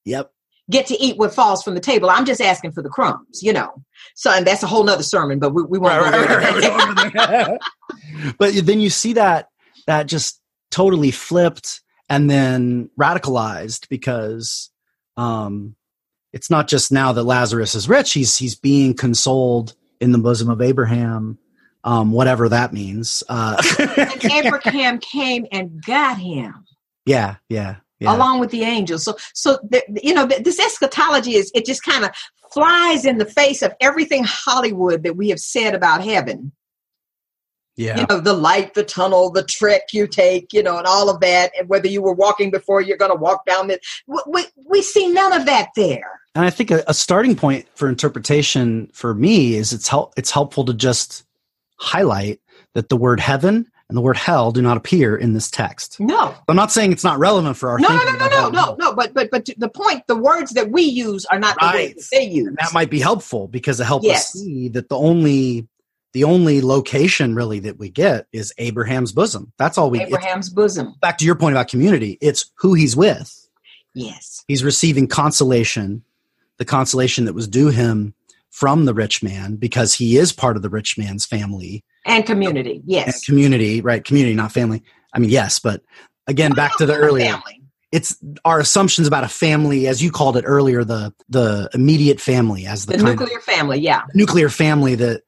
Yep. 0.05 0.31
Get 0.69 0.87
to 0.87 0.99
eat 1.01 1.17
what 1.17 1.33
falls 1.33 1.63
from 1.63 1.75
the 1.75 1.79
table. 1.79 2.09
I'm 2.09 2.25
just 2.25 2.41
asking 2.41 2.71
for 2.71 2.81
the 2.81 2.89
crumbs, 2.89 3.41
you 3.41 3.53
know. 3.53 3.71
So 4.15 4.31
and 4.31 4.45
that's 4.45 4.63
a 4.63 4.67
whole 4.67 4.83
nother 4.83 5.03
sermon, 5.03 5.39
but 5.39 5.53
we, 5.53 5.63
we 5.63 5.79
won't 5.79 6.11
go 6.11 7.09
there. 7.09 7.59
but 8.37 8.53
then 8.65 8.79
you 8.79 8.89
see 8.89 9.13
that 9.13 9.49
that 9.87 10.07
just 10.07 10.41
totally 10.71 11.11
flipped 11.11 11.81
and 12.09 12.29
then 12.29 12.89
radicalized 12.99 13.87
because 13.89 14.71
um 15.17 15.75
it's 16.33 16.49
not 16.49 16.67
just 16.67 16.91
now 16.91 17.13
that 17.13 17.23
Lazarus 17.23 17.75
is 17.75 17.87
rich 17.87 18.13
he's 18.13 18.37
he's 18.37 18.55
being 18.55 18.93
consoled 18.93 19.73
in 20.01 20.11
the 20.11 20.17
bosom 20.17 20.49
of 20.49 20.61
Abraham 20.61 21.37
um 21.83 22.11
whatever 22.11 22.49
that 22.49 22.73
means 22.73 23.23
uh 23.29 23.61
and 23.97 24.25
Abraham 24.25 24.99
came 24.99 25.45
and 25.51 25.81
got 25.83 26.17
him. 26.17 26.65
yeah 27.05 27.35
yeah 27.47 27.77
yeah 27.99 28.15
along 28.15 28.39
with 28.39 28.51
the 28.51 28.63
angels. 28.63 29.03
So, 29.03 29.15
so 29.33 29.59
the, 29.69 29.83
you 30.03 30.13
know, 30.13 30.27
th- 30.27 30.43
this 30.43 30.59
eschatology 30.59 31.35
is 31.35 31.51
it 31.55 31.65
just 31.65 31.83
kind 31.83 32.03
of 32.03 32.11
flies 32.51 33.05
in 33.05 33.17
the 33.17 33.25
face 33.25 33.61
of 33.61 33.73
everything 33.81 34.23
Hollywood 34.25 35.03
that 35.03 35.15
we 35.15 35.29
have 35.29 35.39
said 35.39 35.73
about 35.75 36.03
heaven. 36.03 36.51
yeah 37.75 37.99
You 37.99 38.05
know, 38.09 38.19
the 38.19 38.33
light, 38.33 38.73
the 38.73 38.83
tunnel, 38.83 39.29
the 39.31 39.43
trek 39.43 39.93
you 39.93 40.07
take, 40.07 40.53
you 40.53 40.63
know, 40.63 40.77
and 40.77 40.87
all 40.87 41.09
of 41.09 41.19
that. 41.21 41.51
And 41.57 41.67
whether 41.67 41.87
you 41.87 42.01
were 42.01 42.13
walking 42.13 42.51
before, 42.51 42.81
you're 42.81 42.97
going 42.97 43.11
to 43.11 43.17
walk 43.17 43.45
down 43.45 43.67
this. 43.67 43.79
We, 44.07 44.19
we, 44.27 44.45
we 44.65 44.81
see 44.81 45.07
none 45.11 45.33
of 45.33 45.45
that 45.45 45.69
there. 45.75 46.19
and 46.35 46.45
I 46.45 46.49
think 46.49 46.71
a, 46.71 46.83
a 46.87 46.93
starting 46.93 47.35
point 47.35 47.65
for 47.75 47.89
interpretation 47.89 48.89
for 48.93 49.13
me 49.13 49.55
is 49.55 49.73
it's 49.73 49.87
help 49.87 50.13
it's 50.17 50.31
helpful 50.31 50.65
to 50.65 50.73
just 50.73 51.25
highlight 51.77 52.39
that 52.73 52.89
the 52.89 52.97
word 52.97 53.19
heaven 53.19 53.69
and 53.89 53.95
the 53.97 54.01
word 54.01 54.17
hell 54.17 54.51
do 54.51 54.61
not 54.61 54.77
appear 54.77 55.15
in 55.15 55.33
this 55.33 55.49
text. 55.51 55.99
No, 55.99 56.33
I'm 56.47 56.55
not 56.55 56.71
saying 56.71 56.91
it's 56.91 57.03
not 57.03 57.19
relevant 57.19 57.55
for 57.57 57.69
our 57.69 57.79
no, 57.79 57.87
no, 57.89 57.97
thinking 57.99 58.13
no, 58.13 58.19
no, 58.19 58.25
about 58.27 58.53
no, 58.53 58.65
no, 58.65 58.75
no. 58.89 58.95
But 58.95 59.13
but 59.13 59.29
but 59.29 59.49
the 59.57 59.69
point, 59.69 60.07
the 60.07 60.15
words 60.15 60.51
that 60.51 60.71
we 60.71 60.81
use 60.83 61.25
are 61.25 61.39
not 61.39 61.55
the 61.59 61.71
words 61.73 62.09
that 62.09 62.17
they 62.17 62.23
use. 62.25 62.47
And 62.47 62.57
that 62.57 62.73
might 62.73 62.89
be 62.89 62.99
helpful 62.99 63.47
because 63.47 63.79
it 63.79 63.85
helps 63.85 64.05
Yes. 64.05 64.35
us 64.35 64.41
see 64.41 64.69
that 64.69 64.89
the 64.89 64.97
only 64.97 65.67
the 66.13 66.23
only 66.23 66.61
location 66.61 67.35
really 67.35 67.59
that 67.59 67.77
we 67.77 67.89
get 67.89 68.25
is 68.31 68.53
Abraham's 68.57 69.11
bosom. 69.11 69.51
That's 69.57 69.77
all 69.77 69.89
we 69.89 70.01
Abraham's 70.01 70.49
bosom. 70.49 70.95
back 71.01 71.17
to 71.19 71.25
your 71.25 71.35
point 71.35 71.53
about 71.53 71.67
community. 71.67 72.17
It's 72.21 72.51
who 72.55 72.73
he's 72.73 72.95
with. 72.95 73.49
Yes. 73.93 74.43
He's 74.47 74.63
receiving 74.63 75.07
consolation, 75.07 76.03
the 76.57 76.65
consolation 76.65 77.25
that 77.25 77.33
was 77.33 77.47
due 77.47 77.67
him 77.67 78.13
from 78.55 78.85
the 78.85 78.93
rich 78.93 79.21
man 79.21 79.57
because 79.57 79.93
he 79.93 80.15
is 80.15 80.31
part 80.31 80.55
of 80.55 80.61
the 80.61 80.69
rich 80.69 80.97
man's 80.97 81.25
family 81.25 81.83
And 82.05 82.25
community. 82.25 82.75
and 82.75 82.83
Yes. 82.85 83.25
community, 83.25 83.81
right? 83.81 84.01
Community, 84.01 84.33
not 84.33 84.53
family. 84.53 84.81
I 85.13 85.19
mean, 85.19 85.29
yes, 85.29 85.59
but 85.59 85.81
again, 86.27 86.53
back 86.53 86.77
to 86.77 86.85
the 86.85 86.95
earlier 86.95 87.31
family. 87.33 87.61
it's 87.91 88.15
our 88.45 88.61
assumptions 88.61 89.07
about 89.07 89.25
a 89.25 89.27
family, 89.27 89.87
as 89.87 90.01
you 90.01 90.09
called 90.09 90.37
it 90.37 90.45
earlier, 90.47 90.85
the 90.85 91.13
the 91.27 91.69
immediate 91.73 92.21
family 92.21 92.65
as 92.65 92.85
the, 92.85 92.93
The 92.93 93.03
kind 93.03 93.09
of 93.09 93.19
nuclear 93.19 93.41
family. 93.41 93.79
Yeah. 93.79 94.03
nuclear 94.13 94.47
family 94.49 94.95
that 94.95 95.23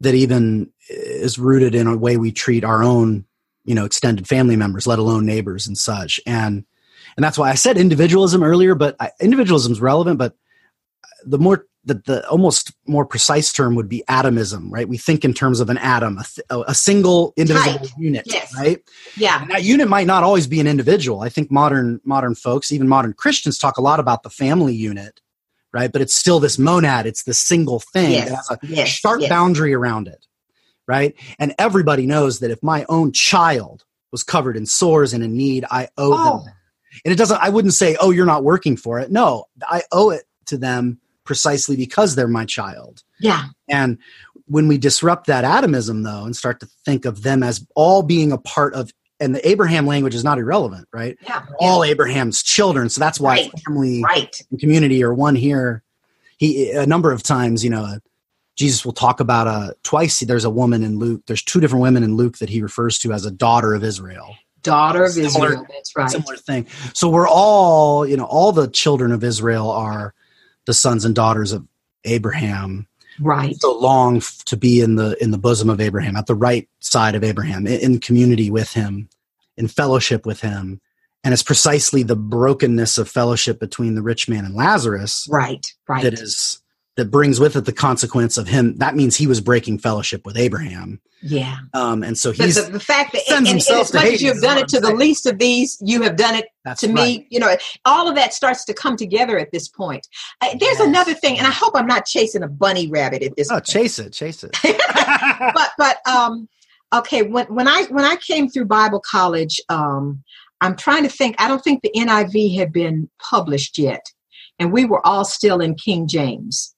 that 0.00 0.14
even 0.14 0.70
is 0.88 1.36
rooted 1.36 1.74
in 1.74 1.88
a 1.88 1.96
way 1.96 2.16
we 2.16 2.30
treat 2.30 2.62
our 2.64 2.84
own 2.84 3.24
you 3.64 3.74
know 3.74 3.84
extended 3.84 4.28
family 4.28 4.54
members 4.56 4.86
let 4.86 5.00
alone 5.00 5.26
neighbors 5.26 5.66
and 5.66 5.76
such 5.76 6.18
and 6.26 6.64
and 7.16 7.24
that's 7.24 7.36
why 7.36 7.50
i 7.50 7.54
said 7.54 7.76
individualism 7.76 8.42
earlier 8.42 8.74
but 8.74 8.96
I, 9.00 9.10
individualism 9.20 9.72
is 9.72 9.80
relevant 9.80 10.18
but 10.18 10.34
the 11.26 11.38
more 11.38 11.66
the, 11.84 11.94
the 12.06 12.28
almost 12.28 12.72
more 12.86 13.06
precise 13.06 13.52
term 13.52 13.74
would 13.74 13.88
be 13.88 14.02
atomism, 14.08 14.70
right? 14.70 14.88
We 14.88 14.98
think 14.98 15.24
in 15.24 15.32
terms 15.32 15.60
of 15.60 15.70
an 15.70 15.78
atom, 15.78 16.18
a, 16.18 16.24
th- 16.24 16.64
a 16.68 16.74
single 16.74 17.32
indivisible 17.36 17.78
Right. 17.80 17.92
unit, 17.98 18.24
Yes. 18.26 18.54
right? 18.56 18.78
Yeah. 19.16 19.40
And 19.42 19.50
that 19.50 19.64
unit 19.64 19.88
might 19.88 20.06
not 20.06 20.22
always 20.22 20.46
be 20.46 20.60
an 20.60 20.66
individual. 20.66 21.20
I 21.22 21.28
think 21.30 21.50
modern 21.50 22.00
modern 22.04 22.34
folks, 22.34 22.72
even 22.72 22.88
modern 22.88 23.14
Christians, 23.14 23.56
talk 23.58 23.78
a 23.78 23.82
lot 23.82 24.00
about 24.00 24.22
the 24.22 24.28
family 24.30 24.74
unit, 24.74 25.20
right? 25.72 25.90
But 25.90 26.02
it's 26.02 26.14
still 26.14 26.40
this 26.40 26.58
monad. 26.58 27.06
It's 27.06 27.22
this 27.24 27.38
single 27.38 27.80
thing 27.80 28.12
Yes. 28.12 28.28
that 28.28 28.36
has 28.36 28.50
a 28.50 28.58
Yes. 28.66 28.88
sharp 28.88 29.20
yes. 29.22 29.30
boundary 29.30 29.72
around 29.72 30.08
it, 30.08 30.26
right? 30.86 31.14
And 31.38 31.54
everybody 31.58 32.06
knows 32.06 32.40
that 32.40 32.50
if 32.50 32.62
my 32.62 32.84
own 32.88 33.12
child 33.12 33.84
was 34.12 34.22
covered 34.24 34.56
in 34.56 34.66
sores 34.66 35.12
and 35.14 35.22
in 35.24 35.36
need, 35.36 35.64
I 35.70 35.88
owe 35.96 36.12
Oh. 36.12 36.38
them. 36.44 36.54
And 37.04 37.12
it 37.12 37.16
doesn't. 37.16 37.40
I 37.40 37.50
wouldn't 37.50 37.74
say, 37.74 37.96
"Oh, 38.00 38.10
you're 38.10 38.26
not 38.26 38.42
working 38.44 38.76
for 38.76 38.98
it." 38.98 39.10
No, 39.12 39.44
I 39.62 39.82
owe 39.92 40.10
it 40.10 40.24
to 40.46 40.56
them 40.58 40.98
precisely 41.28 41.76
because 41.76 42.14
they're 42.14 42.26
my 42.26 42.46
child. 42.46 43.02
Yeah. 43.20 43.44
And 43.68 43.98
when 44.46 44.66
we 44.66 44.78
disrupt 44.78 45.26
that 45.26 45.44
atomism, 45.44 46.02
though, 46.02 46.24
and 46.24 46.34
start 46.34 46.58
to 46.60 46.66
think 46.86 47.04
of 47.04 47.22
them 47.22 47.42
as 47.42 47.64
all 47.76 48.02
being 48.02 48.32
a 48.32 48.38
part 48.38 48.72
of, 48.72 48.90
and 49.20 49.34
the 49.34 49.46
Abraham 49.46 49.86
language 49.86 50.14
is 50.14 50.24
not 50.24 50.38
irrelevant, 50.38 50.88
right? 50.90 51.18
Yeah. 51.22 51.44
All 51.60 51.84
Abraham's 51.84 52.42
children. 52.42 52.88
So 52.88 52.98
that's 52.98 53.20
why 53.20 53.34
Right. 53.34 53.52
family 53.66 54.02
Right. 54.02 54.40
and 54.50 54.58
community 54.58 55.04
are 55.04 55.12
one 55.12 55.34
here. 55.36 55.82
He 56.38 56.70
a 56.70 56.86
number 56.86 57.12
of 57.12 57.22
times, 57.22 57.62
you 57.62 57.68
know, 57.68 57.98
Jesus 58.56 58.86
will 58.86 58.94
talk 58.94 59.20
about 59.20 59.46
a 59.46 59.74
twice. 59.82 60.20
There's 60.20 60.46
a 60.46 60.50
woman 60.50 60.82
in 60.82 60.98
Luke. 60.98 61.20
There's 61.26 61.42
two 61.42 61.60
different 61.60 61.82
women 61.82 62.02
in 62.02 62.16
Luke 62.16 62.38
that 62.38 62.48
he 62.48 62.62
refers 62.62 62.98
to 63.00 63.12
as 63.12 63.26
a 63.26 63.30
daughter 63.30 63.74
of 63.74 63.84
Israel. 63.84 64.34
Daughter 64.62 65.04
of 65.04 65.12
Similar- 65.12 65.48
Israel. 65.50 65.66
That's 65.68 65.94
right. 65.94 66.10
Similar 66.10 66.36
thing. 66.38 66.66
So 66.94 67.08
we're 67.10 67.28
all, 67.28 68.06
you 68.06 68.16
know, 68.16 68.24
all 68.24 68.50
the 68.52 68.66
children 68.68 69.12
of 69.12 69.22
Israel 69.22 69.70
are 69.70 70.14
the 70.68 70.74
sons 70.74 71.06
and 71.06 71.14
daughters 71.14 71.52
of 71.52 71.66
Abraham. 72.04 72.86
Right. 73.18 73.56
So 73.56 73.76
long 73.78 74.18
f- 74.18 74.44
to 74.44 74.56
be 74.56 74.82
in 74.82 74.96
the 74.96 75.16
in 75.20 75.30
the 75.32 75.38
bosom 75.38 75.70
of 75.70 75.80
Abraham, 75.80 76.14
at 76.14 76.26
the 76.26 76.34
right 76.34 76.68
side 76.80 77.14
of 77.14 77.24
Abraham, 77.24 77.66
in, 77.66 77.80
in 77.80 78.00
community 78.00 78.50
with 78.50 78.74
him, 78.74 79.08
in 79.56 79.66
fellowship 79.66 80.26
with 80.26 80.42
him. 80.42 80.80
And 81.24 81.32
it's 81.32 81.42
precisely 81.42 82.02
the 82.02 82.16
brokenness 82.16 82.98
of 82.98 83.08
fellowship 83.08 83.58
between 83.58 83.94
the 83.94 84.02
rich 84.02 84.28
man 84.28 84.44
and 84.44 84.54
Lazarus 84.54 85.26
Right. 85.30 85.66
Right. 85.88 86.02
that 86.02 86.12
is 86.14 86.60
that 86.98 87.10
brings 87.10 87.40
with 87.40 87.56
it 87.56 87.64
the 87.64 87.72
consequence 87.72 88.36
of 88.36 88.46
him. 88.48 88.76
That 88.76 88.94
means 88.94 89.16
he 89.16 89.26
was 89.26 89.40
breaking 89.40 89.78
fellowship 89.78 90.26
with 90.26 90.36
Abraham, 90.36 91.00
yeah. 91.22 91.58
um, 91.72 92.02
and 92.02 92.18
so 92.18 92.32
he's 92.32 92.62
the, 92.62 92.70
the 92.70 92.80
fact 92.80 93.12
that, 93.12 93.22
sends 93.22 93.48
and, 93.48 93.60
and 93.60 93.80
as 93.80 93.94
much 93.94 94.04
as 94.04 94.20
you 94.20 94.28
have 94.32 94.42
done 94.42 94.58
it 94.58 94.68
to 94.68 94.80
the 94.80 94.92
least 94.92 95.24
of 95.24 95.38
these, 95.38 95.78
you 95.80 96.02
have 96.02 96.16
done 96.16 96.34
it 96.34 96.46
that's 96.64 96.82
to 96.82 96.88
right. 96.88 96.94
me. 97.20 97.26
You 97.30 97.40
know, 97.40 97.56
all 97.86 98.08
of 98.08 98.14
that 98.16 98.34
starts 98.34 98.64
to 98.66 98.74
come 98.74 98.96
together 98.96 99.38
at 99.38 99.50
this 99.52 99.68
point. 99.68 100.06
Uh, 100.42 100.48
there's 100.60 100.78
Yes. 100.78 100.80
another 100.80 101.14
thing, 101.14 101.38
and 101.38 101.46
I 101.46 101.50
hope 101.50 101.72
I'm 101.74 101.86
not 101.86 102.04
chasing 102.04 102.42
a 102.42 102.48
bunny 102.48 102.88
rabbit 102.90 103.22
at 103.22 103.34
this 103.36 103.48
Oh, 103.50 103.54
point. 103.54 103.64
chase 103.66 103.98
it, 103.98 104.12
chase 104.12 104.44
it. 104.44 104.54
but 105.54 105.70
but 105.78 105.98
um 106.06 106.48
okay 106.92 107.22
when 107.22 107.46
when 107.46 107.68
i 107.68 107.84
when 107.90 108.04
i 108.04 108.16
came 108.16 108.48
through 108.48 108.64
bible 108.64 109.00
college 109.00 109.60
um 109.68 110.22
i'm 110.60 110.74
trying 110.74 111.02
to 111.02 111.08
think 111.08 111.36
i 111.38 111.46
don't 111.46 111.62
think 111.62 111.82
the 111.82 111.90
niv 111.96 112.56
had 112.56 112.72
been 112.72 113.08
published 113.20 113.76
yet 113.78 114.06
and 114.58 114.72
we 114.72 114.84
were 114.84 115.06
all 115.06 115.24
still 115.24 115.60
in 115.60 115.74
king 115.74 116.08
james 116.08 116.74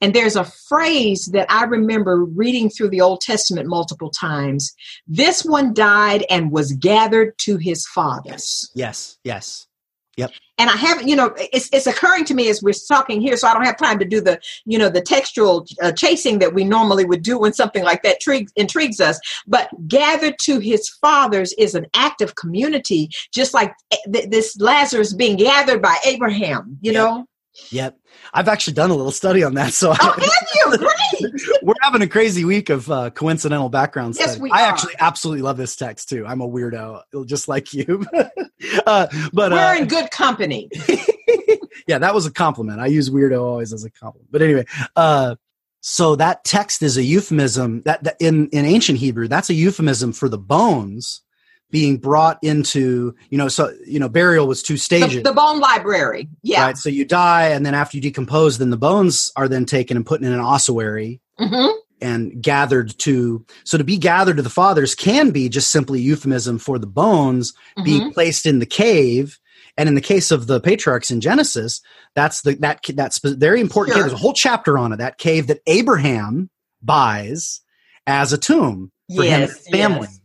and 0.00 0.14
there's 0.14 0.36
a 0.36 0.44
phrase 0.44 1.26
that 1.26 1.46
i 1.50 1.64
remember 1.64 2.24
reading 2.24 2.68
through 2.70 2.88
the 2.88 3.00
old 3.00 3.20
testament 3.20 3.68
multiple 3.68 4.10
times 4.10 4.72
this 5.06 5.44
one 5.44 5.72
died 5.74 6.24
and 6.30 6.50
was 6.52 6.72
gathered 6.74 7.36
to 7.38 7.56
his 7.56 7.86
fathers 7.88 8.70
yes, 8.74 9.18
yes, 9.24 9.66
Yep. 10.16 10.32
and 10.58 10.68
I 10.68 10.76
haven't, 10.76 11.08
you 11.08 11.16
know, 11.16 11.32
it's 11.38 11.70
it's 11.72 11.86
occurring 11.86 12.24
to 12.26 12.34
me 12.34 12.50
as 12.50 12.62
we're 12.62 12.74
talking 12.88 13.22
here, 13.22 13.36
so 13.38 13.48
I 13.48 13.54
don't 13.54 13.64
have 13.64 13.78
time 13.78 13.98
to 14.00 14.04
do 14.04 14.20
the, 14.20 14.38
you 14.66 14.76
know, 14.76 14.90
the 14.90 15.00
textual 15.00 15.64
uh, 15.82 15.92
chasing 15.92 16.40
that 16.40 16.52
we 16.52 16.64
normally 16.64 17.06
would 17.06 17.22
do 17.22 17.38
when 17.38 17.54
something 17.54 17.84
like 17.84 18.02
that 18.02 18.16
intrigues, 18.16 18.52
intrigues 18.56 19.00
us. 19.00 19.18
But 19.46 19.70
gathered 19.88 20.34
to 20.42 20.58
his 20.58 20.90
fathers 21.00 21.54
is 21.54 21.74
an 21.74 21.86
act 21.94 22.20
of 22.20 22.34
community, 22.34 23.08
just 23.32 23.54
like 23.54 23.72
eh, 23.92 23.96
th- 24.12 24.28
this 24.30 24.58
Lazarus 24.60 25.14
being 25.14 25.36
gathered 25.36 25.80
by 25.80 25.96
Abraham. 26.04 26.76
You 26.82 26.92
Yep. 26.92 27.00
know, 27.02 27.24
yep. 27.70 27.98
I've 28.32 28.48
actually 28.48 28.74
done 28.74 28.90
a 28.90 28.94
little 28.94 29.12
study 29.12 29.42
on 29.42 29.54
that, 29.54 29.72
so 29.72 29.90
oh, 29.90 29.94
have 29.94 30.48
you? 30.54 30.78
Great. 30.78 31.62
we're 31.62 31.74
having 31.82 32.02
a 32.02 32.06
crazy 32.06 32.44
week 32.44 32.70
of 32.70 32.90
uh, 32.90 33.10
coincidental 33.10 33.68
background 33.68 34.16
Yes, 34.18 34.30
study. 34.30 34.42
we 34.42 34.50
I 34.50 34.62
are. 34.62 34.68
actually 34.68 34.94
absolutely 34.98 35.42
love 35.42 35.56
this 35.56 35.76
text 35.76 36.08
too. 36.08 36.26
I'm 36.26 36.40
a 36.40 36.48
weirdo, 36.48 37.02
just 37.26 37.48
like 37.48 37.72
you. 37.74 38.04
uh, 38.86 39.06
but 39.32 39.52
We're 39.52 39.58
uh, 39.58 39.76
in 39.76 39.88
good 39.88 40.10
company. 40.10 40.70
yeah, 41.86 41.98
that 41.98 42.14
was 42.14 42.26
a 42.26 42.32
compliment. 42.32 42.80
I 42.80 42.86
use 42.86 43.10
weirdo 43.10 43.42
always 43.42 43.72
as 43.72 43.84
a 43.84 43.90
compliment. 43.90 44.30
But 44.30 44.42
anyway, 44.42 44.64
uh, 44.96 45.36
so 45.80 46.16
that 46.16 46.44
text 46.44 46.82
is 46.82 46.96
a 46.96 47.02
euphemism 47.02 47.82
that, 47.82 48.04
that 48.04 48.16
in 48.20 48.48
in 48.50 48.64
ancient 48.64 48.98
Hebrew, 48.98 49.28
that's 49.28 49.50
a 49.50 49.54
euphemism 49.54 50.12
for 50.12 50.28
the 50.28 50.38
bones 50.38 51.22
being 51.70 51.96
brought 51.98 52.38
into 52.42 53.14
you 53.30 53.38
know 53.38 53.48
so 53.48 53.72
you 53.86 53.98
know 53.98 54.08
burial 54.08 54.46
was 54.46 54.62
two 54.62 54.76
stages. 54.76 55.22
the 55.22 55.32
bone 55.32 55.60
library. 55.60 56.28
Yeah. 56.42 56.66
Right. 56.66 56.76
So 56.78 56.88
you 56.88 57.04
die, 57.04 57.48
and 57.48 57.64
then 57.64 57.74
after 57.74 57.96
you 57.96 58.00
decompose, 58.02 58.58
then 58.58 58.70
the 58.70 58.76
bones 58.76 59.30
are 59.36 59.48
then 59.48 59.64
taken 59.66 59.96
and 59.96 60.04
put 60.06 60.20
in 60.22 60.32
an 60.32 60.40
ossuary 60.40 61.20
hmm 61.38 61.66
and 62.02 62.40
gathered 62.42 62.98
to. 63.00 63.44
So 63.64 63.76
to 63.76 63.84
be 63.84 63.98
gathered 63.98 64.36
to 64.38 64.42
the 64.42 64.48
fathers 64.48 64.94
can 64.94 65.32
be 65.32 65.50
just 65.50 65.70
simply 65.70 66.00
euphemism 66.00 66.58
for 66.58 66.78
the 66.78 66.86
bones 66.86 67.52
Mm-hmm. 67.76 67.84
being 67.84 68.12
placed 68.12 68.46
in 68.46 68.58
the 68.58 68.66
cave. 68.66 69.38
And 69.76 69.88
in 69.88 69.94
the 69.94 70.00
case 70.00 70.30
of 70.30 70.46
the 70.46 70.60
patriarchs 70.60 71.10
in 71.10 71.20
Genesis, 71.20 71.80
that's 72.14 72.40
the 72.42 72.54
that 72.56 72.80
that's 72.94 73.18
very 73.18 73.60
important. 73.60 73.94
Sure. 73.94 74.02
Cave. 74.02 74.10
There's 74.10 74.18
a 74.20 74.22
whole 74.22 74.32
chapter 74.32 74.76
on 74.78 74.92
it. 74.92 74.96
That 74.96 75.18
cave 75.18 75.46
that 75.48 75.60
Abraham 75.66 76.50
buys 76.82 77.60
as 78.06 78.32
a 78.32 78.38
tomb 78.38 78.90
for 79.14 79.22
him 79.22 79.32
and 79.32 79.40
Yes, 79.42 79.56
his 79.58 79.68
family. 79.68 80.08
yes. 80.10 80.19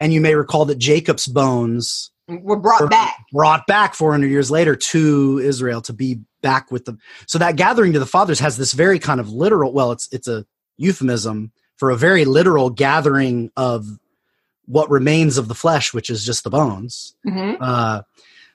And 0.00 0.12
you 0.12 0.20
may 0.20 0.34
recall 0.34 0.64
that 0.66 0.78
Jacob's 0.78 1.26
bones 1.26 2.10
We're 2.28 2.56
brought 2.56 2.80
were 2.80 2.88
back. 2.88 3.24
brought 3.32 3.66
back 3.66 3.94
400 3.94 4.26
years 4.28 4.50
later 4.50 4.76
to 4.76 5.38
Israel 5.42 5.80
to 5.82 5.92
be 5.92 6.20
back 6.42 6.70
with 6.70 6.84
them. 6.84 6.98
So 7.26 7.38
that 7.38 7.56
gathering 7.56 7.92
to 7.94 7.98
the 7.98 8.06
fathers 8.06 8.40
has 8.40 8.56
this 8.56 8.72
very 8.72 8.98
kind 8.98 9.20
of 9.20 9.30
literal. 9.30 9.72
Well, 9.72 9.92
it's 9.92 10.08
it's 10.12 10.28
a 10.28 10.44
euphemism 10.76 11.52
for 11.76 11.90
a 11.90 11.96
very 11.96 12.24
literal 12.24 12.70
gathering 12.70 13.50
of 13.56 13.86
what 14.66 14.90
remains 14.90 15.38
of 15.38 15.48
the 15.48 15.54
flesh, 15.54 15.94
which 15.94 16.10
is 16.10 16.24
just 16.24 16.44
the 16.44 16.50
bones. 16.50 17.14
hmm 17.24 17.54
Uh, 17.60 18.02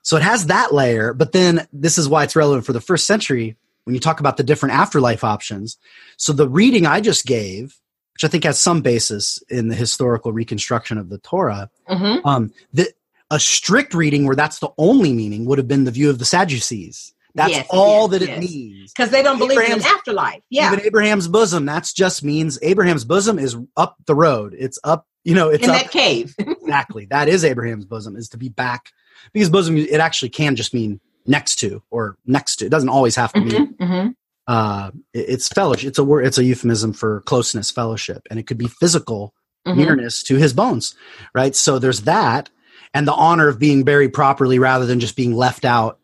so 0.06 0.18
it 0.18 0.24
has 0.24 0.48
that 0.48 0.74
layer, 0.74 1.14
but 1.14 1.32
then 1.32 1.66
this 1.72 1.98
is 1.98 2.10
why 2.10 2.24
it's 2.24 2.36
relevant 2.36 2.66
for 2.66 2.74
the 2.74 2.82
first 2.82 3.08
century 3.08 3.56
when 3.86 3.94
you 3.94 4.02
talk 4.02 4.20
about 4.20 4.36
the 4.38 4.44
different 4.44 4.76
afterlife 4.76 5.24
options. 5.24 5.78
So 6.18 6.34
the 6.34 6.48
reading 6.48 6.86
I 6.86 7.00
just 7.00 7.26
gave, 7.26 7.80
which 8.14 8.24
I 8.24 8.28
think 8.28 8.44
has 8.44 8.62
some 8.62 8.82
basis 8.82 9.42
in 9.50 9.68
the 9.68 9.76
historical 9.76 10.32
reconstruction 10.34 10.98
of 10.98 11.10
the 11.10 11.18
Torah, 11.18 11.70
hmm 11.88 12.18
um, 12.26 12.54
the, 12.74 12.92
a 13.32 13.40
strict 13.40 13.94
reading 13.94 14.28
where 14.28 14.36
that's 14.36 14.60
the 14.60 14.70
only 14.78 15.12
meaning 15.12 15.46
would 15.46 15.58
have 15.58 15.68
been 15.68 15.86
the 15.86 15.92
view 15.92 16.10
of 16.10 16.20
the 16.20 16.26
Sadducees. 16.26 17.14
That's 17.36 17.52
Yes, 17.52 17.68
all 17.72 18.12
yes, 18.12 18.20
that 18.20 18.30
it 18.30 18.40
means. 18.40 18.94
Because 18.94 19.10
they 19.10 19.24
don't 19.24 19.40
believe 19.40 19.60
in 19.60 19.72
an 19.72 19.82
afterlife. 19.82 20.44
Yeah. 20.52 20.72
Even 20.72 20.86
Abraham's 20.86 21.28
bosom, 21.28 21.66
that's 21.66 21.92
just 21.92 22.24
means 22.24 22.60
Abraham's 22.62 23.06
bosom 23.06 23.40
is 23.40 23.58
up 23.76 23.96
the 24.06 24.14
road. 24.14 24.56
It's 24.58 24.78
up, 24.84 25.08
you 25.24 25.34
know, 25.34 25.50
it's 25.50 25.64
in 25.64 25.72
up 25.72 25.82
that 25.82 25.92
cave. 25.92 26.36
exactly. 26.38 27.06
That 27.06 27.28
is 27.28 27.44
Abraham's 27.44 27.86
bosom, 27.86 28.16
is 28.16 28.30
to 28.30 28.38
be 28.38 28.50
back. 28.50 28.92
Because 29.32 29.50
bosom, 29.50 29.78
it 29.78 30.00
actually 30.00 30.30
can 30.30 30.56
just 30.56 30.74
mean 30.76 31.00
next 31.26 31.56
to 31.58 31.82
or 31.90 32.18
next 32.28 32.58
to. 32.58 32.68
It 32.68 32.70
doesn't 32.70 32.90
always 32.90 33.16
have 33.16 33.34
to 33.34 33.42
mean. 33.42 33.74
Mhm, 33.74 33.78
mhm. 33.78 34.16
Uh, 34.48 34.92
it's 35.14 35.48
fellowship. 35.48 35.88
It's 35.90 36.00
a 36.00 36.04
word. 36.04 36.26
It's 36.26 36.38
a 36.38 36.44
euphemism 36.44 36.94
for 36.94 37.22
closeness, 37.22 37.72
fellowship, 37.72 38.28
and 38.30 38.40
it 38.40 38.48
could 38.48 38.58
be 38.58 38.68
physical 38.68 39.34
Mhm. 39.68 39.78
nearness 39.78 40.24
to 40.24 40.36
his 40.36 40.52
bones, 40.54 40.96
right? 41.34 41.56
So 41.56 41.80
there's 41.80 42.02
that, 42.02 42.50
and 42.94 43.08
the 43.08 43.14
honor 43.14 43.48
of 43.48 43.58
being 43.60 43.84
buried 43.84 44.12
properly 44.14 44.60
rather 44.60 44.86
than 44.86 45.00
just 45.00 45.16
being 45.16 45.34
left 45.34 45.64
out 45.66 46.00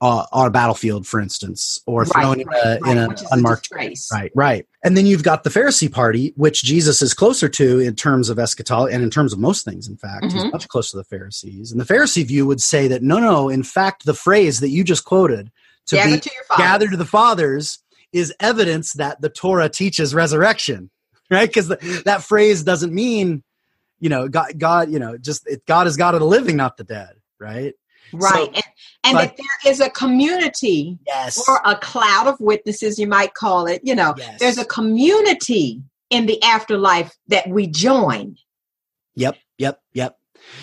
uh, 0.00 0.24
on 0.32 0.46
a 0.46 0.50
battlefield, 0.50 1.08
for 1.08 1.18
instance, 1.18 1.80
or 1.84 2.04
thrown 2.04 2.38
in 2.40 2.46
a, 2.48 2.78
in 2.88 2.98
a 2.98 3.08
which 3.08 3.20
is 3.20 3.28
unmarked. 3.32 3.62
disgrace. 3.64 4.08
Right, 4.12 4.30
right. 4.36 4.64
And 4.84 4.96
then 4.96 5.06
you've 5.06 5.24
got 5.24 5.42
the 5.42 5.50
Pharisee 5.50 5.90
party, 5.90 6.32
which 6.36 6.62
Jesus 6.62 7.02
is 7.02 7.14
closer 7.14 7.48
to 7.48 7.80
in 7.80 7.96
terms 7.96 8.28
of 8.28 8.38
eschatology 8.38 8.94
and 8.94 9.02
in 9.02 9.10
terms 9.10 9.32
of 9.32 9.40
most 9.40 9.64
things, 9.64 9.88
in 9.88 9.96
fact. 9.96 10.30
He's 10.30 10.44
Mhm. 10.44 10.52
much 10.52 10.68
closer 10.68 10.92
to 10.92 10.96
the 10.98 11.04
Pharisees. 11.04 11.72
And 11.72 11.80
the 11.80 11.84
Pharisee 11.84 12.24
view 12.24 12.46
would 12.46 12.62
say 12.62 12.86
that 12.86 13.02
no, 13.02 13.18
no, 13.18 13.48
in 13.48 13.64
fact, 13.64 14.04
the 14.04 14.14
phrase 14.14 14.60
that 14.60 14.68
you 14.68 14.84
just 14.84 15.04
quoted 15.04 15.50
to 15.88 15.96
Gather 15.96 16.14
be 16.16 16.20
to 16.20 16.30
gathered 16.56 16.90
to 16.92 16.96
the 16.96 17.04
fathers 17.04 17.78
is 18.12 18.34
evidence 18.40 18.94
that 18.94 19.20
the 19.20 19.28
Torah 19.28 19.68
teaches 19.68 20.14
resurrection, 20.14 20.90
right? 21.30 21.48
Because 21.48 21.68
that 21.68 22.22
phrase 22.22 22.62
doesn't 22.62 22.92
mean, 22.94 23.42
you 24.00 24.08
know, 24.08 24.28
God, 24.28 24.58
God, 24.58 24.90
you 24.90 24.98
know, 24.98 25.18
just 25.18 25.46
it, 25.46 25.64
God 25.66 25.86
is 25.86 25.96
God 25.96 26.14
of 26.14 26.20
the 26.20 26.26
living, 26.26 26.56
not 26.56 26.76
the 26.76 26.84
dead, 26.84 27.14
right? 27.38 27.74
Right. 28.12 28.32
So- 28.32 28.52
and 28.54 28.62
and 29.04 29.14
but- 29.14 29.20
that 29.28 29.36
there 29.36 29.72
is 29.72 29.80
a 29.80 29.90
community 29.90 30.98
Yes. 31.06 31.46
or 31.48 31.60
a 31.64 31.76
cloud 31.76 32.26
of 32.26 32.40
witnesses, 32.40 32.98
you 32.98 33.06
might 33.06 33.34
call 33.34 33.66
it. 33.66 33.80
You 33.84 33.94
know, 33.94 34.14
Yes. 34.16 34.38
there's 34.40 34.58
a 34.58 34.64
community 34.64 35.82
in 36.10 36.26
the 36.26 36.42
afterlife 36.42 37.16
that 37.28 37.48
we 37.48 37.66
join. 37.66 38.36
Yep, 39.14 39.36
yep, 39.58 39.80
yep. 39.92 40.18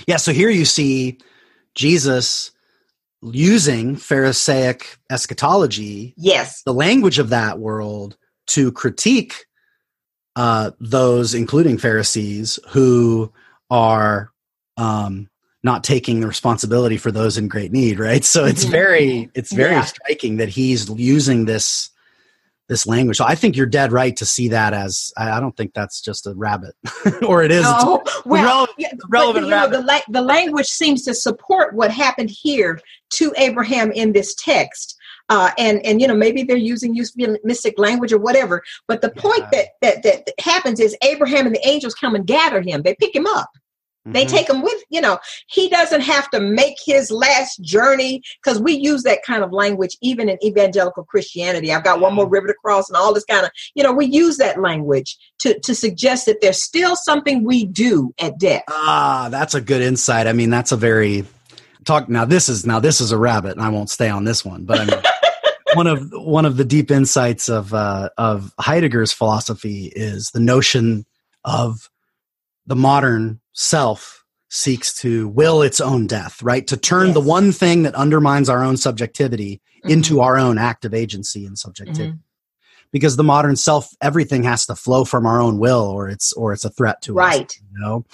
Yeah, 0.07 0.17
so 0.17 0.31
here 0.33 0.49
you 0.49 0.65
see 0.65 1.19
Jesus 1.75 2.51
using 3.21 3.95
Pharisaic 3.95 4.97
eschatology, 5.09 6.13
Yes. 6.17 6.61
the 6.63 6.73
language 6.73 7.19
of 7.19 7.29
that 7.29 7.59
world, 7.59 8.17
to 8.47 8.71
critique 8.71 9.45
uh, 10.35 10.71
those, 10.79 11.33
including 11.33 11.77
Pharisees, 11.77 12.59
who 12.69 13.31
are 13.71 14.31
um, 14.77 15.29
not 15.63 15.83
taking 15.83 16.19
the 16.19 16.27
responsibility 16.27 16.97
for 16.97 17.11
those 17.11 17.37
in 17.37 17.47
great 17.47 17.71
need. 17.71 17.99
Right. 17.99 18.23
So 18.23 18.45
it's 18.45 18.65
very 18.65 19.31
it's 19.33 19.51
very 19.53 19.71
Yeah. 19.71 19.85
striking 19.85 20.37
that 20.37 20.49
he's 20.49 20.89
using 20.89 21.45
this 21.45 21.89
this 22.67 22.87
language. 22.87 23.17
So 23.17 23.25
I 23.25 23.35
think 23.35 23.55
you're 23.55 23.65
dead 23.65 23.91
right 23.91 24.15
to 24.17 24.25
see 24.25 24.47
that 24.49 24.73
as 24.73 25.13
I, 25.17 25.39
don't 25.39 25.55
think 25.55 25.73
that's 25.73 26.01
just 26.01 26.25
a 26.25 26.33
rabbit, 26.33 26.75
or 27.27 27.43
it 27.43 27.51
is. 27.51 27.63
No, 27.63 28.03
well, 28.25 28.65
rele- 28.65 28.73
yeah, 28.77 28.93
relevant 29.07 29.45
you 29.45 29.51
know, 29.51 29.69
the, 29.69 29.81
la- 29.81 29.99
the 30.09 30.21
language 30.21 30.67
seems 30.67 31.03
to 31.03 31.13
support 31.13 31.75
what 31.75 31.91
happened 31.91 32.29
here 32.29 32.79
to 33.11 33.33
Abraham 33.37 33.91
in 33.91 34.13
this 34.13 34.33
text. 34.35 34.97
Uh, 35.29 35.49
and 35.57 35.83
and 35.83 35.99
you 35.99 36.07
know 36.07 36.13
maybe 36.13 36.43
they're 36.43 36.55
using 36.55 36.93
euphemistic 36.93 37.79
language 37.79 38.13
or 38.13 38.19
whatever, 38.19 38.61
but 38.87 39.01
the 39.01 39.09
point 39.09 39.43
that, 39.51 39.69
that 39.81 40.03
that 40.03 40.29
happens 40.39 40.79
is 40.79 40.95
Abraham 41.01 41.47
and 41.47 41.55
the 41.55 41.67
angels 41.67 41.95
come 41.95 42.13
and 42.13 42.27
gather 42.27 42.61
him. 42.61 42.83
They 42.83 42.93
pick 42.93 43.15
him 43.15 43.25
up. 43.25 43.49
They 44.07 44.23
Mhm. 44.25 44.29
take 44.29 44.49
him 44.49 44.61
with, 44.61 44.81
you 44.89 45.01
know, 45.01 45.17
he 45.47 45.67
doesn't 45.67 46.01
have 46.01 46.29
to 46.29 46.39
make 46.39 46.75
his 46.83 47.09
last 47.09 47.59
journey 47.61 48.21
because 48.43 48.59
we 48.61 48.73
use 48.73 49.01
that 49.03 49.23
kind 49.25 49.43
of 49.43 49.51
language 49.51 49.97
even 50.01 50.29
in 50.29 50.37
evangelical 50.43 51.03
Christianity. 51.03 51.73
I've 51.73 51.83
got 51.83 51.99
one 51.99 52.13
more 52.13 52.27
river 52.27 52.47
to 52.47 52.53
cross 52.53 52.87
and 52.87 52.95
all 52.95 53.13
this 53.13 53.25
kind 53.25 53.45
of, 53.45 53.51
you 53.73 53.83
know, 53.83 53.91
we 53.91 54.05
use 54.05 54.37
that 54.37 54.61
language 54.61 55.17
to, 55.39 55.59
to 55.61 55.73
suggest 55.73 56.27
that 56.27 56.41
there's 56.41 56.61
still 56.61 56.95
something 56.95 57.43
we 57.43 57.65
do 57.65 58.13
at 58.19 58.37
death. 58.37 58.63
Ah, 58.69 59.27
that's 59.31 59.55
a 59.55 59.61
good 59.61 59.81
insight. 59.81 60.27
I 60.27 60.33
mean, 60.33 60.51
that's 60.51 60.71
a 60.71 60.77
very 60.77 61.25
talk. 61.83 62.07
Now 62.07 62.25
this 62.25 62.47
is 62.47 62.65
now 62.65 62.79
this 62.79 63.01
is 63.01 63.11
a 63.11 63.17
rabbit, 63.17 63.53
and 63.53 63.61
I 63.61 63.69
won't 63.69 63.89
stay 63.89 64.09
on 64.09 64.25
this 64.25 64.45
one. 64.45 64.65
But 64.65 64.81
I 64.81 64.85
mean, 64.85 65.01
one 65.73 65.87
of 65.87 66.11
one 66.11 66.45
of 66.45 66.57
the 66.57 66.65
deep 66.65 66.91
insights 66.91 67.49
of 67.49 67.73
uh, 67.73 68.09
of 68.17 68.53
Heidegger's 68.59 69.11
philosophy 69.11 69.91
is 69.95 70.29
the 70.31 70.39
notion 70.39 71.05
of 71.43 71.89
the 72.65 72.75
modern 72.75 73.39
self 73.53 74.23
seeks 74.49 74.93
to 75.01 75.27
will 75.29 75.61
its 75.61 75.79
own 75.81 76.07
death, 76.07 76.41
right? 76.41 76.65
To 76.67 76.77
turn 76.77 77.13
the 77.13 77.21
one 77.21 77.51
thing 77.51 77.83
that 77.83 77.95
undermines 77.95 78.47
our 78.49 78.63
own 78.63 78.77
subjectivity 78.77 79.61
into 79.83 80.21
our 80.21 80.37
own 80.37 80.57
active 80.57 80.93
agency 80.93 81.45
and 81.45 81.57
subjectivity. 81.57 82.11
Mhm. 82.13 82.19
Because 82.91 83.17
the 83.17 83.23
modern 83.23 83.55
self, 83.55 83.89
everything 84.01 84.43
has 84.43 84.65
to 84.67 84.75
flow 84.75 85.03
from 85.03 85.25
our 85.25 85.41
own 85.41 85.59
will, 85.59 85.81
or 85.81 86.07
it's 86.09 86.31
or 86.33 86.53
it's 86.53 86.63
a 86.63 86.69
threat 86.69 87.01
to 87.03 87.19
us. 87.19 87.35
Right. 87.35 87.59
You 87.73 87.79
know, 87.79 88.05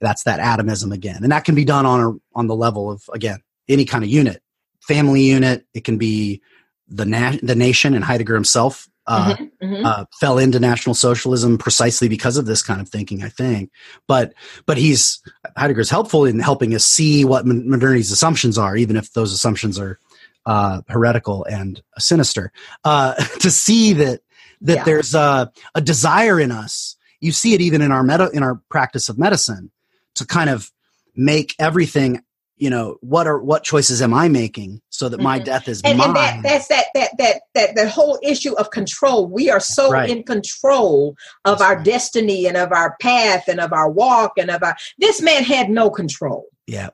that's 0.00 0.22
that 0.24 0.40
atomism 0.40 0.90
again, 0.90 1.22
and 1.22 1.30
that 1.30 1.44
can 1.44 1.54
be 1.54 1.64
done 1.64 1.84
on 1.84 2.00
a 2.00 2.38
on 2.38 2.46
the 2.46 2.56
level 2.56 2.90
of 2.90 3.02
again 3.12 3.42
any 3.68 3.84
kind 3.84 4.02
of 4.02 4.10
unit, 4.10 4.42
family 4.80 5.22
unit. 5.22 5.66
It 5.74 5.84
can 5.84 5.98
be 5.98 6.40
the 6.88 7.04
na- 7.04 7.36
the 7.42 7.54
nation, 7.54 7.94
and 7.94 8.04
Heidegger 8.04 8.34
himself 8.34 8.88
uh, 9.06 9.34
Mhm, 9.36 9.50
mhm. 9.62 9.84
uh, 9.84 10.04
fell 10.20 10.38
into 10.38 10.60
National 10.60 10.94
Socialism 10.94 11.58
precisely 11.58 12.08
because 12.08 12.36
of 12.36 12.46
this 12.46 12.62
kind 12.62 12.80
of 12.80 12.88
thinking. 12.88 13.22
I 13.22 13.28
think, 13.28 13.70
but 14.06 14.32
but 14.66 14.78
he's 14.78 15.20
Heidegger's 15.56 15.90
helpful 15.90 16.24
in 16.24 16.38
helping 16.38 16.74
us 16.74 16.84
see 16.84 17.24
what 17.24 17.46
modernity's 17.46 18.12
assumptions 18.12 18.58
are, 18.58 18.76
even 18.76 18.96
if 18.96 19.12
those 19.12 19.32
assumptions 19.32 19.78
are 19.78 19.98
uh, 20.46 20.82
heretical 20.88 21.44
and 21.44 21.82
sinister. 21.98 22.52
Uh, 22.84 23.14
to 23.40 23.50
see 23.50 23.92
that 23.94 24.20
that 24.60 24.76
Yeah. 24.76 24.84
there's 24.84 25.14
a, 25.14 25.50
a 25.74 25.80
desire 25.80 26.38
in 26.38 26.52
us. 26.52 26.96
You 27.20 27.32
see 27.32 27.54
it 27.54 27.60
even 27.60 27.82
in 27.82 27.90
our 27.92 28.02
meta 28.02 28.30
in 28.32 28.42
our 28.42 28.60
practice 28.68 29.08
of 29.08 29.18
medicine 29.18 29.70
to 30.14 30.26
kind 30.26 30.50
of 30.50 30.70
make 31.16 31.54
everything. 31.58 32.22
You 32.62 32.70
know 32.70 32.96
what 33.00 33.26
are 33.26 33.42
what 33.42 33.64
choices 33.64 34.00
am 34.00 34.14
I 34.14 34.28
making 34.28 34.82
so 34.88 35.08
that 35.08 35.18
my 35.18 35.40
Mhm. 35.40 35.44
death 35.44 35.66
is 35.66 35.82
and, 35.82 35.98
mine? 35.98 36.06
and 36.10 36.16
that 36.16 36.40
that's 36.44 36.68
that 36.68 36.86
that 36.94 37.10
that 37.18 37.42
that 37.56 37.74
the 37.74 37.88
whole 37.88 38.20
issue 38.22 38.54
of 38.54 38.70
control 38.70 39.26
we 39.26 39.50
are 39.50 39.58
so 39.58 39.90
Right. 39.90 40.08
in 40.08 40.22
control 40.22 41.16
of 41.44 41.58
That's 41.58 41.62
our 41.62 41.76
right. 41.78 41.84
destiny 41.84 42.46
and 42.46 42.56
of 42.56 42.70
our 42.70 42.96
path 43.00 43.48
and 43.48 43.58
of 43.58 43.72
our 43.72 43.90
walk 43.90 44.34
and 44.38 44.48
of 44.48 44.62
our 44.62 44.76
this 45.00 45.20
man 45.20 45.42
had 45.42 45.70
no 45.70 45.90
control 45.90 46.44
yeah, 46.68 46.90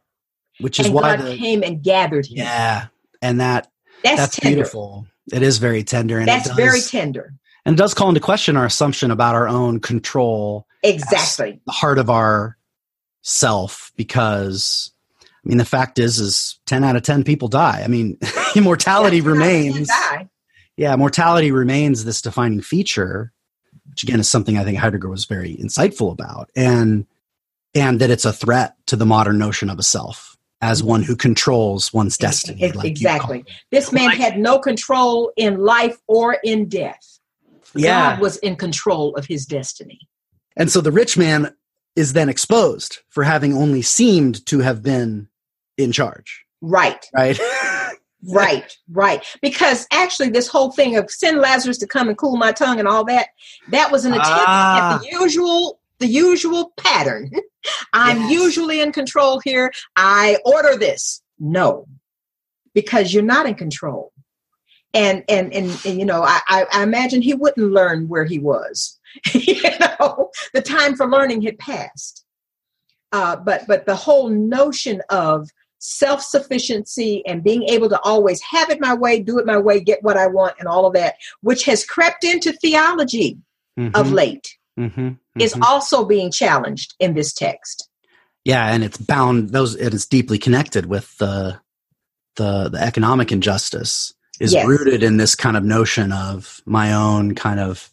which 0.59 0.81
is 0.81 0.87
and 0.87 0.95
why 0.95 1.17
god 1.17 1.27
the 1.27 1.37
came 1.37 1.63
and 1.63 1.83
gathered 1.83 2.25
him 2.25 2.39
yeah, 2.39 2.87
and 3.21 3.39
that 3.43 3.69
that's, 4.03 4.17
that's 4.17 4.37
tender 4.37 4.57
beautiful. 4.57 5.07
It 5.31 5.43
is 5.43 5.59
very 5.59 5.85
tender, 5.85 6.19
and 6.19 6.27
that's 6.27 6.49
does, 6.49 6.57
very 6.57 6.81
tender 6.81 7.35
and 7.67 7.75
it 7.75 7.79
does 7.79 7.93
call 7.93 8.09
into 8.09 8.21
question 8.23 8.57
our 8.57 8.65
assumption 8.65 9.11
about 9.11 9.35
our 9.35 9.47
own 9.47 9.81
control, 9.81 10.67
exactly 10.83 11.61
the 11.67 11.73
heart 11.73 11.99
of 11.99 12.09
our 12.09 12.57
self. 13.21 13.93
Because 13.97 14.93
I 15.49 15.51
mean, 15.51 15.59
the 15.59 15.65
fact 15.65 15.99
is, 15.99 16.19
is 16.19 16.61
ten 16.67 16.85
out 16.85 16.95
of 16.97 17.03
ten 17.03 17.25
people 17.25 17.49
die. 17.49 17.81
I 17.83 17.89
mean, 17.89 18.19
immortality 18.55 19.17
Yeah, 19.17 19.23
you're 19.25 19.35
not 19.35 19.41
gonna 19.41 19.55
remains. 19.57 19.91
Yeah, 20.77 20.95
mortality 20.97 21.51
remains 21.51 22.05
this 22.05 22.21
defining 22.21 22.61
feature, 22.61 23.33
which 23.89 24.03
again 24.03 24.21
is 24.21 24.29
something 24.29 24.59
I 24.59 24.65
think 24.65 24.77
Heidegger 24.79 25.09
was 25.09 25.25
very 25.25 25.57
insightful 25.57 26.13
about, 26.13 26.51
and 26.55 27.07
and 27.75 27.99
that 28.01 28.11
it's 28.11 28.27
a 28.27 28.33
threat 28.33 28.77
to 28.89 28.97
the 28.97 29.07
modern 29.07 29.39
notion 29.39 29.71
of 29.71 29.79
a 29.79 29.83
self 29.83 30.37
as 30.61 30.83
one 30.83 31.03
who 31.03 31.17
controls 31.17 31.93
one's 31.95 32.19
destiny. 32.19 32.63
Ex- 32.63 32.77
like 32.77 32.87
exactly. 32.87 33.45
this 33.71 33.91
man 33.93 34.09
Like- 34.09 34.19
had 34.19 34.39
no 34.39 34.59
control 34.59 35.33
in 35.37 35.59
life 35.59 35.97
or 36.09 36.39
in 36.45 36.69
death 36.69 37.21
Yeah, 37.75 38.15
god 38.17 38.21
was 38.21 38.37
in 38.39 38.57
control 38.57 39.15
of 39.17 39.25
his 39.27 39.47
destiny 39.47 40.01
And 40.57 40.71
so 40.71 40.81
the 40.81 40.91
rich 40.91 41.17
man 41.17 41.55
is 41.95 42.13
then 42.13 42.29
exposed 42.29 42.99
for 43.09 43.23
having 43.25 43.55
only 43.55 43.83
seemed 43.83 44.45
to 44.47 44.59
have 44.61 44.83
been 44.83 45.29
in 45.79 45.93
charge, 45.93 46.45
right 46.61 47.07
right? 47.15 47.39
Right, 48.35 48.77
right. 48.91 49.25
Because 49.41 49.87
actually, 49.93 50.31
this 50.31 50.49
whole 50.49 50.73
thing 50.73 50.97
of 50.97 51.09
send 51.09 51.39
Lazarus 51.39 51.79
to 51.79 51.87
come 51.87 52.09
and 52.09 52.19
cool 52.19 52.37
my 52.37 52.51
tongue 52.51 52.81
and 52.81 52.89
all 52.89 53.05
that, 53.05 53.29
that 53.71 53.93
was 53.93 54.05
an 54.05 54.11
attempt 54.13 54.29
Ah. 54.29 54.97
at 54.97 54.99
the 55.01 55.09
usual, 55.09 55.79
the 56.01 56.09
usual 56.09 56.73
pattern. 56.77 57.31
I'm 57.93 58.23
Yes. 58.23 58.33
usually 58.33 58.81
in 58.81 58.91
control 58.91 59.39
here. 59.45 59.71
I 59.95 60.39
order 60.45 60.77
this. 60.77 61.23
No, 61.39 61.87
because 62.75 63.15
you're 63.15 63.23
not 63.23 63.47
in 63.47 63.55
control. 63.55 64.13
And 64.93 65.23
and 65.29 65.53
and, 65.55 65.81
and 65.87 66.01
you 66.01 66.05
know, 66.05 66.25
I, 66.25 66.41
I 66.49 66.67
I 66.73 66.83
imagine 66.83 67.23
he 67.23 67.35
wouldn't 67.35 67.71
learn 67.73 68.09
where 68.09 68.25
he 68.25 68.41
was. 68.41 68.99
you 69.33 69.63
know, 69.79 70.31
the 70.53 70.61
time 70.61 70.97
for 70.97 71.07
learning 71.09 71.43
had 71.43 71.57
passed. 71.61 72.25
Uh, 73.13 73.37
but 73.37 73.63
but 73.69 73.87
the 73.87 73.95
whole 73.97 74.29
notion 74.29 75.03
of 75.09 75.49
self-sufficiency 75.79 77.23
and 77.27 77.45
being 77.45 77.65
able 77.65 77.89
to 77.89 78.01
always 78.01 78.41
have 78.43 78.71
it 78.71 78.81
my 78.81 78.95
way, 78.95 79.21
do 79.21 79.39
it 79.39 79.47
my 79.47 79.57
way, 79.59 79.81
get 79.81 80.03
what 80.03 80.17
I 80.17 80.27
want, 80.27 80.55
and 80.59 80.69
all 80.69 80.87
of 80.87 80.95
that, 80.95 81.15
which 81.41 81.65
has 81.65 81.85
crept 81.85 82.25
into 82.25 82.53
theology 82.53 83.39
of 83.95 84.09
Mhm, 84.09 84.13
late, 84.13 84.57
mhm, 84.79 85.19
is 85.39 85.55
mhm. 85.55 85.63
also 85.63 86.05
being 86.05 86.31
challenged 86.33 86.95
in 86.99 87.15
this 87.15 87.33
text. 87.33 87.89
yeah, 88.45 88.73
and 88.73 88.83
it's 88.83 88.97
bound. 88.97 89.51
Those 89.51 89.75
it 89.75 89.93
is 89.93 90.07
deeply 90.07 90.39
connected 90.39 90.87
with 90.87 91.17
the 91.19 91.61
the 92.37 92.69
the 92.71 92.81
economic 92.81 93.31
injustice 93.31 94.15
is 94.41 94.55
Yes. 94.55 94.67
rooted 94.67 95.03
in 95.03 95.17
this 95.17 95.35
kind 95.35 95.57
of 95.57 95.65
notion 95.65 96.13
of 96.13 96.61
my 96.65 96.93
own 96.95 97.35
kind 97.35 97.61
of 97.61 97.91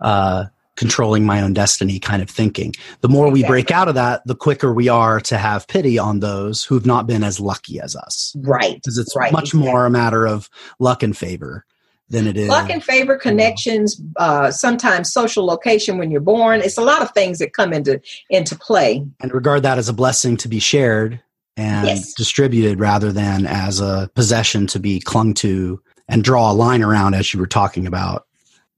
uh, 0.00 0.44
controlling 0.78 1.26
my 1.26 1.42
own 1.42 1.52
destiny 1.52 1.98
kind 1.98 2.22
of 2.22 2.30
thinking. 2.30 2.72
The 3.00 3.08
more 3.08 3.28
we 3.30 3.42
break 3.44 3.70
out 3.72 3.88
of 3.88 3.96
that, 3.96 4.22
the 4.26 4.36
quicker 4.36 4.72
we 4.72 4.88
are 4.88 5.20
to 5.22 5.36
have 5.36 5.66
pity 5.66 5.98
on 5.98 6.20
those 6.20 6.62
who've 6.64 6.86
not 6.86 7.06
been 7.08 7.24
as 7.24 7.40
lucky 7.40 7.80
as 7.80 7.96
us. 7.96 8.32
Right. 8.38 8.76
Because 8.76 8.96
it's 8.96 9.14
Right, 9.16 9.32
much 9.32 9.52
more 9.52 9.86
a 9.86 9.90
matter 9.90 10.26
of 10.26 10.48
luck 10.78 11.02
and 11.02 11.16
favor 11.16 11.64
than 12.08 12.26
it 12.28 12.36
is. 12.36 12.48
Luck 12.48 12.70
and 12.70 12.82
favor, 12.82 13.16
connections, 13.18 14.00
uh, 14.16 14.50
sometimes 14.52 15.12
social 15.12 15.44
location 15.44 15.98
when 15.98 16.10
you're 16.12 16.20
born. 16.20 16.60
It's 16.60 16.78
a 16.78 16.82
lot 16.82 17.02
of 17.02 17.10
things 17.10 17.38
that 17.40 17.52
come 17.52 17.72
into 17.72 18.00
into 18.30 18.56
play. 18.56 19.04
and 19.20 19.34
regard 19.34 19.64
that 19.64 19.78
as 19.78 19.88
a 19.88 19.92
blessing 19.92 20.36
to 20.38 20.48
be 20.48 20.60
shared 20.60 21.20
and 21.56 21.88
Yes. 21.88 22.14
distributed 22.14 22.78
rather 22.78 23.10
than 23.12 23.46
as 23.46 23.80
a 23.80 24.08
possession 24.14 24.68
to 24.68 24.78
be 24.78 25.00
clung 25.00 25.34
to 25.34 25.82
and 26.08 26.22
draw 26.22 26.50
a 26.50 26.54
line 26.54 26.82
around 26.82 27.14
as 27.14 27.34
you 27.34 27.40
were 27.40 27.46
talking 27.48 27.84
about 27.86 28.26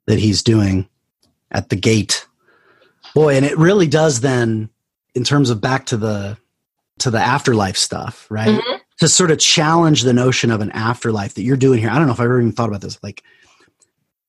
that 0.07 0.19
he's 0.19 0.43
doing 0.43 0.89
at 1.51 1.69
the 1.69 1.77
gate 1.77 2.27
boy 3.15 3.35
and 3.35 3.45
it 3.45 3.57
really 3.59 3.87
does 3.89 4.21
then 4.21 4.69
in 5.15 5.25
terms 5.25 5.51
of 5.51 5.61
back 5.61 5.87
to 5.87 5.97
the 5.97 6.37
to 6.99 7.11
the 7.11 7.19
afterlife 7.19 7.77
stuff 7.77 8.27
right 8.31 8.61
Mhm. 8.61 8.79
to 9.01 9.09
sort 9.09 9.31
of 9.31 9.39
challenge 9.39 10.03
the 10.03 10.13
notion 10.13 10.51
of 10.51 10.61
an 10.61 10.71
afterlife 10.73 11.35
that 11.35 11.43
you're 11.43 11.57
doing 11.57 11.81
here 11.81 11.91
i 11.91 11.97
don't 11.97 12.07
know 12.07 12.13
if 12.13 12.21
i've 12.21 12.27
ever 12.27 12.41
even 12.41 12.53
thought 12.53 12.69
about 12.69 12.83
this 12.83 12.99
like 13.03 13.23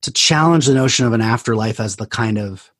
to 0.01 0.11
challenge 0.11 0.65
the 0.65 0.73
notion 0.73 1.05
of 1.05 1.13
an 1.13 1.21
afterlife 1.21 1.79
as 1.79 1.97
the 1.97 2.07
kind 2.07 2.37
of 2.39 2.71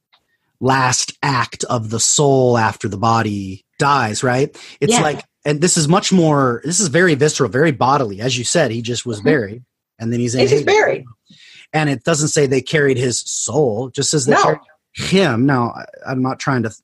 last 0.60 1.14
act 1.22 1.64
of 1.66 1.90
the 1.90 2.00
soul 2.00 2.58
after 2.58 2.88
the 2.88 2.98
body 2.98 3.66
dies 3.80 4.24
right 4.24 4.58
it's 4.80 4.94
Yeah. 4.94 5.02
like 5.02 5.24
and 5.46 5.60
this 5.62 5.76
is 5.78 5.88
much 5.88 6.12
more 6.12 6.62
this 6.64 6.80
is 6.80 6.88
very 6.88 7.16
visceral 7.16 7.50
very 7.50 7.72
bodily 7.72 8.22
as 8.22 8.38
you 8.38 8.44
said 8.44 8.72
he 8.72 8.82
just 8.82 9.06
was 9.06 9.20
Mhm. 9.22 9.26
buried 9.26 9.64
and 10.00 10.12
then 10.12 10.20
he's 10.20 10.34
in 10.34 10.48
Hades. 10.48 10.64
buried. 10.64 11.06
And 11.74 11.90
it 11.90 12.04
doesn't 12.04 12.30
say 12.30 12.46
they 12.48 12.62
carried 12.62 12.98
his 12.98 13.20
soul 13.20 13.88
it 13.88 13.94
just 13.94 14.12
says 14.12 14.26
they 14.26 14.34
No. 14.34 14.42
carried 14.44 14.60
him 14.94 15.46
now 15.46 15.74
i'm 16.08 16.22
not 16.22 16.40
trying 16.40 16.64
to 16.64 16.76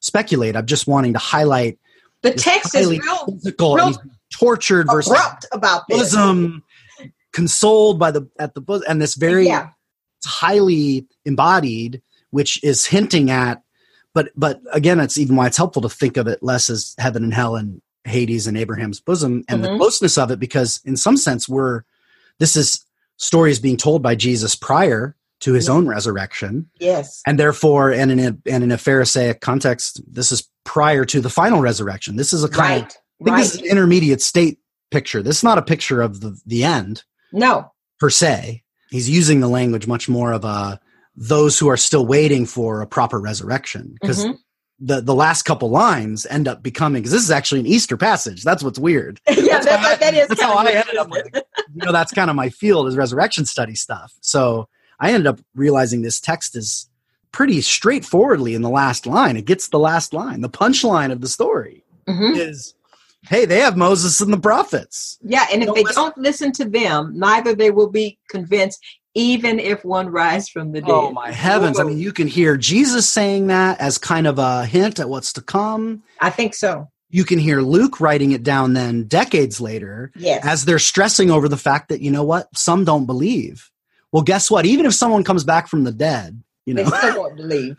speculate 0.00 0.56
i'm 0.56 0.66
just 0.66 0.86
wanting 0.86 1.12
to 1.12 1.18
highlight 1.18 1.78
The 2.22 2.32
text 2.32 2.74
is 2.74 2.88
real. 2.88 3.26
physical 3.26 3.76
real- 3.76 3.94
tortured 4.32 4.86
versus 4.90 5.12
abrupt 5.12 5.46
about 5.52 5.82
this. 5.88 5.98
bosom, 5.98 6.64
consoled 7.32 7.98
by 7.98 8.10
the 8.10 8.28
at 8.38 8.54
the 8.54 8.60
bosom, 8.60 8.84
and 8.88 9.00
this 9.00 9.14
very 9.14 9.46
yeah, 9.46 9.68
highly 10.24 11.06
embodied, 11.24 12.02
which 12.30 12.62
is 12.64 12.86
hinting 12.86 13.30
at. 13.30 13.62
But 14.12 14.30
but 14.36 14.60
again, 14.72 14.98
it's 15.00 15.18
even 15.18 15.36
why 15.36 15.46
it's 15.46 15.56
helpful 15.56 15.82
to 15.82 15.88
think 15.88 16.16
of 16.16 16.26
it 16.26 16.42
less 16.42 16.68
as 16.70 16.94
heaven 16.98 17.22
and 17.22 17.32
hell 17.34 17.54
and 17.56 17.80
Hades 18.04 18.46
and 18.46 18.56
Abraham's 18.56 19.00
bosom 19.00 19.44
and 19.48 19.62
the 19.62 19.68
Mhm. 19.68 19.78
closeness 19.78 20.18
of 20.18 20.30
it, 20.30 20.38
because 20.40 20.80
in 20.84 20.96
some 20.96 21.16
sense 21.16 21.48
we're 21.48 21.82
this 22.40 22.56
is 22.56 22.84
stories 23.16 23.58
being 23.60 23.76
told 23.76 24.02
by 24.02 24.14
Jesus 24.14 24.54
prior 24.54 25.16
to 25.40 25.52
his 25.52 25.66
Yeah. 25.68 25.74
own 25.74 25.86
resurrection, 25.86 26.68
yes, 26.80 27.20
and 27.26 27.38
therefore, 27.38 27.90
and 27.92 28.10
in 28.10 28.18
a 28.20 28.36
and 28.50 28.64
in 28.64 28.72
a 28.72 28.78
Pharisaic 28.78 29.40
context, 29.40 30.00
this 30.06 30.32
is 30.32 30.48
prior 30.64 31.04
to 31.04 31.20
the 31.20 31.30
final 31.30 31.60
resurrection. 31.60 32.16
This 32.16 32.32
is 32.32 32.42
a 32.44 32.48
kind 32.48 32.82
of 32.82 32.88
I 32.88 33.24
think 33.24 33.30
right. 33.36 33.38
this 33.42 33.54
is 33.54 33.60
an 33.60 33.66
intermediate 33.66 34.22
state 34.22 34.58
picture. 34.90 35.22
This 35.22 35.38
is 35.38 35.42
not 35.44 35.58
a 35.58 35.62
picture 35.62 36.00
of 36.00 36.20
the 36.20 36.38
the 36.46 36.64
end 36.64 37.02
no, 37.32 37.70
per 38.00 38.10
se. 38.10 38.62
He's 38.90 39.10
using 39.10 39.40
the 39.40 39.48
language 39.48 39.86
much 39.86 40.08
more 40.08 40.32
of 40.32 40.44
a 40.44 40.80
those 41.16 41.58
who 41.58 41.68
are 41.68 41.76
still 41.76 42.06
waiting 42.06 42.46
for 42.46 42.80
a 42.80 42.86
proper 42.86 43.20
resurrection 43.20 43.96
because 44.00 44.24
Mhm. 44.24 44.38
The 44.86 45.00
the 45.00 45.14
last 45.14 45.42
couple 45.44 45.70
lines 45.70 46.26
end 46.26 46.46
up 46.46 46.62
becoming 46.62 47.00
because 47.02 47.12
this 47.12 47.22
is 47.24 47.30
actually 47.30 47.60
an 47.60 47.66
Easter 47.66 47.96
passage. 47.96 48.42
That's 48.44 48.62
what's 48.62 48.78
weird. 48.78 49.20
yeah, 49.28 49.34
That's 49.34 49.66
that, 49.66 49.80
I- 49.80 49.96
that 49.96 50.14
is 50.14 50.28
that's 50.28 50.42
how 50.42 50.54
I 50.56 50.70
ended 50.72 50.96
up? 50.96 51.08
You 51.14 51.86
know, 51.86 51.92
that's 51.92 52.12
kind 52.12 52.28
of 52.28 52.36
my 52.36 52.50
field 52.50 52.86
is 52.88 52.96
resurrection 52.96 53.46
study 53.46 53.74
stuff. 53.74 54.12
So 54.20 54.68
I 55.00 55.12
ended 55.12 55.26
up 55.26 55.40
realizing 55.54 56.02
this 56.02 56.20
text 56.20 56.54
is 56.56 56.88
pretty 57.32 57.60
straightforwardly 57.62 58.54
in 58.54 58.62
the 58.62 58.68
last 58.70 59.06
line. 59.06 59.36
It 59.36 59.44
gets 59.46 59.68
the 59.68 59.78
last 59.78 60.12
line. 60.12 60.40
The 60.40 60.50
punchline 60.50 61.10
of 61.12 61.20
the 61.20 61.28
story 61.28 61.84
Mhm. 62.08 62.36
is, 62.36 62.74
"Hey, 63.28 63.44
they 63.46 63.58
have 63.60 63.76
Moses 63.76 64.20
and 64.20 64.32
the 64.32 64.38
prophets." 64.38 65.18
Yeah, 65.22 65.46
and 65.52 65.62
if 65.62 65.66
Don't 65.66 65.74
they 65.76 65.82
listen- 65.84 66.02
don't 66.02 66.18
listen 66.18 66.52
to 66.52 66.64
them, 66.66 67.12
neither 67.16 67.54
they 67.54 67.70
will 67.70 67.88
be 67.90 68.18
convinced, 68.28 68.78
even 69.14 69.58
if 69.58 69.84
one 69.84 70.08
rise 70.08 70.48
from 70.48 70.72
the 70.72 70.80
dead. 70.80 70.90
Oh 70.90 71.10
my 71.12 71.30
heavens! 71.30 71.78
I 71.78 71.84
mean, 71.84 71.98
you 71.98 72.12
can 72.12 72.26
hear 72.26 72.56
Jesus 72.56 73.08
saying 73.08 73.46
that 73.48 73.80
as 73.80 73.98
kind 73.98 74.26
of 74.26 74.38
a 74.38 74.66
hint 74.66 74.98
at 75.00 75.08
what's 75.08 75.32
to 75.34 75.40
come. 75.40 76.02
I 76.20 76.30
think 76.30 76.54
so. 76.54 76.90
You 77.10 77.24
can 77.24 77.38
hear 77.38 77.60
Luke 77.60 78.00
writing 78.00 78.32
it 78.32 78.42
down 78.42 78.72
then 78.72 79.04
decades 79.04 79.60
later 79.60 80.10
Yes. 80.16 80.44
as 80.44 80.64
they're 80.64 80.80
stressing 80.80 81.30
over 81.30 81.48
the 81.48 81.56
fact 81.56 81.88
that 81.90 82.00
you 82.00 82.10
know 82.10 82.24
what 82.24 82.48
some 82.56 82.84
don't 82.84 83.06
believe. 83.06 83.70
Well, 84.10 84.22
guess 84.22 84.50
what? 84.50 84.66
Even 84.66 84.84
if 84.86 84.94
someone 84.94 85.22
comes 85.22 85.44
back 85.44 85.68
from 85.68 85.84
the 85.84 85.92
dead, 85.92 86.42
you 86.66 86.74
they 86.74 86.82
know, 86.82 86.90
still 86.90 87.18
won't 87.22 87.36
believe. 87.36 87.76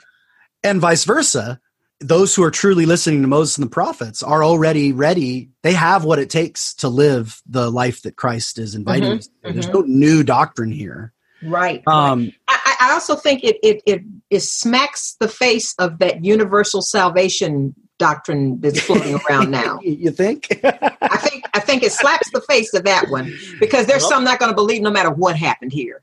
and 0.63 0.79
vice 0.79 1.03
versa, 1.03 1.59
those 1.99 2.33
who 2.36 2.43
are 2.43 2.51
truly 2.51 2.86
listening 2.86 3.21
to 3.23 3.27
Moses 3.27 3.57
and 3.57 3.65
the 3.65 3.69
prophets 3.71 4.21
are 4.23 4.43
already 4.43 4.93
ready. 4.93 5.49
They 5.63 5.73
have 5.73 6.05
what 6.05 6.19
it 6.19 6.29
takes 6.29 6.73
to 6.75 6.88
live 6.89 7.41
the 7.45 7.69
life 7.69 8.01
that 8.03 8.15
Christ 8.17 8.57
is 8.57 8.73
inviting 8.75 9.11
Mhm, 9.11 9.17
us 9.17 9.27
to. 9.27 9.53
There's 9.53 9.67
mhm. 9.67 9.73
no 9.73 9.81
new 9.81 10.23
doctrine 10.23 10.71
here. 10.71 11.11
Right. 11.46 11.84
Um, 11.88 12.32
I, 12.48 12.76
I 12.82 12.91
also 12.93 13.16
think 13.16 13.43
it, 13.43 13.58
it 13.64 13.82
it 13.86 14.02
it 14.30 14.41
smacks 14.41 15.16
the 15.20 15.28
face 15.28 15.74
of 15.80 16.00
that 16.00 16.24
universal 16.26 16.82
salvation 16.82 17.74
doctrine 17.98 18.60
that's 18.60 18.80
floating 18.82 19.20
around 19.30 19.52
now. 19.52 19.80
you 19.82 20.12
think? 20.12 20.48
I 20.64 21.18
think 21.18 21.46
I 21.54 21.60
think 21.60 21.84
it 21.84 21.91
slaps 21.91 22.30
the 22.32 22.41
face 22.41 22.74
of 22.74 22.84
that 22.84 23.10
one 23.10 23.34
because 23.60 23.86
there's 23.88 24.08
some 24.08 24.24
not 24.24 24.39
going 24.39 24.52
to 24.52 24.56
believe 24.56 24.82
no 24.82 24.91
matter 24.91 25.12
what 25.12 25.36
happened 25.36 25.72
here. 25.72 26.02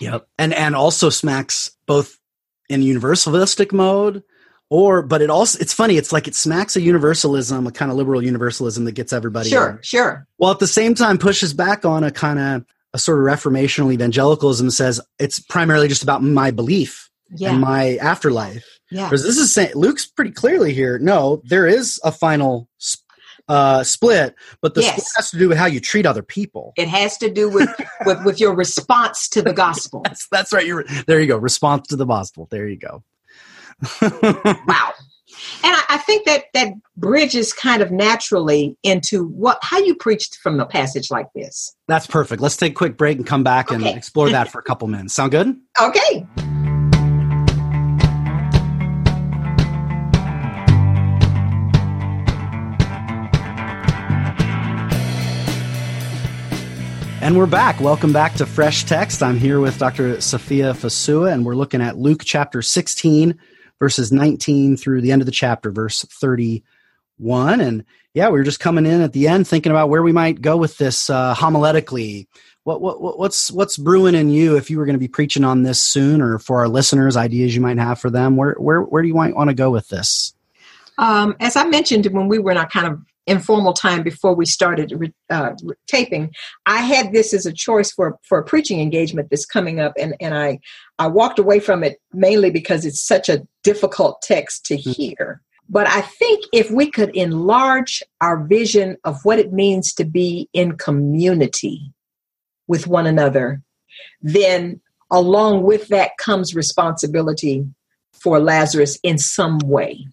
Yep. 0.00 0.26
And 0.38 0.54
and 0.54 0.74
also 0.74 1.10
smacks 1.10 1.70
both 1.86 2.18
in 2.68 2.80
universalistic 2.80 3.72
mode 3.72 4.22
or 4.70 5.02
but 5.02 5.20
it 5.22 5.28
also 5.30 5.58
it's 5.60 5.72
funny, 5.74 5.96
it's 5.98 6.12
like 6.12 6.26
it 6.26 6.34
smacks 6.34 6.74
a 6.76 6.80
universalism, 6.80 7.66
a 7.66 7.70
kind 7.70 7.90
of 7.90 7.96
liberal 7.96 8.22
universalism 8.22 8.84
that 8.86 8.92
gets 8.92 9.12
everybody 9.12 9.50
Sure, 9.50 9.70
in. 9.70 9.78
sure. 9.82 10.26
While 10.38 10.52
at 10.52 10.58
the 10.58 10.66
same 10.66 10.94
time 10.94 11.18
pushes 11.18 11.52
back 11.52 11.84
on 11.84 12.02
a 12.02 12.10
kind 12.10 12.38
of 12.38 12.64
a 12.94 12.98
sort 12.98 13.18
of 13.18 13.24
reformational 13.26 13.92
evangelicalism 13.92 14.70
says 14.70 15.00
it's 15.18 15.38
primarily 15.38 15.88
just 15.88 16.02
about 16.02 16.22
my 16.22 16.50
belief 16.50 17.10
Yeah, 17.30 17.50
and 17.50 17.60
my 17.60 17.96
afterlife. 17.96 18.64
yeah. 18.90 19.04
Because 19.10 19.22
this 19.24 19.36
is 19.36 19.52
saying 19.52 19.72
Luke's 19.74 20.06
pretty 20.06 20.30
clearly 20.30 20.72
here. 20.72 20.98
No, 20.98 21.42
there 21.44 21.66
is 21.66 22.00
a 22.04 22.10
final 22.12 22.68
uh, 23.48 23.82
split, 23.82 24.34
but 24.62 24.74
the 24.74 24.80
Yes. 24.82 24.94
split 24.94 25.06
has 25.16 25.30
to 25.32 25.38
do 25.38 25.48
with 25.50 25.58
how 25.58 25.66
you 25.66 25.80
treat 25.80 26.06
other 26.06 26.22
people. 26.22 26.72
It 26.76 26.88
has 26.88 27.18
to 27.18 27.30
do 27.30 27.50
with, 27.50 27.68
with 28.06 28.24
with 28.24 28.40
your 28.40 28.54
response 28.54 29.28
to 29.30 29.42
the 29.42 29.52
gospel. 29.52 30.00
That's 30.04 30.26
that's 30.28 30.52
right. 30.52 30.66
You're 30.66 30.84
there. 31.06 31.20
You 31.20 31.26
go. 31.26 31.36
Response 31.36 31.88
to 31.88 31.96
the 31.96 32.06
gospel. 32.06 32.48
There 32.50 32.66
you 32.68 32.78
go. 32.78 33.02
Wow. 34.66 34.92
And 35.62 35.74
I, 35.74 35.84
I 35.90 35.98
think 35.98 36.26
that 36.26 36.44
that 36.54 36.72
bridges 36.96 37.52
kind 37.52 37.82
of 37.82 37.90
naturally 37.90 38.76
into 38.82 39.26
what 39.28 39.58
how 39.62 39.78
you 39.78 39.94
preached 39.94 40.36
from 40.36 40.56
the 40.56 40.66
passage 40.66 41.10
like 41.10 41.32
this. 41.34 41.74
That's 41.88 42.06
perfect. 42.06 42.40
Let's 42.42 42.56
take 42.56 42.72
a 42.72 42.76
quick 42.76 42.96
break 42.96 43.18
and 43.18 43.26
come 43.26 43.44
back 43.44 43.70
and 43.70 43.84
explore 43.86 44.30
that 44.30 44.48
for 44.52 44.58
a 44.58 44.62
couple 44.62 44.88
minutes. 44.88 45.14
Sound 45.14 45.32
good? 45.32 45.56
Okay. 45.80 46.26
And 57.24 57.38
we're 57.38 57.46
back. 57.46 57.80
Welcome 57.80 58.12
back 58.12 58.34
to 58.34 58.44
Fresh 58.44 58.84
Text. 58.84 59.22
I'm 59.22 59.38
here 59.38 59.58
with 59.58 59.78
Dr. 59.78 60.16
Safiyah 60.16 60.74
Fosua, 60.74 61.32
and 61.32 61.46
we're 61.46 61.54
looking 61.54 61.80
at 61.80 61.96
Luke 61.96 62.20
chapter 62.22 62.60
16, 62.60 63.40
verses 63.78 64.12
19 64.12 64.76
through 64.76 65.00
the 65.00 65.12
end 65.12 65.22
of 65.22 65.26
the 65.26 65.32
chapter, 65.32 65.70
verse 65.70 66.04
31. 66.04 67.60
And 67.60 67.84
yeah, 68.14 68.28
we 68.28 68.38
were 68.38 68.44
just 68.44 68.60
coming 68.60 68.86
in 68.86 69.00
at 69.00 69.12
the 69.12 69.28
end 69.28 69.46
thinking 69.46 69.70
about 69.72 69.88
where 69.88 70.02
we 70.02 70.12
might 70.12 70.40
go 70.40 70.56
with 70.56 70.78
this 70.78 71.10
uh, 71.10 71.34
homiletically. 71.34 72.26
What, 72.62 72.80
what, 72.80 73.00
what- 73.00 73.18
what's, 73.18 73.50
what's 73.50 73.76
brewing 73.76 74.14
in 74.14 74.30
you 74.30 74.56
if 74.56 74.70
you 74.70 74.78
were 74.78 74.86
going 74.86 74.94
to 74.94 75.00
be 75.00 75.08
preaching 75.08 75.44
on 75.44 75.62
this 75.64 75.82
soon, 75.82 76.22
or 76.22 76.38
for 76.38 76.60
our 76.60 76.68
listeners, 76.68 77.16
ideas 77.16 77.54
you 77.54 77.60
might 77.60 77.78
have 77.78 78.00
for 78.00 78.10
them? 78.10 78.36
Where, 78.36 78.54
where, 78.54 78.80
where 78.80 79.02
do 79.02 79.08
you 79.08 79.14
might 79.14 79.36
want 79.36 79.50
to 79.50 79.54
go 79.54 79.70
with 79.70 79.88
this? 79.88 80.34
Um, 80.98 81.34
as 81.40 81.56
I 81.56 81.64
mentioned 81.64 82.06
when 82.06 82.28
we 82.28 82.38
were 82.38 82.52
in 82.52 82.56
our 82.56 82.68
kind 82.68 82.86
of 82.86 83.00
informal 83.26 83.72
time 83.72 84.02
before 84.02 84.34
we 84.34 84.46
started 84.46 85.12
uh, 85.30 85.52
taping, 85.86 86.32
I 86.66 86.82
had 86.82 87.12
this 87.12 87.34
as 87.34 87.46
a 87.46 87.52
choice 87.52 87.90
for 87.90 88.18
for 88.22 88.38
a 88.38 88.44
preaching 88.44 88.80
engagement 88.80 89.28
that's 89.30 89.46
coming 89.46 89.80
up, 89.80 89.94
and 89.98 90.14
and 90.20 90.34
I 90.34 90.60
I 90.98 91.08
walked 91.08 91.38
away 91.38 91.58
from 91.60 91.82
it 91.82 92.00
mainly 92.12 92.50
because 92.50 92.84
it's 92.84 93.00
such 93.00 93.28
a 93.28 93.46
difficult 93.64 94.22
text 94.22 94.64
to 94.66 94.76
mm-hmm. 94.76 94.90
hear. 94.90 95.40
But 95.68 95.88
I 95.88 96.02
think 96.02 96.44
if 96.52 96.70
we 96.70 96.90
could 96.90 97.10
enlarge 97.16 98.02
our 98.20 98.44
vision 98.44 98.98
of 99.04 99.24
what 99.24 99.38
it 99.38 99.52
means 99.52 99.94
to 99.94 100.04
be 100.04 100.48
in 100.52 100.76
community 100.76 101.90
with 102.68 102.86
one 102.86 103.06
another, 103.06 103.62
then 104.20 104.80
along 105.10 105.62
with 105.62 105.88
that 105.88 106.18
comes 106.18 106.54
responsibility 106.54 107.66
for 108.12 108.38
Lazarus 108.40 108.98
in 109.02 109.18
some 109.18 109.58
way. 109.58 110.06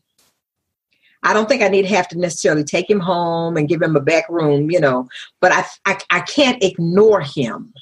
I 1.24 1.34
don't 1.34 1.48
think 1.48 1.62
I 1.62 1.68
need 1.68 1.84
to 1.84 1.96
have 1.96 2.08
to 2.10 2.18
necessarily 2.18 2.64
take 2.64 2.90
him 2.90 3.00
home 3.00 3.56
and 3.56 3.70
give 3.70 3.82
him 3.82 3.96
a 3.96 4.02
back 4.02 4.28
room, 4.30 4.72
you 4.72 4.80
know, 4.80 5.08
but 5.40 5.52
I, 5.52 5.66
I, 5.86 5.98
I 6.10 6.20
can't 6.22 6.64
ignore 6.64 7.22
him 7.22 7.74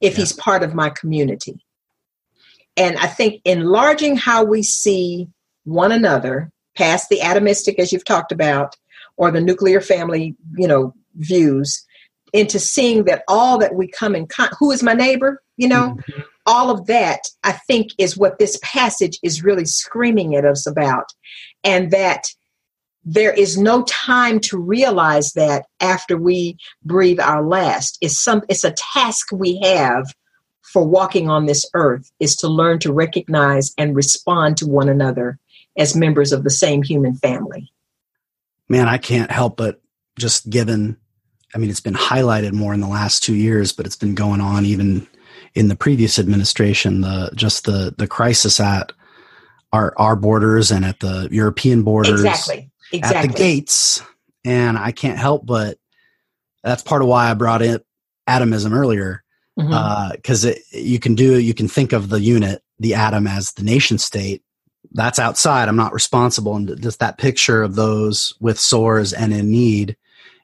if 0.00 0.12
Yeah. 0.12 0.20
he's 0.20 0.32
part 0.32 0.62
of 0.62 0.74
my 0.74 0.90
community. 0.90 1.64
And 2.76 2.96
I 2.98 3.06
think 3.06 3.40
enlarging 3.44 4.16
how 4.16 4.44
we 4.44 4.62
see 4.62 5.28
one 5.64 5.92
another 5.92 6.50
past 6.76 7.08
the 7.08 7.18
atomistic, 7.18 7.78
as 7.78 7.92
you've 7.92 8.04
talked 8.04 8.32
about, 8.32 8.76
or 9.16 9.30
the 9.30 9.40
nuclear 9.40 9.80
family, 9.80 10.36
you 10.56 10.66
know, 10.66 10.94
views, 11.16 11.84
into 12.32 12.58
seeing 12.58 13.04
that 13.04 13.24
all 13.28 13.58
that 13.58 13.74
we 13.74 13.88
come 13.88 14.14
in, 14.14 14.26
con- 14.26 14.50
who 14.58 14.70
is 14.70 14.82
my 14.82 14.94
neighbor, 14.94 15.42
you 15.56 15.68
know, 15.68 15.96
mm-hmm. 15.96 16.20
all 16.46 16.70
of 16.70 16.86
that, 16.86 17.20
I 17.42 17.52
think, 17.52 17.90
is 17.98 18.16
what 18.16 18.38
this 18.38 18.58
passage 18.62 19.18
is 19.22 19.44
really 19.44 19.64
screaming 19.64 20.36
at 20.36 20.44
us 20.44 20.66
about. 20.66 21.06
And 21.64 21.90
that 21.90 22.28
there 23.04 23.32
is 23.32 23.58
no 23.58 23.82
time 23.84 24.40
to 24.40 24.58
realize 24.58 25.32
that 25.32 25.64
after 25.80 26.16
we 26.16 26.56
breathe 26.84 27.20
our 27.20 27.46
last. 27.46 27.98
It's 28.00 28.22
some 28.22 28.42
it's 28.48 28.64
a 28.64 28.72
task 28.72 29.28
we 29.32 29.58
have 29.62 30.06
for 30.72 30.86
walking 30.86 31.28
on 31.28 31.46
this 31.46 31.66
earth 31.74 32.10
is 32.20 32.36
to 32.36 32.48
learn 32.48 32.78
to 32.78 32.92
recognize 32.92 33.72
and 33.76 33.96
respond 33.96 34.56
to 34.56 34.66
one 34.66 34.88
another 34.88 35.38
as 35.76 35.96
members 35.96 36.32
of 36.32 36.44
the 36.44 36.50
same 36.50 36.82
human 36.82 37.14
family. 37.16 37.72
man, 38.68 38.86
I 38.86 38.98
can't 38.98 39.30
help 39.30 39.56
but 39.56 39.80
just 40.16 40.48
given, 40.48 40.96
I 41.54 41.58
mean, 41.58 41.70
it's 41.70 41.80
been 41.80 41.94
highlighted 41.94 42.52
more 42.52 42.72
in 42.72 42.80
the 42.80 42.86
last 42.86 43.22
two 43.24 43.34
years, 43.34 43.72
but 43.72 43.84
it's 43.86 43.96
been 43.96 44.14
going 44.14 44.40
on 44.40 44.64
even 44.64 45.08
in 45.54 45.66
the 45.68 45.76
previous 45.76 46.18
administration. 46.18 47.00
The 47.00 47.32
just 47.34 47.64
the 47.64 47.92
the 47.98 48.06
crisis 48.06 48.60
at 48.60 48.92
our 49.72 49.92
our 49.96 50.14
borders 50.14 50.70
and 50.70 50.84
at 50.84 51.00
the 51.00 51.28
European 51.32 51.82
borders, 51.82 52.22
Exactly. 52.22 52.70
at 53.02 53.22
the 53.22 53.28
gates, 53.28 54.02
and 54.44 54.78
I 54.78 54.92
can't 54.92 55.18
help 55.18 55.46
but 55.46 55.78
that's 56.62 56.82
part 56.82 57.02
of 57.02 57.08
why 57.08 57.30
I 57.30 57.34
brought 57.34 57.62
in 57.62 57.80
atomism 58.26 58.72
earlier 58.72 59.24
Uh, 59.72 60.12
because 60.12 60.44
it 60.44 60.62
you 60.72 60.98
can 60.98 61.14
do 61.14 61.38
you 61.38 61.54
can 61.54 61.68
think 61.68 61.92
of 61.92 62.08
the 62.08 62.20
unit 62.20 62.62
the 62.78 62.94
atom 62.94 63.26
as 63.26 63.52
the 63.52 63.62
nation 63.62 63.98
state. 63.98 64.42
That's 64.92 65.18
outside. 65.18 65.68
I'm 65.68 65.76
not 65.76 65.92
responsible. 65.92 66.56
And 66.56 66.80
just 66.82 66.98
that 67.00 67.18
picture 67.18 67.62
of 67.62 67.74
those 67.74 68.34
with 68.40 68.58
sores 68.58 69.12
and 69.12 69.32
in 69.32 69.50
need 69.50 69.96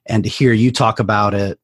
and 0.05 0.23
to 0.25 0.31
hear 0.31 0.53
you 0.53 0.71
talk 0.71 1.01
about 1.01 1.35
it 1.35 1.59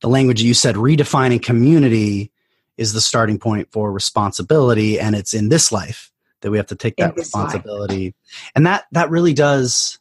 the 0.00 0.08
language 0.08 0.42
you 0.42 0.52
said 0.52 0.74
redefining 0.74 1.42
community 1.42 2.30
is 2.76 2.92
the 2.92 3.00
starting 3.00 3.38
point 3.38 3.68
for 3.72 3.90
responsibility. 3.90 5.00
And 5.00 5.14
it's 5.14 5.32
in 5.32 5.48
this 5.48 5.72
life 5.72 6.10
that 6.42 6.50
we 6.50 6.58
have 6.58 6.66
to 6.66 6.76
take 6.76 6.96
that 6.96 7.16
responsibility 7.16 8.06
life. 8.06 8.50
and 8.54 8.66
that 8.66 8.84
that 8.92 9.08
really 9.10 9.32
does 9.32 9.98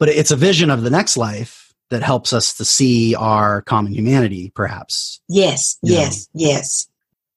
but 0.00 0.08
it's 0.08 0.32
a 0.32 0.36
vision 0.36 0.68
of 0.68 0.82
the 0.82 0.90
next 0.90 1.16
life 1.16 1.65
that 1.90 2.02
helps 2.02 2.32
us 2.32 2.56
to 2.56 2.64
see 2.64 3.14
our 3.14 3.62
common 3.62 3.92
humanity 3.92 4.52
perhaps. 4.54 5.20
Yes 5.28 5.78
yes 5.82 6.28
know. 6.34 6.46
yes 6.46 6.88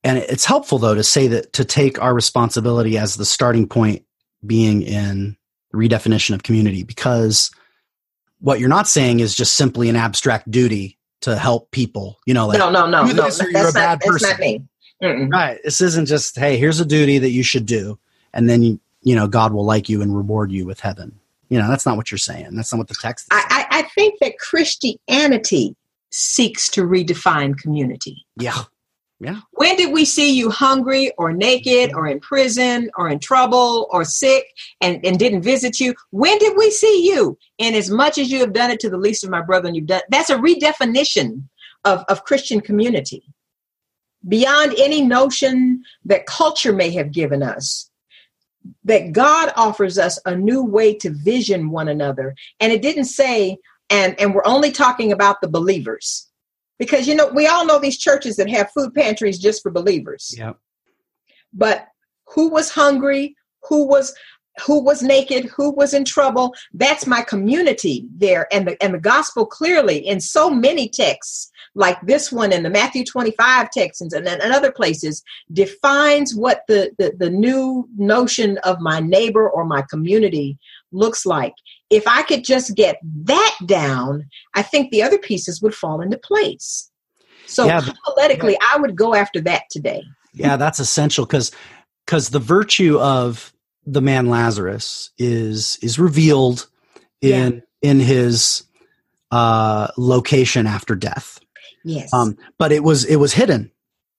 and 0.03 0.17
it's 0.17 0.45
helpful 0.45 0.79
though 0.79 0.95
to 0.95 1.03
say 1.03 1.27
that 1.27 1.53
to 1.53 1.65
take 1.65 2.01
our 2.01 2.13
responsibility 2.13 2.97
as 2.97 3.15
the 3.15 3.25
starting 3.25 3.67
point 3.67 4.05
being 4.45 4.81
in 4.81 5.37
redefinition 5.73 6.33
of 6.33 6.43
community 6.43 6.83
because 6.83 7.51
what 8.39 8.59
you're 8.59 8.69
not 8.69 8.87
saying 8.87 9.19
is 9.19 9.35
just 9.35 9.55
simply 9.55 9.89
an 9.89 9.95
abstract 9.95 10.49
duty 10.49 10.97
to 11.21 11.37
help 11.37 11.69
people 11.71 12.17
you 12.25 12.33
know 12.33 12.47
like 12.47 12.57
no 12.57 12.71
no 12.71 12.87
no 12.87 13.03
no 13.03 13.13
that's, 13.13 13.39
not, 13.39 13.99
that's 14.01 14.21
not 14.21 14.39
me. 14.39 14.63
Mm-mm. 15.03 15.31
right 15.31 15.59
this 15.63 15.81
isn't 15.81 16.07
just 16.07 16.37
hey 16.37 16.57
here's 16.57 16.79
a 16.79 16.85
duty 16.85 17.19
that 17.19 17.29
you 17.29 17.43
should 17.43 17.65
do 17.65 17.99
and 18.33 18.49
then 18.49 18.63
you 18.63 18.79
you 19.01 19.15
know 19.15 19.27
god 19.27 19.53
will 19.53 19.65
like 19.65 19.89
you 19.89 20.01
and 20.01 20.15
reward 20.15 20.51
you 20.51 20.65
with 20.65 20.79
heaven 20.79 21.18
you 21.49 21.59
know 21.59 21.67
that's 21.67 21.85
not 21.85 21.97
what 21.97 22.11
you're 22.11 22.17
saying 22.17 22.55
that's 22.55 22.71
not 22.71 22.77
what 22.77 22.87
the 22.87 22.95
text 23.01 23.27
I, 23.31 23.65
I, 23.71 23.79
I 23.79 23.81
think 23.83 24.19
that 24.21 24.37
christianity 24.39 25.75
seeks 26.11 26.69
to 26.69 26.81
redefine 26.81 27.57
community 27.57 28.25
yeah 28.37 28.63
yeah. 29.21 29.41
When 29.51 29.75
did 29.75 29.91
we 29.91 30.05
see 30.05 30.33
you 30.33 30.49
hungry 30.49 31.11
or 31.17 31.33
naked 31.33 31.93
or 31.93 32.07
in 32.07 32.21
prison 32.21 32.89
or 32.97 33.09
in 33.09 33.19
trouble 33.19 33.87
or 33.91 34.05
sick 34.05 34.45
and, 34.79 35.05
and 35.05 35.19
didn't 35.19 35.41
visit 35.41 35.79
you? 35.79 35.93
When 36.11 36.37
did 36.37 36.55
we 36.57 36.71
see 36.71 37.05
you? 37.05 37.37
And 37.59 37.75
as 37.75 37.89
much 37.89 38.17
as 38.17 38.31
you 38.31 38.39
have 38.39 38.53
done 38.53 38.71
it 38.71 38.79
to 38.79 38.89
the 38.89 38.97
least 38.97 39.25
of 39.25 39.29
my 39.29 39.41
brethren, 39.41 39.75
you've 39.75 39.87
done 39.87 40.01
that's 40.09 40.29
a 40.29 40.37
redefinition 40.37 41.43
of, 41.83 42.05
of 42.07 42.23
Christian 42.23 42.61
community. 42.61 43.23
Beyond 44.27 44.75
any 44.77 45.01
notion 45.01 45.83
that 46.05 46.25
culture 46.25 46.73
may 46.73 46.89
have 46.91 47.11
given 47.11 47.43
us, 47.43 47.88
that 48.83 49.11
God 49.11 49.51
offers 49.55 49.97
us 49.97 50.19
a 50.25 50.35
new 50.35 50.63
way 50.63 50.93
to 50.95 51.09
vision 51.09 51.69
one 51.69 51.87
another. 51.87 52.35
And 52.59 52.71
it 52.71 52.81
didn't 52.81 53.05
say, 53.05 53.57
and, 53.89 54.19
and 54.19 54.33
we're 54.33 54.45
only 54.45 54.71
talking 54.71 55.11
about 55.11 55.41
the 55.41 55.47
believers. 55.47 56.27
Because 56.77 57.09
you 57.09 57.15
know 57.15 57.27
we 57.27 57.45
all 57.45 57.65
know 57.65 57.77
these 57.77 57.97
churches 57.97 58.37
that 58.37 58.49
have 58.49 58.71
food 58.71 58.93
pantries 58.93 59.37
just 59.37 59.61
for 59.61 59.69
believers. 59.69 60.33
Yeah 60.37 60.53
but 61.53 61.87
who 62.25 62.49
was 62.49 62.69
hungry? 62.69 63.35
Who 63.67 63.87
was 63.87 64.13
who 64.65 64.83
was 64.83 65.01
naked? 65.01 65.45
Who 65.45 65.71
was 65.71 65.93
in 65.93 66.03
trouble? 66.03 66.53
That's 66.73 67.07
my 67.07 67.21
community 67.21 68.05
there. 68.15 68.47
And 68.51 68.67
the 68.67 68.83
and 68.83 68.93
the 68.93 68.99
gospel 68.99 69.45
clearly 69.45 69.97
in 69.97 70.19
so 70.19 70.49
many 70.49 70.89
texts 70.89 71.48
like 71.75 71.99
this 72.01 72.31
one 72.31 72.51
in 72.51 72.63
the 72.63 72.69
matthew 72.69 73.03
25 73.05 73.69
text 73.71 74.01
and, 74.01 74.13
and 74.13 74.41
other 74.53 74.71
places 74.71 75.23
defines 75.53 76.35
what 76.35 76.63
the, 76.67 76.91
the 76.97 77.13
the 77.17 77.29
new 77.29 77.87
notion 77.97 78.57
of 78.59 78.79
my 78.79 78.99
neighbor 78.99 79.49
or 79.49 79.65
my 79.65 79.81
community 79.83 80.57
looks 80.91 81.25
like 81.25 81.53
if 81.89 82.07
I 82.07 82.21
could 82.23 82.43
just 82.43 82.75
get 82.75 82.99
that 83.23 83.57
down, 83.65 84.29
I 84.53 84.61
think 84.61 84.91
the 84.91 85.01
other 85.03 85.17
pieces 85.17 85.61
would 85.61 85.73
fall 85.73 86.01
into 86.01 86.17
place. 86.17 86.89
So 87.45 87.65
yeah, 87.65 87.81
politically, 88.05 88.53
yeah. 88.53 88.67
I 88.73 88.77
would 88.77 88.95
go 88.95 89.15
after 89.15 89.41
that 89.41 89.63
today. 89.71 90.03
Yeah, 90.33 90.55
that's 90.55 90.79
essential 90.79 91.25
because 91.25 91.51
because 92.05 92.29
the 92.29 92.39
virtue 92.39 92.99
of 92.99 93.51
the 93.85 94.01
man 94.01 94.27
Lazarus 94.27 95.09
is 95.17 95.79
is 95.81 95.97
revealed 95.97 96.69
in 97.21 97.63
yeah. 97.81 97.89
in 97.89 97.99
his 97.99 98.63
uh, 99.31 99.87
location 99.97 100.67
after 100.67 100.95
death. 100.95 101.39
Yes. 101.83 102.13
Um, 102.13 102.37
but 102.57 102.71
it 102.71 102.83
was 102.83 103.05
it 103.05 103.17
was 103.17 103.33
hidden. 103.33 103.71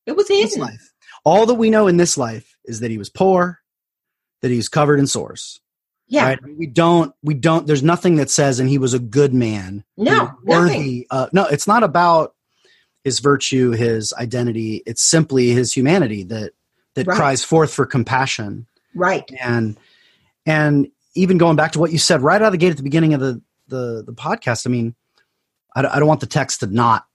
It 0.06 0.16
was 0.16 0.28
hidden. 0.28 0.60
Life. 0.60 0.92
All 1.24 1.46
that 1.46 1.54
we 1.54 1.70
know 1.70 1.86
in 1.86 1.98
this 1.98 2.16
life 2.16 2.56
is 2.64 2.80
that 2.80 2.90
he 2.90 2.98
was 2.98 3.10
poor, 3.10 3.60
that 4.40 4.50
he's 4.50 4.68
covered 4.68 4.98
in 4.98 5.06
sores. 5.06 5.60
Yeah. 6.08 6.24
Right? 6.24 6.38
We 6.58 6.66
don't, 6.66 7.14
we 7.22 7.34
don't, 7.34 7.66
there's 7.66 7.82
nothing 7.82 8.16
that 8.16 8.30
says, 8.30 8.58
and 8.58 8.68
he 8.68 8.78
was 8.78 8.94
a 8.94 8.98
good 8.98 9.32
man. 9.32 9.84
No, 9.96 10.32
worthy. 10.42 11.06
Uh, 11.10 11.28
no, 11.32 11.44
it's 11.46 11.68
not 11.68 11.84
about 11.84 12.34
his 13.04 13.20
virtue, 13.20 13.70
his 13.70 14.12
identity. 14.14 14.82
It's 14.86 15.02
simply 15.02 15.50
his 15.50 15.72
humanity 15.72 16.24
that, 16.24 16.52
that 16.94 17.06
right. 17.06 17.16
cries 17.16 17.44
forth 17.44 17.72
for 17.72 17.86
compassion. 17.86 18.66
Right. 18.94 19.30
And, 19.40 19.78
and 20.46 20.88
even 21.14 21.38
going 21.38 21.54
back 21.56 21.72
to 21.72 21.78
what 21.78 21.92
you 21.92 21.98
said 21.98 22.22
right 22.22 22.42
out 22.42 22.46
of 22.46 22.52
the 22.52 22.58
gate 22.58 22.70
at 22.70 22.76
the 22.76 22.82
beginning 22.82 23.14
of 23.14 23.20
the, 23.20 23.40
the, 23.68 24.02
the 24.04 24.14
podcast, 24.14 24.66
I 24.66 24.70
mean, 24.70 24.96
I, 25.76 25.86
I 25.86 25.98
don't 26.00 26.08
want 26.08 26.20
the 26.20 26.26
text 26.26 26.60
to 26.60 26.66
not 26.66 27.06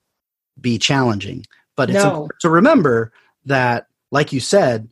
be 0.60 0.78
challenging, 0.78 1.44
but 1.76 1.90
it's 1.90 2.02
no. 2.02 2.28
to 2.40 2.50
remember 2.50 3.12
that, 3.44 3.86
like 4.10 4.32
you 4.32 4.40
said, 4.40 4.88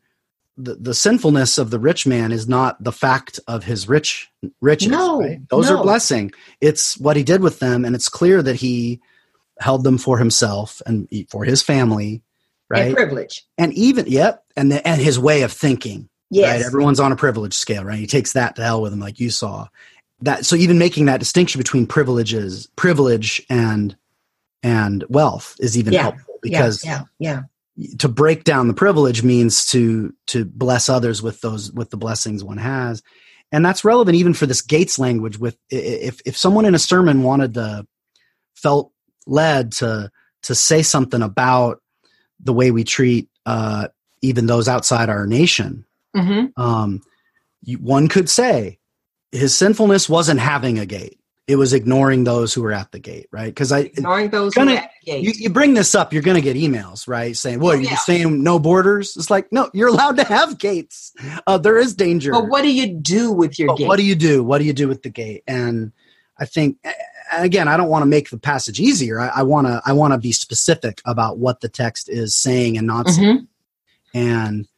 the, 0.56 0.74
the 0.76 0.94
sinfulness 0.94 1.58
of 1.58 1.70
the 1.70 1.78
rich 1.78 2.06
man 2.06 2.30
is 2.30 2.48
not 2.48 2.82
the 2.82 2.92
fact 2.92 3.40
of 3.48 3.64
his 3.64 3.88
rich 3.88 4.30
riches. 4.60 4.88
No, 4.88 5.20
right? 5.20 5.40
those 5.48 5.68
no. 5.68 5.78
are 5.78 5.82
blessing. 5.82 6.32
It's 6.60 6.96
what 6.98 7.16
he 7.16 7.22
did 7.22 7.42
with 7.42 7.58
them, 7.58 7.84
and 7.84 7.94
it's 7.94 8.08
clear 8.08 8.42
that 8.42 8.56
he 8.56 9.00
held 9.58 9.84
them 9.84 9.98
for 9.98 10.18
himself 10.18 10.80
and 10.86 11.08
for 11.28 11.44
his 11.44 11.62
family, 11.62 12.22
right? 12.68 12.86
And 12.86 12.96
privilege, 12.96 13.44
and 13.58 13.72
even 13.72 14.06
yep, 14.06 14.44
and 14.56 14.70
the, 14.70 14.86
and 14.86 15.00
his 15.00 15.18
way 15.18 15.42
of 15.42 15.52
thinking. 15.52 16.08
Yes, 16.30 16.60
right? 16.60 16.66
everyone's 16.66 17.00
on 17.00 17.12
a 17.12 17.16
privilege 17.16 17.54
scale, 17.54 17.84
right? 17.84 17.98
He 17.98 18.06
takes 18.06 18.32
that 18.32 18.56
to 18.56 18.62
hell 18.62 18.82
with 18.82 18.92
him, 18.92 19.00
like 19.00 19.20
you 19.20 19.30
saw. 19.30 19.68
That 20.20 20.46
so 20.46 20.56
even 20.56 20.78
making 20.78 21.06
that 21.06 21.20
distinction 21.20 21.58
between 21.58 21.86
privileges, 21.86 22.68
privilege, 22.76 23.44
and 23.50 23.96
and 24.64 25.04
wealth 25.08 25.54
is 25.60 25.78
even 25.78 25.92
yeah. 25.92 26.02
helpful 26.02 26.38
because 26.42 26.84
yeah, 26.84 27.02
yeah, 27.20 27.32
yeah 27.32 27.42
to 27.98 28.08
break 28.08 28.44
down 28.44 28.68
the 28.68 28.74
privilege 28.74 29.22
means 29.22 29.66
to 29.66 30.14
to 30.26 30.44
bless 30.44 30.88
others 30.88 31.22
with 31.22 31.40
those 31.40 31.72
with 31.72 31.90
the 31.90 31.96
blessings 31.96 32.44
one 32.44 32.58
has. 32.58 33.02
And 33.50 33.64
that's 33.64 33.84
relevant 33.84 34.16
even 34.16 34.34
for 34.34 34.46
this 34.46 34.62
gates 34.62 34.98
language 34.98 35.38
with 35.38 35.56
if 35.70 36.20
if 36.24 36.36
someone 36.36 36.64
in 36.64 36.74
a 36.74 36.78
sermon 36.78 37.22
wanted 37.22 37.54
to 37.54 37.86
felt 38.54 38.92
led 39.26 39.72
to 39.72 40.10
to 40.42 40.54
say 40.54 40.82
something 40.82 41.22
about 41.22 41.80
the 42.40 42.52
way 42.52 42.70
we 42.70 42.84
treat 42.84 43.28
uh, 43.46 43.88
even 44.22 44.46
those 44.46 44.68
outside 44.68 45.08
our 45.08 45.26
nation 45.26 45.84
mm-hmm. 46.16 46.60
um, 46.60 47.00
one 47.78 48.08
could 48.08 48.28
say 48.28 48.78
his 49.32 49.56
sinfulness 49.56 50.08
wasn't 50.08 50.40
having 50.40 50.78
a 50.78 50.86
gate 50.86 51.18
it 51.46 51.56
was 51.56 51.74
ignoring 51.74 52.24
those 52.24 52.54
who 52.54 52.62
were 52.62 52.72
at 52.72 52.90
the 52.92 52.98
gate, 52.98 53.28
right? 53.30 53.46
Because 53.46 53.70
I 53.70 53.80
ignoring 53.80 54.30
those 54.30 54.54
gonna, 54.54 54.74
at 54.74 54.90
the 55.00 55.12
gate. 55.12 55.24
You, 55.24 55.32
you, 55.36 55.50
bring 55.50 55.74
this 55.74 55.94
up, 55.94 56.12
you're 56.12 56.22
going 56.22 56.36
to 56.36 56.40
get 56.40 56.56
emails, 56.56 57.06
right? 57.06 57.36
Saying, 57.36 57.60
"Well, 57.60 57.72
oh, 57.72 57.74
you're 57.74 57.90
yeah. 57.90 57.96
saying 57.96 58.42
no 58.42 58.58
borders." 58.58 59.16
It's 59.16 59.30
like, 59.30 59.52
no, 59.52 59.70
you're 59.74 59.88
allowed 59.88 60.16
to 60.16 60.24
have 60.24 60.58
gates. 60.58 61.12
Uh, 61.46 61.58
there 61.58 61.76
is 61.76 61.94
danger. 61.94 62.32
But 62.32 62.48
what 62.48 62.62
do 62.62 62.72
you 62.72 62.94
do 62.94 63.30
with 63.30 63.58
your 63.58 63.68
but 63.68 63.78
gate? 63.78 63.88
What 63.88 63.96
do 63.96 64.04
you 64.04 64.14
do? 64.14 64.42
What 64.42 64.58
do 64.58 64.64
you 64.64 64.72
do 64.72 64.88
with 64.88 65.02
the 65.02 65.10
gate? 65.10 65.44
And 65.46 65.92
I 66.38 66.46
think, 66.46 66.78
again, 67.30 67.68
I 67.68 67.76
don't 67.76 67.90
want 67.90 68.02
to 68.02 68.06
make 68.06 68.30
the 68.30 68.38
passage 68.38 68.80
easier. 68.80 69.20
I 69.20 69.42
want 69.42 69.66
to, 69.66 69.82
I 69.84 69.92
want 69.92 70.14
to 70.14 70.18
be 70.18 70.32
specific 70.32 71.02
about 71.04 71.38
what 71.38 71.60
the 71.60 71.68
text 71.68 72.08
is 72.08 72.34
saying 72.34 72.78
and 72.78 72.86
not 72.86 73.06
mm-hmm. 73.06 73.20
saying. 73.20 73.48
And 74.14 74.68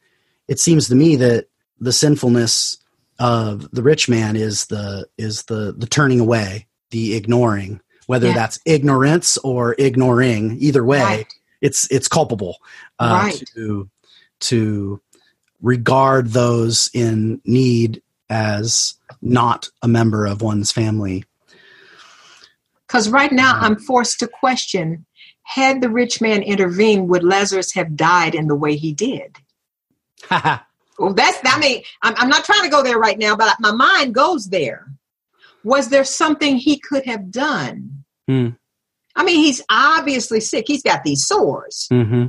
it 0.47 0.59
seems 0.59 0.89
to 0.89 0.95
me 0.95 1.15
that 1.17 1.47
the 1.79 1.93
sinfulness 1.93 2.77
of 3.19 3.69
the 3.71 3.83
rich 3.83 4.07
man 4.07 4.35
is 4.35 4.65
the 4.67 5.07
is 5.17 5.43
the 5.43 5.73
the 5.77 5.87
turning 5.87 6.19
away, 6.19 6.67
the 6.91 7.15
ignoring, 7.15 7.81
whether 8.05 8.27
yeah. 8.27 8.33
that's 8.33 8.59
ignorance 8.65 9.37
or 9.39 9.75
ignoring. 9.77 10.57
Either 10.59 10.83
way, 10.83 11.01
right. 11.01 11.33
it's 11.61 11.89
it's 11.91 12.07
culpable 12.07 12.57
uh, 12.99 13.21
right. 13.23 13.43
to 13.55 13.89
to 14.39 15.01
regard 15.61 16.29
those 16.29 16.89
in 16.93 17.41
need 17.45 18.01
as 18.29 18.95
not 19.21 19.69
a 19.81 19.87
member 19.87 20.25
of 20.25 20.41
one's 20.41 20.71
family. 20.71 21.23
Because 22.87 23.09
right 23.09 23.31
now 23.31 23.55
uh, 23.55 23.61
I'm 23.61 23.77
forced 23.77 24.19
to 24.19 24.27
question 24.27 25.05
had 25.43 25.79
the 25.81 25.89
rich 25.89 26.19
man 26.19 26.43
intervened, 26.43 27.07
would 27.07 27.23
Lazarus 27.23 27.73
have 27.73 27.95
died 27.95 28.35
in 28.35 28.47
the 28.47 28.55
way 28.55 28.75
he 28.75 28.91
did? 28.91 29.37
Well, 30.97 31.13
that's, 31.13 31.39
I 31.45 31.59
mean, 31.59 31.83
I'm, 32.01 32.15
I'm 32.17 32.29
not 32.29 32.43
trying 32.43 32.63
to 32.63 32.69
go 32.69 32.83
there 32.83 32.97
right 32.97 33.17
now, 33.17 33.35
but 33.35 33.55
my 33.59 33.71
mind 33.71 34.15
goes 34.15 34.47
there. 34.49 34.87
Was 35.63 35.89
there 35.89 36.03
something 36.03 36.55
he 36.55 36.79
could 36.79 37.05
have 37.05 37.29
done? 37.31 38.03
Hmm. 38.27 38.49
I 39.15 39.23
mean, 39.23 39.37
he's 39.37 39.61
obviously 39.69 40.39
sick. 40.39 40.65
He's 40.67 40.83
got 40.83 41.03
these 41.03 41.25
sores. 41.25 41.87
Mm-hmm. 41.91 42.27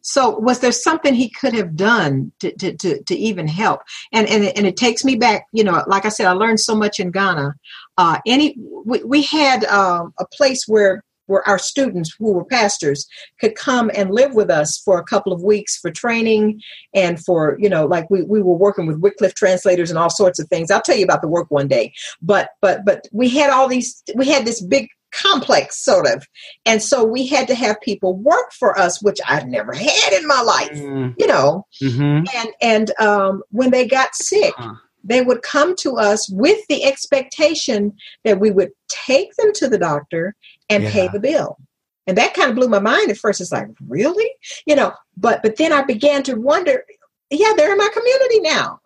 So, 0.00 0.38
was 0.38 0.60
there 0.60 0.72
something 0.72 1.14
he 1.14 1.30
could 1.30 1.54
have 1.54 1.76
done 1.76 2.32
to, 2.40 2.52
to, 2.56 2.76
to, 2.76 3.02
to, 3.02 3.14
even 3.16 3.48
help? 3.48 3.80
And, 4.12 4.28
and, 4.28 4.44
and 4.44 4.66
it 4.66 4.76
takes 4.76 5.02
me 5.02 5.16
back, 5.16 5.46
you 5.52 5.64
know, 5.64 5.82
like 5.86 6.04
I 6.04 6.10
said, 6.10 6.26
I 6.26 6.32
learned 6.32 6.60
so 6.60 6.74
much 6.74 7.00
in 7.00 7.10
Ghana. 7.10 7.54
Uh, 7.96 8.18
any, 8.26 8.54
we, 8.84 9.02
we 9.02 9.22
had 9.22 9.64
um, 9.64 10.12
a 10.18 10.26
place 10.26 10.64
where 10.66 11.02
where 11.26 11.46
our 11.48 11.58
students 11.58 12.14
who 12.18 12.32
were 12.32 12.44
pastors 12.44 13.06
could 13.40 13.54
come 13.54 13.90
and 13.94 14.10
live 14.10 14.34
with 14.34 14.50
us 14.50 14.80
for 14.84 14.98
a 14.98 15.04
couple 15.04 15.32
of 15.32 15.42
weeks 15.42 15.78
for 15.78 15.90
training 15.90 16.60
and 16.94 17.22
for 17.24 17.56
you 17.60 17.68
know 17.68 17.86
like 17.86 18.08
we, 18.10 18.22
we 18.22 18.42
were 18.42 18.56
working 18.56 18.86
with 18.86 18.98
wycliffe 19.00 19.34
translators 19.34 19.90
and 19.90 19.98
all 19.98 20.10
sorts 20.10 20.38
of 20.38 20.48
things. 20.48 20.70
I'll 20.70 20.82
tell 20.82 20.96
you 20.96 21.04
about 21.04 21.22
the 21.22 21.28
work 21.28 21.50
one 21.50 21.68
day. 21.68 21.92
But 22.22 22.50
but 22.60 22.84
but 22.84 23.06
we 23.12 23.28
had 23.28 23.50
all 23.50 23.68
these 23.68 24.02
we 24.14 24.28
had 24.28 24.44
this 24.44 24.60
big 24.62 24.88
complex 25.12 25.78
sort 25.84 26.06
of. 26.08 26.26
And 26.66 26.82
so 26.82 27.04
we 27.04 27.24
had 27.26 27.46
to 27.46 27.54
have 27.54 27.80
people 27.82 28.16
work 28.16 28.50
for 28.58 28.76
us 28.76 29.00
which 29.00 29.20
i've 29.28 29.46
never 29.46 29.72
had 29.72 30.12
in 30.12 30.26
my 30.26 30.40
life 30.40 30.70
Mm, 30.72 31.14
you 31.18 31.26
know. 31.28 31.64
Mhm. 31.82 32.26
and 32.34 32.48
and 32.60 32.90
um, 33.00 33.42
when 33.50 33.70
they 33.70 33.86
got 33.86 34.14
sick 34.16 34.54
Huh. 34.56 34.74
they 35.04 35.22
would 35.22 35.42
come 35.42 35.76
to 35.76 35.96
us 35.98 36.28
with 36.30 36.58
the 36.68 36.82
expectation 36.84 37.92
that 38.24 38.40
we 38.40 38.50
would 38.50 38.70
take 38.88 39.34
them 39.36 39.52
to 39.54 39.68
the 39.68 39.78
doctor 39.78 40.34
and 40.68 40.84
pay 40.86 41.08
the 41.08 41.20
bill. 41.20 41.58
And 42.06 42.18
that 42.18 42.34
kind 42.34 42.50
of 42.50 42.56
blew 42.56 42.68
my 42.68 42.80
mind 42.80 43.10
at 43.10 43.16
first. 43.16 43.40
It's 43.40 43.52
like 43.52 43.68
really? 43.88 44.30
You 44.66 44.76
know 44.76 44.92
but 45.16 45.42
but 45.42 45.56
then 45.56 45.72
i 45.72 45.82
began 45.82 46.22
to 46.24 46.34
wonder 46.34 46.84
yeah 47.30 47.52
they're 47.56 47.72
in 47.72 47.78
my 47.78 47.88
community 47.92 48.40
now. 48.40 48.80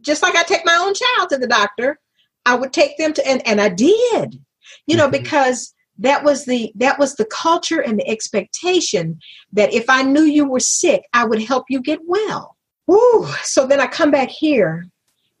Just 0.00 0.22
like 0.22 0.36
i 0.36 0.42
take 0.42 0.64
my 0.64 0.76
own 0.80 0.94
child 0.94 1.30
to 1.30 1.38
the 1.38 1.46
doctor 1.46 1.98
i 2.46 2.54
would 2.54 2.72
take 2.72 2.96
them 2.96 3.12
to 3.12 3.26
and, 3.26 3.46
and 3.46 3.60
i 3.60 3.68
did 3.68 4.40
you 4.86 4.96
know 4.96 5.08
Mhm. 5.08 5.12
because 5.22 5.74
that 5.98 6.24
was 6.24 6.44
the 6.44 6.72
that 6.76 6.98
was 6.98 7.16
the 7.16 7.26
culture 7.26 7.80
and 7.80 7.98
the 7.98 8.08
expectation 8.08 9.18
that 9.52 9.72
if 9.72 9.88
i 9.88 10.02
knew 10.02 10.22
you 10.22 10.48
were 10.48 10.60
sick 10.60 11.02
i 11.12 11.24
would 11.24 11.42
help 11.42 11.64
you 11.68 11.80
get 11.80 12.00
well. 12.06 12.56
Woo. 12.86 13.26
so 13.42 13.66
then 13.66 13.80
i 13.80 13.86
come 13.86 14.10
back 14.10 14.28
here 14.30 14.86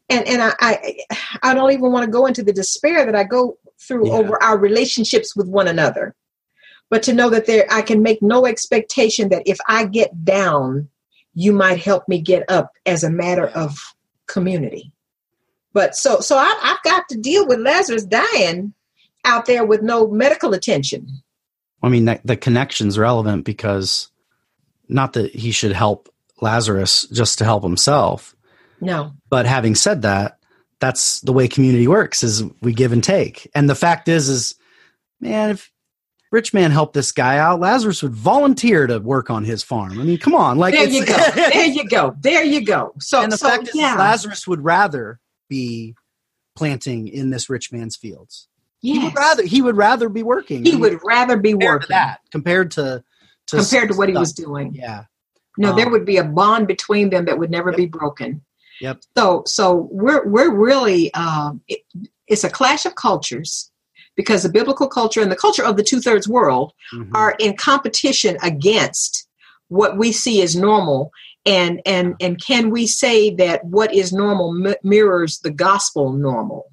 and 0.08 0.26
and 0.26 0.42
i 0.42 0.52
i, 0.60 0.96
I 1.42 1.54
don't 1.54 1.72
even 1.72 1.92
want 1.92 2.04
to 2.04 2.10
go 2.10 2.26
into 2.26 2.42
the 2.42 2.52
despair 2.52 3.06
that 3.06 3.16
i 3.16 3.24
go 3.24 3.56
through 3.80 4.08
Yeah. 4.08 4.14
over 4.14 4.42
our 4.42 4.58
relationships 4.58 5.34
with 5.34 5.48
one 5.48 5.68
another. 5.68 6.14
But 6.90 7.02
to 7.04 7.12
know 7.12 7.30
that 7.30 7.46
there 7.46 7.66
i 7.70 7.82
can 7.82 8.02
make 8.02 8.20
no 8.20 8.46
expectation 8.46 9.28
that 9.28 9.42
if 9.46 9.58
i 9.68 9.84
get 9.84 10.24
down 10.24 10.88
you 11.34 11.52
might 11.52 11.78
help 11.78 12.08
me 12.08 12.20
get 12.20 12.44
up 12.50 12.72
as 12.86 13.04
a 13.04 13.10
matter 13.10 13.46
of 13.48 13.78
community. 14.26 14.92
But 15.72 15.94
so 15.94 16.20
so 16.20 16.36
I, 16.36 16.58
i've 16.62 16.82
got 16.82 17.08
to 17.10 17.16
deal 17.18 17.46
with 17.46 17.60
lazarus 17.60 18.04
dying 18.04 18.74
out 19.24 19.46
there 19.46 19.64
with 19.64 19.82
no 19.82 20.08
medical 20.08 20.54
attention. 20.54 21.06
I 21.82 21.88
mean, 21.88 22.06
that, 22.06 22.26
the 22.26 22.36
connection's 22.36 22.98
relevant 22.98 23.44
because 23.44 24.10
not 24.88 25.12
that 25.14 25.34
he 25.34 25.50
should 25.52 25.72
help 25.72 26.08
Lazarus 26.42 27.06
just 27.12 27.38
to 27.38 27.44
help 27.44 27.62
himself, 27.62 28.34
no. 28.80 29.12
But 29.28 29.46
having 29.46 29.74
said 29.74 30.02
that, 30.02 30.38
that's 30.80 31.20
the 31.20 31.32
way 31.32 31.46
community 31.48 31.86
works 31.86 32.22
is 32.22 32.42
we 32.62 32.72
give 32.72 32.92
and 32.92 33.04
take. 33.04 33.50
And 33.54 33.68
the 33.68 33.74
fact 33.74 34.08
is, 34.08 34.28
is 34.28 34.54
man, 35.20 35.50
if 35.50 35.70
rich 36.32 36.54
man 36.54 36.70
helped 36.70 36.94
this 36.94 37.12
guy 37.12 37.38
out, 37.38 37.60
Lazarus 37.60 38.02
would 38.02 38.14
volunteer 38.14 38.86
to 38.86 38.98
work 38.98 39.30
on 39.30 39.44
his 39.44 39.62
farm. 39.62 40.00
I 40.00 40.04
mean, 40.04 40.18
come 40.18 40.34
on, 40.34 40.58
like 40.58 40.74
there 40.74 40.88
you 40.88 41.04
go 41.04 41.16
there 41.34 41.66
you 41.66 41.88
go 41.88 42.16
there 42.20 42.44
you 42.44 42.64
go 42.64 42.94
so 43.00 43.22
and 43.22 43.30
the 43.32 43.36
so 43.36 43.48
fact 43.48 43.68
is, 43.68 43.74
yeah 43.74 43.94
Lazarus 43.94 44.46
would 44.48 44.62
rather 44.64 45.20
be 45.48 45.94
planting 46.56 47.08
in 47.08 47.30
this 47.30 47.50
rich 47.50 47.72
man's 47.72 47.96
fields. 47.96 48.48
He 48.80 48.98
would 48.98 49.14
rather 49.14 49.42
he 49.44 49.60
would 49.60 49.76
rather 49.76 50.08
be 50.08 50.22
working. 50.22 50.64
he 50.64 50.70
I 50.70 50.72
mean, 50.74 50.80
would 50.80 51.00
rather 51.04 51.36
be 51.36 51.52
working 51.54 51.88
that 51.90 52.20
compared 52.30 52.70
to, 52.72 53.04
to 53.48 53.56
compared 53.58 53.90
to 53.90 53.96
what 53.96 54.08
he 54.08 54.14
was 54.14 54.32
doing 54.32 54.74
Yeah. 54.74 55.04
No, 55.58 55.74
there 55.74 55.86
Um, 55.86 55.92
would 55.92 56.06
be 56.06 56.16
a 56.16 56.24
bond 56.24 56.66
between 56.68 57.10
them 57.10 57.26
that 57.26 57.38
would 57.38 57.50
never 57.50 57.72
be 57.72 57.84
broken. 57.86 58.42
Yep. 58.80 59.00
So, 59.16 59.42
so 59.46 59.88
we're 59.90 60.26
we're 60.26 60.54
really 60.54 61.12
um, 61.14 61.60
it, 61.68 61.80
it's 62.26 62.44
a 62.44 62.50
clash 62.50 62.86
of 62.86 62.94
cultures 62.94 63.70
because 64.16 64.42
the 64.42 64.48
biblical 64.48 64.88
culture 64.88 65.20
and 65.22 65.30
the 65.32 65.36
culture 65.36 65.64
of 65.64 65.76
the 65.76 65.82
two 65.82 66.00
thirds 66.00 66.28
world 66.28 66.72
Mhm. 66.92 67.10
are 67.14 67.34
in 67.38 67.56
competition 67.56 68.36
against 68.42 69.26
what 69.68 69.96
we 69.96 70.12
see 70.12 70.42
as 70.42 70.56
normal. 70.56 71.10
And 71.46 71.80
and 71.86 72.14
and 72.20 72.42
can 72.44 72.70
we 72.70 72.86
say 72.86 73.34
that 73.36 73.64
what 73.64 73.94
is 73.94 74.12
normal 74.12 74.52
mi- 74.52 74.74
mirrors 74.82 75.38
the 75.40 75.50
gospel 75.50 76.12
normal? 76.12 76.69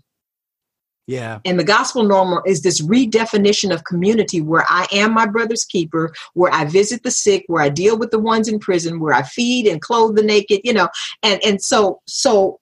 Yeah. 1.08 1.40
And 1.46 1.58
the 1.58 1.64
gospel 1.64 2.04
normal 2.04 2.42
is 2.46 2.62
this 2.62 2.82
redefinition 2.82 3.74
of 3.74 3.86
community 3.86 4.42
where 4.42 4.66
I 4.68 4.88
am 4.92 5.14
my 5.14 5.26
brother's 5.26 5.64
keeper, 5.64 6.14
where 6.34 6.54
I 6.54 6.66
visit 6.66 7.04
the 7.04 7.12
sick, 7.12 7.46
where 7.48 7.64
I 7.64 7.70
deal 7.70 7.98
with 7.98 8.12
the 8.12 8.20
ones 8.20 8.50
in 8.50 8.60
prison, 8.60 9.00
where 9.00 9.14
I 9.14 9.24
feed 9.24 9.68
and 9.68 9.82
clothe 9.82 10.18
the 10.18 10.24
naked, 10.24 10.62
you 10.66 10.74
know. 10.74 10.90
And 11.24 11.42
and 11.46 11.62
so 11.62 12.02
so 12.08 12.60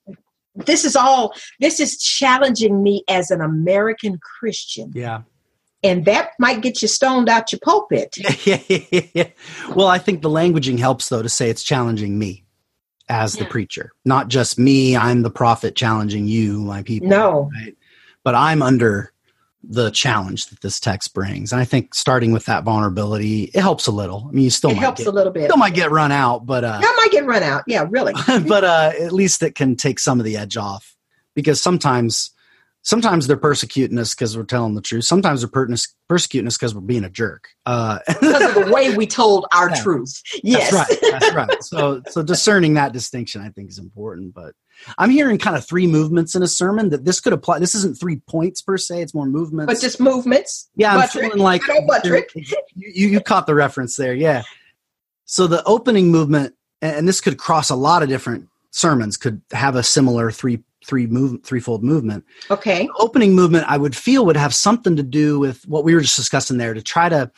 this 0.54 0.86
is 0.86 0.96
all 0.96 1.34
this 1.60 1.80
is 1.80 1.98
challenging 1.98 2.84
me 2.84 3.04
as 3.10 3.32
an 3.32 3.42
American 3.42 4.20
Christian. 4.20 4.92
Yeah. 4.94 5.24
And 5.84 6.06
that 6.06 6.32
might 6.40 6.62
get 6.62 6.82
you 6.84 6.88
stoned 6.88 7.30
out 7.30 7.52
your 7.52 7.60
pulpit. 7.60 8.16
yeah, 8.46 8.62
yeah, 8.68 9.02
yeah. 9.14 9.30
Well, 9.76 9.88
I 9.88 9.98
think 9.98 10.22
the 10.22 10.30
languaging 10.30 10.78
helps 10.78 11.10
though 11.10 11.24
to 11.24 11.30
say 11.30 11.50
it's 11.50 11.64
challenging 11.64 12.20
me 12.20 12.44
as 13.10 13.34
the 13.34 13.46
preacher, 13.46 13.92
not 14.04 14.28
just 14.28 14.58
me. 14.58 14.96
I'm 14.96 15.24
the 15.24 15.30
prophet 15.32 15.76
challenging 15.76 16.28
you, 16.28 16.60
my 16.60 16.84
people. 16.84 17.08
No. 17.08 17.50
right? 17.56 17.76
But 18.26 18.36
I'm 18.36 18.62
under 18.62 19.14
the 19.64 19.90
challenge 19.92 20.48
that 20.48 20.62
this 20.62 20.80
text 20.80 21.14
brings, 21.14 21.54
and 21.54 21.62
I 21.62 21.66
think 21.66 21.96
starting 21.96 22.32
with 22.34 22.46
that 22.46 22.64
vulnerability 22.66 23.44
it 23.54 23.62
helps 23.62 23.88
a 23.88 23.92
little. 23.92 24.26
I 24.28 24.32
mean, 24.34 24.44
you 24.44 24.50
still 24.50 24.72
It 24.72 24.76
might 24.76 24.82
helps 24.82 25.00
get, 25.00 25.08
a 25.08 25.12
little 25.12 25.32
bit. 25.32 25.46
still 25.46 25.58
might 25.58 25.74
get 25.74 25.92
run 25.92 26.12
out, 26.12 26.46
but 26.46 26.64
uh, 26.66 26.82
I 26.84 26.96
might 26.98 27.12
get 27.12 27.26
run 27.26 27.42
out. 27.44 27.64
Yeah, 27.68 27.88
really. 27.90 28.14
but 28.48 28.64
uh, 28.66 28.92
at 29.00 29.14
least 29.14 29.42
it 29.42 29.56
can 29.56 29.76
take 29.78 30.00
some 30.00 30.20
of 30.20 30.26
the 30.26 30.36
edge 30.38 30.58
off 30.58 30.96
because 31.36 31.62
sometimes 31.62 32.32
sometimes 32.86 33.28
they're 33.28 33.36
persecuting 33.36 33.98
us 34.00 34.14
because 34.16 34.38
we're 34.38 34.44
telling 34.44 34.76
the 34.76 34.82
truth 34.82 35.04
sometimes 35.04 35.42
they're 35.42 35.50
per- 35.50 35.68
persecuting 36.08 36.48
us 36.48 36.56
because 36.56 36.74
we're 36.74 36.82
being 36.82 37.04
a 37.04 37.10
jerk 37.10 37.50
uh, 37.66 38.00
Because 38.08 38.56
of 38.56 38.66
the 38.66 38.72
way 38.72 38.96
we 38.96 39.06
told 39.08 39.46
our 39.54 39.70
Yeah. 39.70 39.82
truth. 39.84 40.22
Yes. 40.44 40.72
that's 40.72 40.90
right 41.02 41.12
that's 41.12 41.34
right 41.36 41.64
so 41.64 42.02
so 42.10 42.24
discerning 42.24 42.76
that 42.76 42.94
distinction 42.94 43.42
i 43.42 43.50
think 43.50 43.70
is 43.70 43.80
important 43.80 44.34
but 44.34 44.54
i'm 44.98 45.10
hearing 45.10 45.38
kind 45.38 45.56
of 45.58 45.66
three 45.68 45.88
movements 45.88 46.36
in 46.36 46.44
a 46.44 46.48
sermon 46.48 46.90
that 46.90 47.04
this 47.06 47.20
could 47.20 47.34
apply 47.34 47.60
this 47.60 47.76
isn't 47.76 47.98
three 48.00 48.22
points 48.30 48.62
per 48.62 48.78
se 48.78 49.02
it's 49.02 49.14
more 49.14 49.26
movements 49.26 49.74
But 49.74 49.82
just 49.82 50.00
movements. 50.00 50.70
yeah 50.76 50.94
i'm 50.94 51.02
Buttrick. 51.02 51.24
feeling 51.26 51.40
like 51.40 51.62
you, 52.36 52.58
you 52.76 53.08
you 53.10 53.20
caught 53.20 53.48
the 53.48 53.56
reference 53.56 53.96
there 53.98 54.14
yeah 54.14 54.44
so 55.26 55.48
the 55.48 55.64
opening 55.66 56.12
movement 56.12 56.54
and 56.82 57.08
this 57.08 57.20
could 57.22 57.38
cross 57.40 57.70
a 57.72 57.76
lot 57.76 58.04
of 58.04 58.10
different 58.10 58.48
sermons 58.72 59.18
could 59.18 59.42
have 59.52 59.76
a 59.76 59.82
similar 59.84 60.30
three 60.30 60.60
three 60.86 61.08
move 61.08 61.44
threefold 61.44 61.84
movement. 61.84 62.24
Okay. 62.50 62.86
the 62.86 62.94
opening 63.00 63.34
movement 63.34 63.66
i 63.68 63.78
would 63.78 63.96
feel 63.96 64.26
would 64.26 64.38
have 64.38 64.54
something 64.54 64.96
to 64.96 65.04
do 65.04 65.40
with 65.40 65.68
what 65.68 65.84
we 65.84 65.94
were 65.96 66.02
just 66.02 66.16
discussing 66.16 66.58
there 66.58 66.74
to 66.74 66.82
try 66.82 67.10
to 67.10 67.32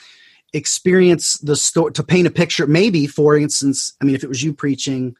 experience 0.54 1.38
the 1.39 1.56
story 1.56 1.91
to 1.93 2.04
paint 2.04 2.26
a 2.28 2.32
picture. 2.32 2.66
Maybe 2.68 3.08
for 3.08 3.38
instance 3.38 3.93
i 4.02 4.06
mean 4.06 4.16
if 4.16 4.24
it 4.24 4.30
was 4.30 4.43
you 4.43 4.54
preaching 4.54 5.16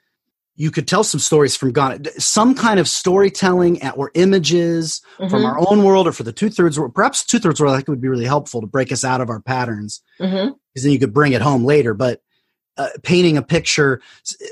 you 0.60 0.72
could 0.72 0.88
tell 0.88 1.04
some 1.04 1.20
stories 1.20 1.56
from 1.56 1.72
god. 1.72 2.08
Some 2.18 2.56
kind 2.56 2.80
of 2.80 2.88
storytelling 2.88 3.80
at- 3.84 3.96
or 3.96 4.10
images 4.16 5.02
from 5.18 5.30
Mhm. 5.30 5.46
our 5.46 5.60
own 5.70 5.84
world 5.84 6.08
or 6.08 6.12
for 6.12 6.24
the 6.24 6.32
two-thirds 6.34 6.80
world 6.80 6.96
perhaps 6.96 7.24
two-thirds 7.24 7.60
world 7.62 7.74
i 7.74 7.78
think 7.78 7.88
would 7.90 8.02
be 8.02 8.08
really 8.08 8.26
helpful 8.26 8.62
to 8.62 8.68
break 8.68 8.92
us 8.92 9.04
out 9.04 9.22
of 9.22 9.30
our 9.30 9.42
patterns 9.42 10.02
because 10.18 10.84
then 10.84 10.92
you 10.92 11.00
could 11.00 11.14
bring 11.14 11.34
it 11.34 11.42
home 11.42 11.64
later. 11.64 11.94
But 11.94 12.22
uh, 12.78 12.90
painting 13.04 13.38
a 13.38 13.42
picture 13.42 14.02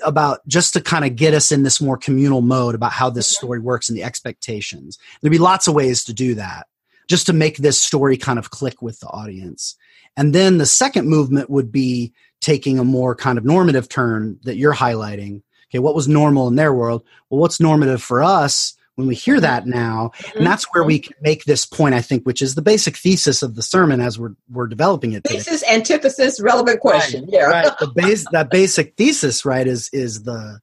about 0.04 0.46
just 0.48 0.74
to 0.74 0.82
kind 0.82 1.06
of 1.06 1.16
get 1.16 1.34
us 1.34 1.52
in 1.52 1.64
this 1.64 1.80
more 1.80 1.98
communal 1.98 2.42
mode 2.42 2.76
about 2.76 2.92
how 2.92 3.10
this 3.10 3.32
Mhm. 3.32 3.36
story 3.36 3.60
works 3.60 3.90
and 3.90 3.98
the 3.98 4.04
expectations. 4.04 4.98
There'd 5.22 5.32
be 5.32 5.38
lots 5.38 5.68
of 5.68 5.74
ways 5.76 6.04
to 6.06 6.14
do 6.14 6.36
that 6.36 6.68
just 7.08 7.26
to 7.28 7.34
make 7.34 7.58
this 7.58 7.82
story 7.82 8.18
kind 8.18 8.40
of 8.40 8.50
click 8.50 8.82
with 8.82 9.00
the 9.00 9.08
audience. 9.08 9.76
And 10.18 10.34
then 10.34 10.58
the 10.58 10.66
second 10.66 11.08
movement 11.08 11.50
would 11.50 11.72
be 11.72 12.14
taking 12.42 12.80
a 12.80 12.84
more 12.84 13.16
kind 13.16 13.38
of 13.38 13.46
normative 13.46 13.90
turn 13.90 14.40
that 14.44 14.58
you're 14.58 14.74
highlighting. 14.74 15.42
Okay 15.70 15.80
what 15.80 15.96
was 15.96 16.08
normal 16.08 16.48
in 16.48 16.56
their 16.56 16.74
world? 16.74 17.04
Well 17.30 17.40
what's 17.42 17.60
normative 17.60 18.02
for 18.02 18.24
us 18.24 18.74
when 18.96 19.08
we 19.08 19.16
hear 19.16 19.40
that 19.40 19.66
now 19.68 20.12
and 20.36 20.46
that's 20.46 20.66
where 20.74 20.84
we 20.84 21.00
can 21.00 21.14
make 21.22 21.44
this 21.46 21.66
point 21.66 21.94
i 21.96 22.02
think 22.02 22.24
which 22.24 22.42
is 22.42 22.56
the 22.56 22.62
basic 22.62 22.96
thesis 22.98 23.42
of 23.44 23.56
the 23.56 23.62
sermon 23.62 24.00
as 24.02 24.18
we're 24.18 24.36
we're 24.50 24.68
developing 24.68 25.14
it 25.14 25.24
today 25.24 25.40
Thesis, 25.40 25.64
antithesis, 25.70 26.40
relevant 26.42 26.80
question. 26.80 27.26
Yeah. 27.30 27.46
right 27.46 27.78
the 27.80 27.88
base 27.94 28.26
that 28.32 28.50
basic 28.50 28.96
thesis 28.96 29.46
right 29.46 29.68
is 29.68 29.90
is 29.94 30.24
the 30.24 30.60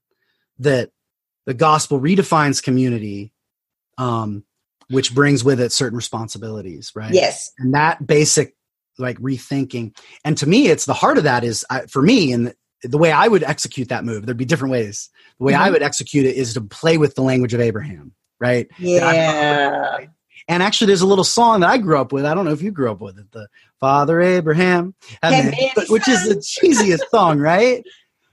that 0.58 0.90
the 1.46 1.54
gospel 1.54 2.00
redefines 2.00 2.62
community 2.62 3.32
um 3.98 4.44
which 4.88 5.14
brings 5.14 5.42
with 5.44 5.60
it 5.60 5.72
certain 5.72 5.96
responsibilities 5.96 6.92
right 6.94 7.12
Yes. 7.12 7.50
and 7.58 7.74
that 7.74 8.06
basic 8.06 8.54
like 8.98 9.18
rethinking 9.18 9.94
and 10.24 10.36
to 10.38 10.46
me 10.48 10.68
it's 10.68 10.84
the 10.86 10.94
heart 10.94 11.18
of 11.18 11.24
that 11.24 11.44
is 11.44 11.64
I, 11.70 11.86
for 11.86 12.02
me 12.02 12.32
and 12.32 12.54
the, 12.82 12.98
way 12.98 13.10
i 13.12 13.26
would 13.28 13.42
execute 13.42 13.88
that 13.88 14.04
move 14.04 14.26
there'd 14.26 14.36
be 14.36 14.44
different 14.44 14.72
ways 14.72 15.08
the 15.38 15.44
way 15.44 15.54
i 15.54 15.68
Mhm. 15.68 15.72
would 15.72 15.82
execute 15.82 16.26
it 16.26 16.36
is 16.36 16.54
to 16.54 16.60
play 16.60 16.98
with 16.98 17.14
the 17.14 17.22
language 17.22 17.54
of 17.54 17.60
abraham 17.60 18.12
right? 18.42 18.68
Yeah. 18.78 19.98
and 20.48 20.62
actually 20.62 20.88
there's 20.88 21.00
a 21.02 21.06
little 21.06 21.22
song 21.24 21.60
that 21.60 21.70
i 21.70 21.78
grew 21.78 21.96
up 21.98 22.12
with. 22.12 22.24
I 22.24 22.34
don't 22.34 22.44
know 22.44 22.52
if 22.52 22.60
you 22.62 22.72
grew 22.72 22.90
up 22.90 23.00
with 23.00 23.16
it 23.18 23.30
the 23.32 23.46
father 23.80 24.20
abraham. 24.20 24.94
Had 25.22 25.32
Had 25.34 25.44
many- 25.46 25.72
many 25.76 25.86
which 25.88 26.08
is 26.08 26.28
the 26.28 26.34
cheesiest 26.62 27.08
song 27.10 27.38
right? 27.38 27.84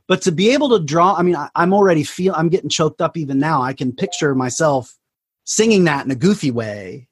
But 0.08 0.24
to 0.24 0.32
be 0.32 0.50
able 0.52 0.70
to 0.78 0.84
draw 0.84 1.14
i 1.16 1.22
mean 1.22 1.36
I, 1.36 1.50
i'm 1.56 1.74
already 1.74 2.04
feel 2.04 2.34
i'm 2.36 2.50
getting 2.50 2.70
choked 2.70 3.00
up 3.02 3.16
even 3.16 3.38
now. 3.40 3.62
I 3.62 3.74
can 3.74 3.94
picture 3.96 4.34
myself 4.36 4.98
singing 5.44 5.84
that 5.86 6.04
in 6.06 6.12
a 6.12 6.16
goofy 6.16 6.52
way. 6.52 7.08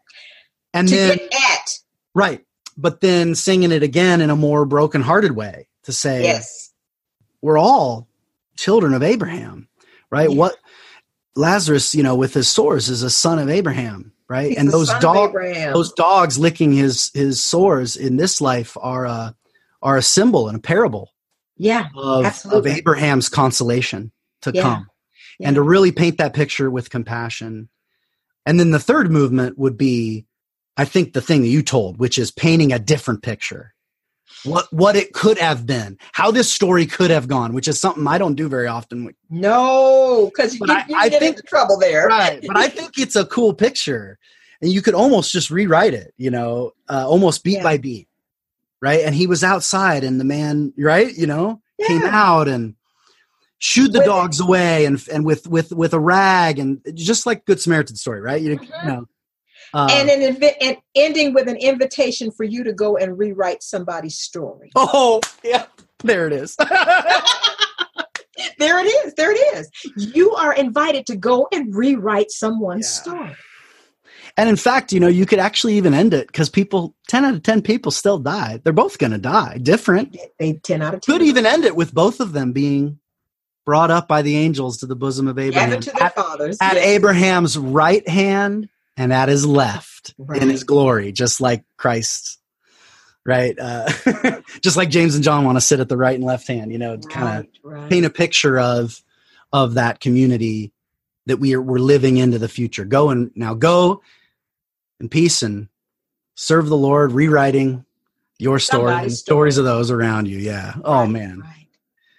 And 0.73 0.87
To 0.87 0.95
then 0.95 1.19
at. 1.33 1.69
right. 2.13 2.43
But 2.79 3.01
then 3.01 3.33
singing 3.33 3.71
it 3.71 3.81
again 3.81 4.21
in 4.21 4.29
a 4.29 4.35
more 4.35 4.63
broken-hearted 4.65 5.31
way 5.31 5.67
to 5.83 5.91
say 5.91 6.23
Yes. 6.23 6.71
we're 7.41 7.57
all 7.57 8.07
children 8.57 8.93
of 8.93 9.01
abraham 9.03 9.67
right? 10.11 10.29
Yeah. 10.29 10.35
what 10.37 10.55
lazarus 11.37 11.93
you 11.95 12.03
know 12.03 12.15
with 12.15 12.33
his 12.33 12.49
sores 12.49 12.89
is 12.89 13.03
a 13.03 13.09
son 13.09 13.39
of 13.39 13.49
abraham 13.49 14.11
right? 14.29 14.49
He's 14.49 14.57
and 14.57 14.71
those 14.71 14.89
dogs, 14.99 15.33
those 15.33 15.93
dogs 15.93 16.37
licking 16.37 16.73
his 16.73 17.11
his 17.13 17.43
sores 17.43 17.95
in 17.95 18.17
this 18.17 18.41
life 18.41 18.77
are 18.79 19.05
a 19.05 19.35
are 19.81 19.97
a 19.97 20.01
symbol 20.01 20.47
and 20.47 20.57
a 20.57 20.61
parable 20.61 21.13
yeah, 21.55 21.87
of, 21.95 22.45
of 22.51 22.67
Abraham's 22.67 23.29
consolation 23.29 24.11
to 24.41 24.51
Yeah. 24.53 24.61
come, 24.61 24.87
Yeah. 25.39 25.47
and 25.47 25.55
to 25.55 25.61
really 25.61 25.91
paint 25.91 26.17
that 26.17 26.33
picture 26.33 26.69
with 26.69 26.89
compassion. 26.89 27.69
And 28.45 28.59
then 28.59 28.71
the 28.71 28.79
third 28.79 29.11
movement 29.11 29.57
would 29.57 29.77
be, 29.77 30.25
I 30.77 30.85
think, 30.85 31.13
the 31.13 31.21
thing 31.21 31.41
that 31.41 31.47
you 31.47 31.63
told, 31.63 31.97
which 31.97 32.17
is 32.17 32.31
painting 32.31 32.71
a 32.71 32.79
different 32.79 33.23
picture. 33.23 33.73
What 34.43 34.71
what 34.71 34.95
it 34.95 35.13
could 35.13 35.37
have 35.39 35.65
been, 35.65 35.97
how 36.11 36.31
this 36.31 36.51
story 36.51 36.85
could 36.85 37.09
have 37.11 37.27
gone, 37.27 37.53
which 37.53 37.67
is 37.67 37.79
something 37.79 38.05
I 38.07 38.17
don't 38.17 38.35
do 38.35 38.47
very 38.49 38.67
often. 38.67 39.13
no, 39.29 40.25
because 40.33 40.55
you, 40.55 40.65
I- 40.69 40.85
you 40.87 40.95
I 40.95 41.09
get 41.09 41.19
think- 41.21 41.37
into 41.37 41.47
trouble 41.47 41.77
there. 41.79 42.07
right 42.07 42.43
but 42.45 42.57
i 42.57 42.67
think 42.67 42.97
it's 42.97 43.15
a 43.15 43.25
cool 43.25 43.53
picture 43.53 44.17
and 44.61 44.71
you 44.71 44.81
could 44.81 44.93
almost 44.93 45.31
just 45.31 45.49
rewrite 45.51 45.93
it 45.93 46.13
you 46.17 46.29
know 46.31 46.73
uh, 46.89 47.05
almost 47.07 47.43
beat 47.43 47.57
Yeah. 47.57 47.63
by 47.63 47.77
beat 47.77 48.07
right 48.81 49.01
and 49.05 49.13
he 49.15 49.27
was 49.27 49.43
outside 49.43 50.03
and 50.03 50.19
the 50.19 50.23
man 50.25 50.73
right 50.77 51.13
you 51.15 51.27
know 51.27 51.61
came 51.87 52.03
out 52.03 52.47
and 52.47 52.75
shooed 53.59 53.91
the 53.93 53.99
With- 53.99 54.07
dogs 54.07 54.39
away 54.39 54.85
and 54.85 55.01
and 55.11 55.25
with 55.25 55.47
with 55.47 55.71
with 55.71 55.93
a 55.93 55.99
rag 55.99 56.59
and 56.59 56.81
just 56.93 57.25
like 57.25 57.45
good 57.45 57.59
samaritan 57.61 57.95
story 57.95 58.21
right 58.21 58.41
you, 58.41 58.51
you 58.51 58.57
Mhm. 58.59 58.85
know 58.87 59.07
uh, 59.73 59.87
and 59.91 60.09
an 60.09 60.21
invi- 60.35 60.55
and 60.61 60.77
ending 60.95 61.33
with 61.33 61.47
an 61.47 61.55
invitation 61.57 62.31
for 62.31 62.43
you 62.43 62.63
to 62.63 62.73
go 62.73 62.97
and 62.97 63.17
rewrite 63.17 63.61
somebody's 63.63 64.17
story. 64.17 64.71
oh 64.75 65.21
yeah 65.43 65.65
there 66.03 66.27
it 66.27 66.33
is 66.33 66.55
there 68.59 68.79
it 68.79 68.83
is. 68.85 69.13
There 69.15 69.31
it 69.31 69.57
is. 69.57 69.69
You 69.97 70.33
are 70.35 70.53
invited 70.53 71.07
to 71.07 71.15
go 71.15 71.47
and 71.51 71.73
rewrite 71.75 72.31
someone's 72.31 72.85
Yeah. 72.85 73.01
story. 73.01 73.35
and 74.37 74.47
in 74.49 74.55
fact 74.55 74.93
you 74.93 74.99
know 74.99 75.07
you 75.07 75.25
could 75.25 75.39
actually 75.39 75.75
even 75.77 75.93
end 75.95 76.13
it 76.13 76.27
because 76.27 76.49
people 76.49 76.95
10 77.07 77.25
out 77.25 77.33
of 77.33 77.41
10 77.43 77.61
people 77.63 77.91
still 77.91 78.19
die 78.19 78.59
they're 78.63 78.73
both 78.73 78.99
going 78.99 79.11
to 79.11 79.17
die 79.17 79.57
different 79.61 80.15
They 80.37 80.53
ten 80.53 80.81
out 80.83 80.93
of 80.93 81.01
ten. 81.01 81.15
could 81.17 81.25
even 81.25 81.45
end 81.47 81.65
it 81.65 81.75
with 81.75 81.93
both 81.93 82.19
of 82.19 82.33
them 82.33 82.51
being 82.51 82.99
brought 83.65 83.89
up 83.91 84.07
by 84.07 84.21
the 84.21 84.37
angels 84.37 84.77
to 84.77 84.85
the 84.85 84.95
bosom 84.95 85.27
of 85.27 85.39
Abraham 85.39 85.69
gathered 85.69 85.83
to 85.83 85.91
their 85.91 86.03
at, 86.03 86.15
fathers. 86.15 86.57
at 86.61 86.75
Yes. 86.75 86.85
Abraham's 86.85 87.57
right 87.57 88.07
hand 88.07 88.69
and 88.97 89.13
at 89.13 89.29
his 89.29 89.45
left 89.45 90.13
Right. 90.17 90.41
in 90.41 90.49
his 90.49 90.63
glory, 90.63 91.11
just 91.11 91.39
like 91.39 91.63
Christ, 91.77 92.39
right? 93.25 93.57
Uh, 93.59 93.91
just 94.61 94.75
like 94.77 94.89
James 94.89 95.15
and 95.15 95.23
John 95.23 95.45
want 95.45 95.57
to 95.57 95.61
sit 95.61 95.79
at 95.79 95.87
the 95.89 95.97
right 95.97 96.15
and 96.15 96.23
left 96.23 96.47
hand, 96.47 96.71
you 96.71 96.79
know, 96.79 96.97
to 96.97 97.07
kind 97.07 97.39
of 97.39 97.47
Right, 97.63 97.81
right. 97.81 97.89
paint 97.89 98.05
a 98.05 98.09
picture 98.09 98.59
of 98.59 99.01
of 99.53 99.75
that 99.75 99.99
community 99.99 100.71
that 101.27 101.37
we 101.37 101.53
are 101.53 101.61
we're 101.61 101.77
living 101.79 102.17
into 102.17 102.37
the 102.39 102.47
future. 102.49 102.85
Go 102.85 103.09
and 103.09 103.31
now 103.35 103.53
go 103.53 104.01
in 104.99 105.09
peace 105.09 105.41
and 105.43 105.67
serve 106.35 106.67
the 106.67 106.77
Lord, 106.77 107.11
rewriting 107.11 107.85
your 108.39 108.59
story 108.59 108.93
and 108.93 109.11
stories 109.11 109.55
story. 109.55 109.67
of 109.67 109.73
those 109.73 109.91
around 109.91 110.27
you. 110.27 110.37
Yeah. 110.37 110.75
Oh 110.83 111.05
man. 111.05 111.39
right. 111.41 111.53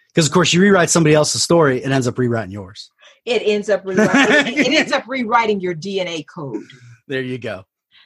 Because 0.09 0.27
of 0.27 0.33
course 0.33 0.53
you 0.53 0.61
rewrite 0.61 0.91
somebody 0.91 1.15
else's 1.15 1.43
story, 1.43 1.83
it 1.83 1.91
ends 1.93 2.07
up 2.09 2.19
rewriting 2.19 2.51
yours. 2.53 2.91
It 3.29 3.43
ends 3.45 3.69
up 3.69 3.85
rewriting. 3.85 4.57
it 4.59 4.69
ends 4.69 4.93
up 4.93 5.05
rewriting 5.07 5.61
your 5.61 5.75
DNA 5.75 6.25
code. 6.33 6.65
There 7.07 7.23
you 7.23 7.39
go. 7.39 7.65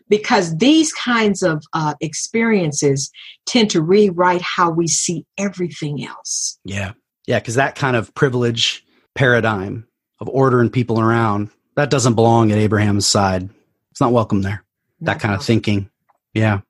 because 0.09 0.57
these 0.59 0.93
kinds 0.93 1.43
of 1.43 1.63
uh, 1.73 1.95
experiences 2.01 3.11
tend 3.47 3.71
to 3.71 3.81
rewrite 3.83 4.43
how 4.43 4.71
we 4.71 4.87
see 4.87 5.25
everything 5.39 6.05
else. 6.05 6.59
Yeah. 6.65 6.93
Yeah, 7.27 7.39
because 7.39 7.55
that 7.55 7.77
kind 7.77 7.97
of 7.97 8.15
privilege 8.15 8.85
paradigm 9.15 9.87
of 10.21 10.29
ordering 10.29 10.71
people 10.71 11.01
around, 11.01 11.51
that 11.77 11.89
doesn't 11.91 12.15
belong 12.15 12.53
at 12.53 12.59
Abraham's 12.59 13.07
side. 13.07 13.49
It's 13.91 14.01
not 14.01 14.13
welcome 14.13 14.43
there. 14.43 14.65
That 15.01 15.21
kind 15.21 15.35
of 15.35 15.43
thinking. 15.45 15.89
Yeah. 16.35 16.61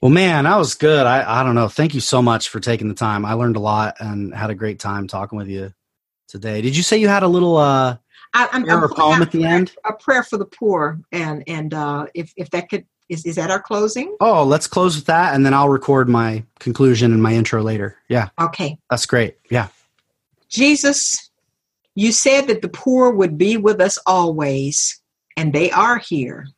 Well, 0.00 0.10
man, 0.10 0.44
that 0.44 0.56
was 0.58 0.74
good. 0.74 1.06
I, 1.06 1.40
I 1.40 1.42
don't 1.42 1.54
know. 1.54 1.68
Thank 1.68 1.94
you 1.94 2.00
so 2.00 2.20
much 2.20 2.48
for 2.50 2.60
taking 2.60 2.88
the 2.88 2.94
time. 2.94 3.24
I 3.24 3.32
learned 3.34 3.56
a 3.56 3.60
lot 3.60 3.96
and 4.00 4.34
had 4.34 4.50
a 4.50 4.54
great 4.54 4.78
time 4.78 5.06
talking 5.08 5.38
with 5.38 5.48
you 5.48 5.72
today. 6.34 6.60
Did 6.60 6.76
you 6.76 6.82
say 6.82 6.98
you 6.98 7.06
had 7.06 7.22
a 7.22 7.28
little 7.28 7.56
uh 7.56 7.96
I, 8.36 8.48
I'm, 8.52 8.64
prayer 8.64 8.82
I'm 8.82 8.88
poem 8.90 9.22
at 9.22 9.30
the 9.30 9.44
end? 9.44 9.72
a 9.84 9.92
prayer 9.92 10.24
for 10.24 10.36
the 10.36 10.44
poor, 10.44 11.00
and 11.12 11.44
and 11.46 11.72
uh, 11.72 12.06
if 12.14 12.32
if 12.36 12.50
that 12.50 12.68
could 12.68 12.84
is 13.08 13.24
is 13.24 13.36
that 13.36 13.50
our 13.50 13.62
closing? 13.62 14.16
Oh, 14.20 14.42
let's 14.44 14.66
close 14.66 14.96
with 14.96 15.06
that 15.06 15.34
and 15.34 15.46
then 15.46 15.54
I'll 15.54 15.68
record 15.68 16.08
my 16.08 16.42
conclusion 16.58 17.12
and 17.12 17.22
my 17.22 17.32
intro 17.32 17.62
later. 17.62 17.96
Yeah, 18.08 18.30
Okay, 18.40 18.78
that's 18.90 19.06
great. 19.06 19.36
Yeah. 19.50 19.68
Jesus, 20.48 21.30
you 21.94 22.12
said 22.12 22.48
that 22.48 22.62
the 22.62 22.68
poor 22.68 23.12
would 23.12 23.38
be 23.38 23.56
with 23.56 23.80
us 23.80 23.98
always, 24.06 25.00
and 25.36 25.52
they 25.52 25.70
are 25.70 25.98
here 25.98 26.48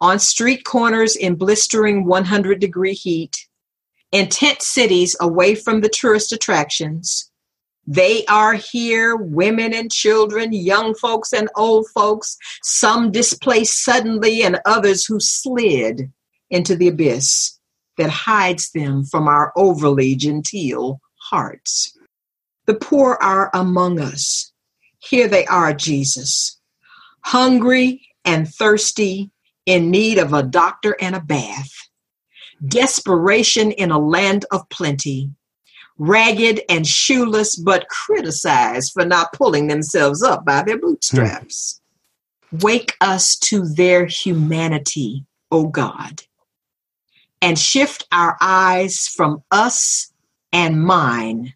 on 0.00 0.18
street 0.18 0.64
corners 0.64 1.16
in 1.16 1.34
blistering 1.34 2.04
100 2.04 2.60
degree 2.60 2.94
heat, 2.94 3.46
in 4.12 4.28
tent 4.28 4.62
cities 4.62 5.16
away 5.20 5.54
from 5.54 5.80
the 5.82 5.88
tourist 5.88 6.32
attractions. 6.32 7.27
They 7.90 8.26
are 8.26 8.52
here, 8.52 9.16
women 9.16 9.72
and 9.72 9.90
children, 9.90 10.52
young 10.52 10.94
folks 10.94 11.32
and 11.32 11.48
old 11.56 11.86
folks, 11.94 12.36
some 12.62 13.10
displaced 13.10 13.82
suddenly, 13.82 14.42
and 14.42 14.60
others 14.66 15.06
who 15.06 15.18
slid 15.20 16.12
into 16.50 16.76
the 16.76 16.88
abyss 16.88 17.58
that 17.96 18.10
hides 18.10 18.70
them 18.72 19.06
from 19.06 19.26
our 19.26 19.54
overly 19.56 20.16
genteel 20.16 21.00
hearts. 21.30 21.96
The 22.66 22.74
poor 22.74 23.16
are 23.22 23.50
among 23.54 24.00
us. 24.00 24.52
Here 24.98 25.26
they 25.26 25.46
are, 25.46 25.72
Jesus, 25.72 26.60
hungry 27.24 28.06
and 28.22 28.46
thirsty, 28.46 29.30
in 29.64 29.90
need 29.90 30.18
of 30.18 30.34
a 30.34 30.42
doctor 30.42 30.94
and 31.00 31.16
a 31.16 31.20
bath. 31.20 31.72
Desperation 32.66 33.72
in 33.72 33.90
a 33.90 33.98
land 33.98 34.44
of 34.50 34.68
plenty. 34.68 35.30
Ragged 35.98 36.60
and 36.68 36.86
shoeless, 36.86 37.56
but 37.56 37.88
criticized 37.88 38.92
for 38.92 39.04
not 39.04 39.32
pulling 39.32 39.66
themselves 39.66 40.22
up 40.22 40.44
by 40.44 40.62
their 40.62 40.78
bootstraps. 40.78 41.80
Wake 42.52 42.94
us 43.00 43.36
to 43.38 43.66
their 43.66 44.06
humanity, 44.06 45.24
O 45.50 45.66
God, 45.66 46.22
and 47.42 47.58
shift 47.58 48.06
our 48.12 48.36
eyes 48.40 49.08
from 49.08 49.42
us 49.50 50.12
and 50.52 50.82
mine 50.82 51.54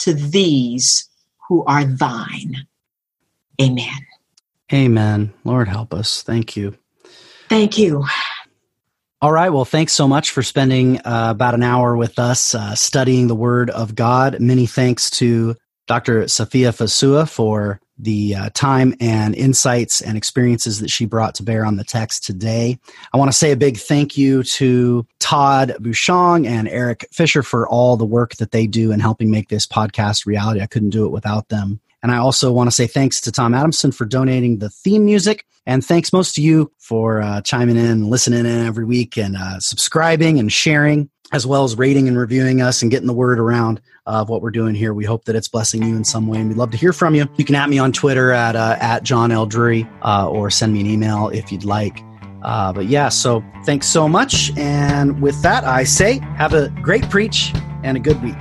to 0.00 0.12
these 0.12 1.08
who 1.48 1.64
are 1.64 1.84
thine. 1.84 2.66
Amen. 3.60 4.06
Amen. 4.72 5.32
Lord 5.44 5.68
help 5.68 5.94
us. 5.94 6.22
Thank 6.22 6.56
you. 6.56 6.76
Thank 7.48 7.78
you. 7.78 8.04
All 9.20 9.32
right. 9.32 9.48
Well, 9.48 9.64
thanks 9.64 9.94
so 9.94 10.06
much 10.06 10.30
for 10.30 10.44
spending 10.44 10.98
uh, 10.98 11.28
about 11.30 11.54
an 11.54 11.64
hour 11.64 11.96
with 11.96 12.20
us 12.20 12.54
uh, 12.54 12.76
studying 12.76 13.26
the 13.26 13.34
Word 13.34 13.68
of 13.68 13.96
God. 13.96 14.38
Many 14.38 14.64
thanks 14.64 15.10
to 15.10 15.56
Dr. 15.88 16.22
Safiyah 16.24 16.72
Fosua 16.72 17.28
for 17.28 17.80
the 17.98 18.36
uh, 18.36 18.50
time 18.54 18.94
and 19.00 19.34
insights 19.34 20.00
and 20.00 20.16
experiences 20.16 20.78
that 20.78 20.90
she 20.90 21.04
brought 21.04 21.34
to 21.34 21.42
bear 21.42 21.64
on 21.64 21.74
the 21.74 21.82
text 21.82 22.24
today. 22.24 22.78
I 23.12 23.16
want 23.16 23.32
to 23.32 23.36
say 23.36 23.50
a 23.50 23.56
big 23.56 23.76
thank 23.76 24.16
you 24.16 24.44
to 24.44 25.04
Todd 25.18 25.74
Bouchon 25.80 26.46
and 26.46 26.68
Eric 26.68 27.08
Fisher 27.10 27.42
for 27.42 27.68
all 27.68 27.96
the 27.96 28.04
work 28.04 28.36
that 28.36 28.52
they 28.52 28.68
do 28.68 28.92
in 28.92 29.00
helping 29.00 29.32
make 29.32 29.48
this 29.48 29.66
podcast 29.66 30.26
reality. 30.26 30.60
I 30.60 30.66
couldn't 30.66 30.90
do 30.90 31.06
it 31.06 31.10
without 31.10 31.48
them. 31.48 31.80
And 32.02 32.12
I 32.12 32.18
also 32.18 32.52
want 32.52 32.68
to 32.68 32.74
say 32.74 32.86
thanks 32.86 33.20
to 33.22 33.32
Tom 33.32 33.54
Adamson 33.54 33.92
for 33.92 34.04
donating 34.04 34.58
the 34.58 34.70
theme 34.70 35.04
music. 35.04 35.44
And 35.66 35.84
thanks 35.84 36.12
most 36.12 36.34
to 36.36 36.42
you 36.42 36.72
for 36.78 37.20
uh, 37.20 37.42
chiming 37.42 37.76
in, 37.76 38.08
listening 38.08 38.40
in 38.40 38.66
every 38.66 38.84
week, 38.84 39.18
and 39.18 39.36
uh, 39.36 39.60
subscribing 39.60 40.38
and 40.38 40.50
sharing, 40.50 41.10
as 41.32 41.46
well 41.46 41.64
as 41.64 41.76
rating 41.76 42.08
and 42.08 42.16
reviewing 42.16 42.62
us 42.62 42.80
and 42.80 42.90
getting 42.90 43.06
the 43.06 43.12
word 43.12 43.38
around 43.38 43.80
of 44.06 44.30
what 44.30 44.40
we're 44.40 44.50
doing 44.50 44.74
here. 44.74 44.94
We 44.94 45.04
hope 45.04 45.26
that 45.26 45.36
it's 45.36 45.48
blessing 45.48 45.82
you 45.82 45.94
in 45.94 46.04
some 46.04 46.26
way, 46.26 46.38
and 46.38 46.48
we'd 46.48 46.56
love 46.56 46.70
to 46.70 46.78
hear 46.78 46.94
from 46.94 47.14
you. 47.14 47.28
You 47.36 47.44
can 47.44 47.54
at 47.54 47.68
me 47.68 47.78
on 47.78 47.92
Twitter 47.92 48.32
at 48.32 48.56
uh, 48.56 48.76
at 48.80 49.02
John 49.02 49.30
L. 49.30 49.44
Drury, 49.44 49.86
uh, 50.00 50.30
or 50.30 50.48
send 50.48 50.72
me 50.72 50.80
an 50.80 50.86
email 50.86 51.28
if 51.28 51.52
you'd 51.52 51.64
like. 51.64 52.00
Uh, 52.42 52.72
but 52.72 52.86
yeah, 52.86 53.10
so 53.10 53.44
thanks 53.66 53.86
so 53.86 54.08
much. 54.08 54.56
And 54.56 55.20
with 55.20 55.42
that, 55.42 55.64
I 55.64 55.84
say 55.84 56.20
have 56.36 56.54
a 56.54 56.70
great 56.80 57.08
preach 57.10 57.52
and 57.82 57.96
a 57.96 58.00
good 58.00 58.22
week. 58.22 58.36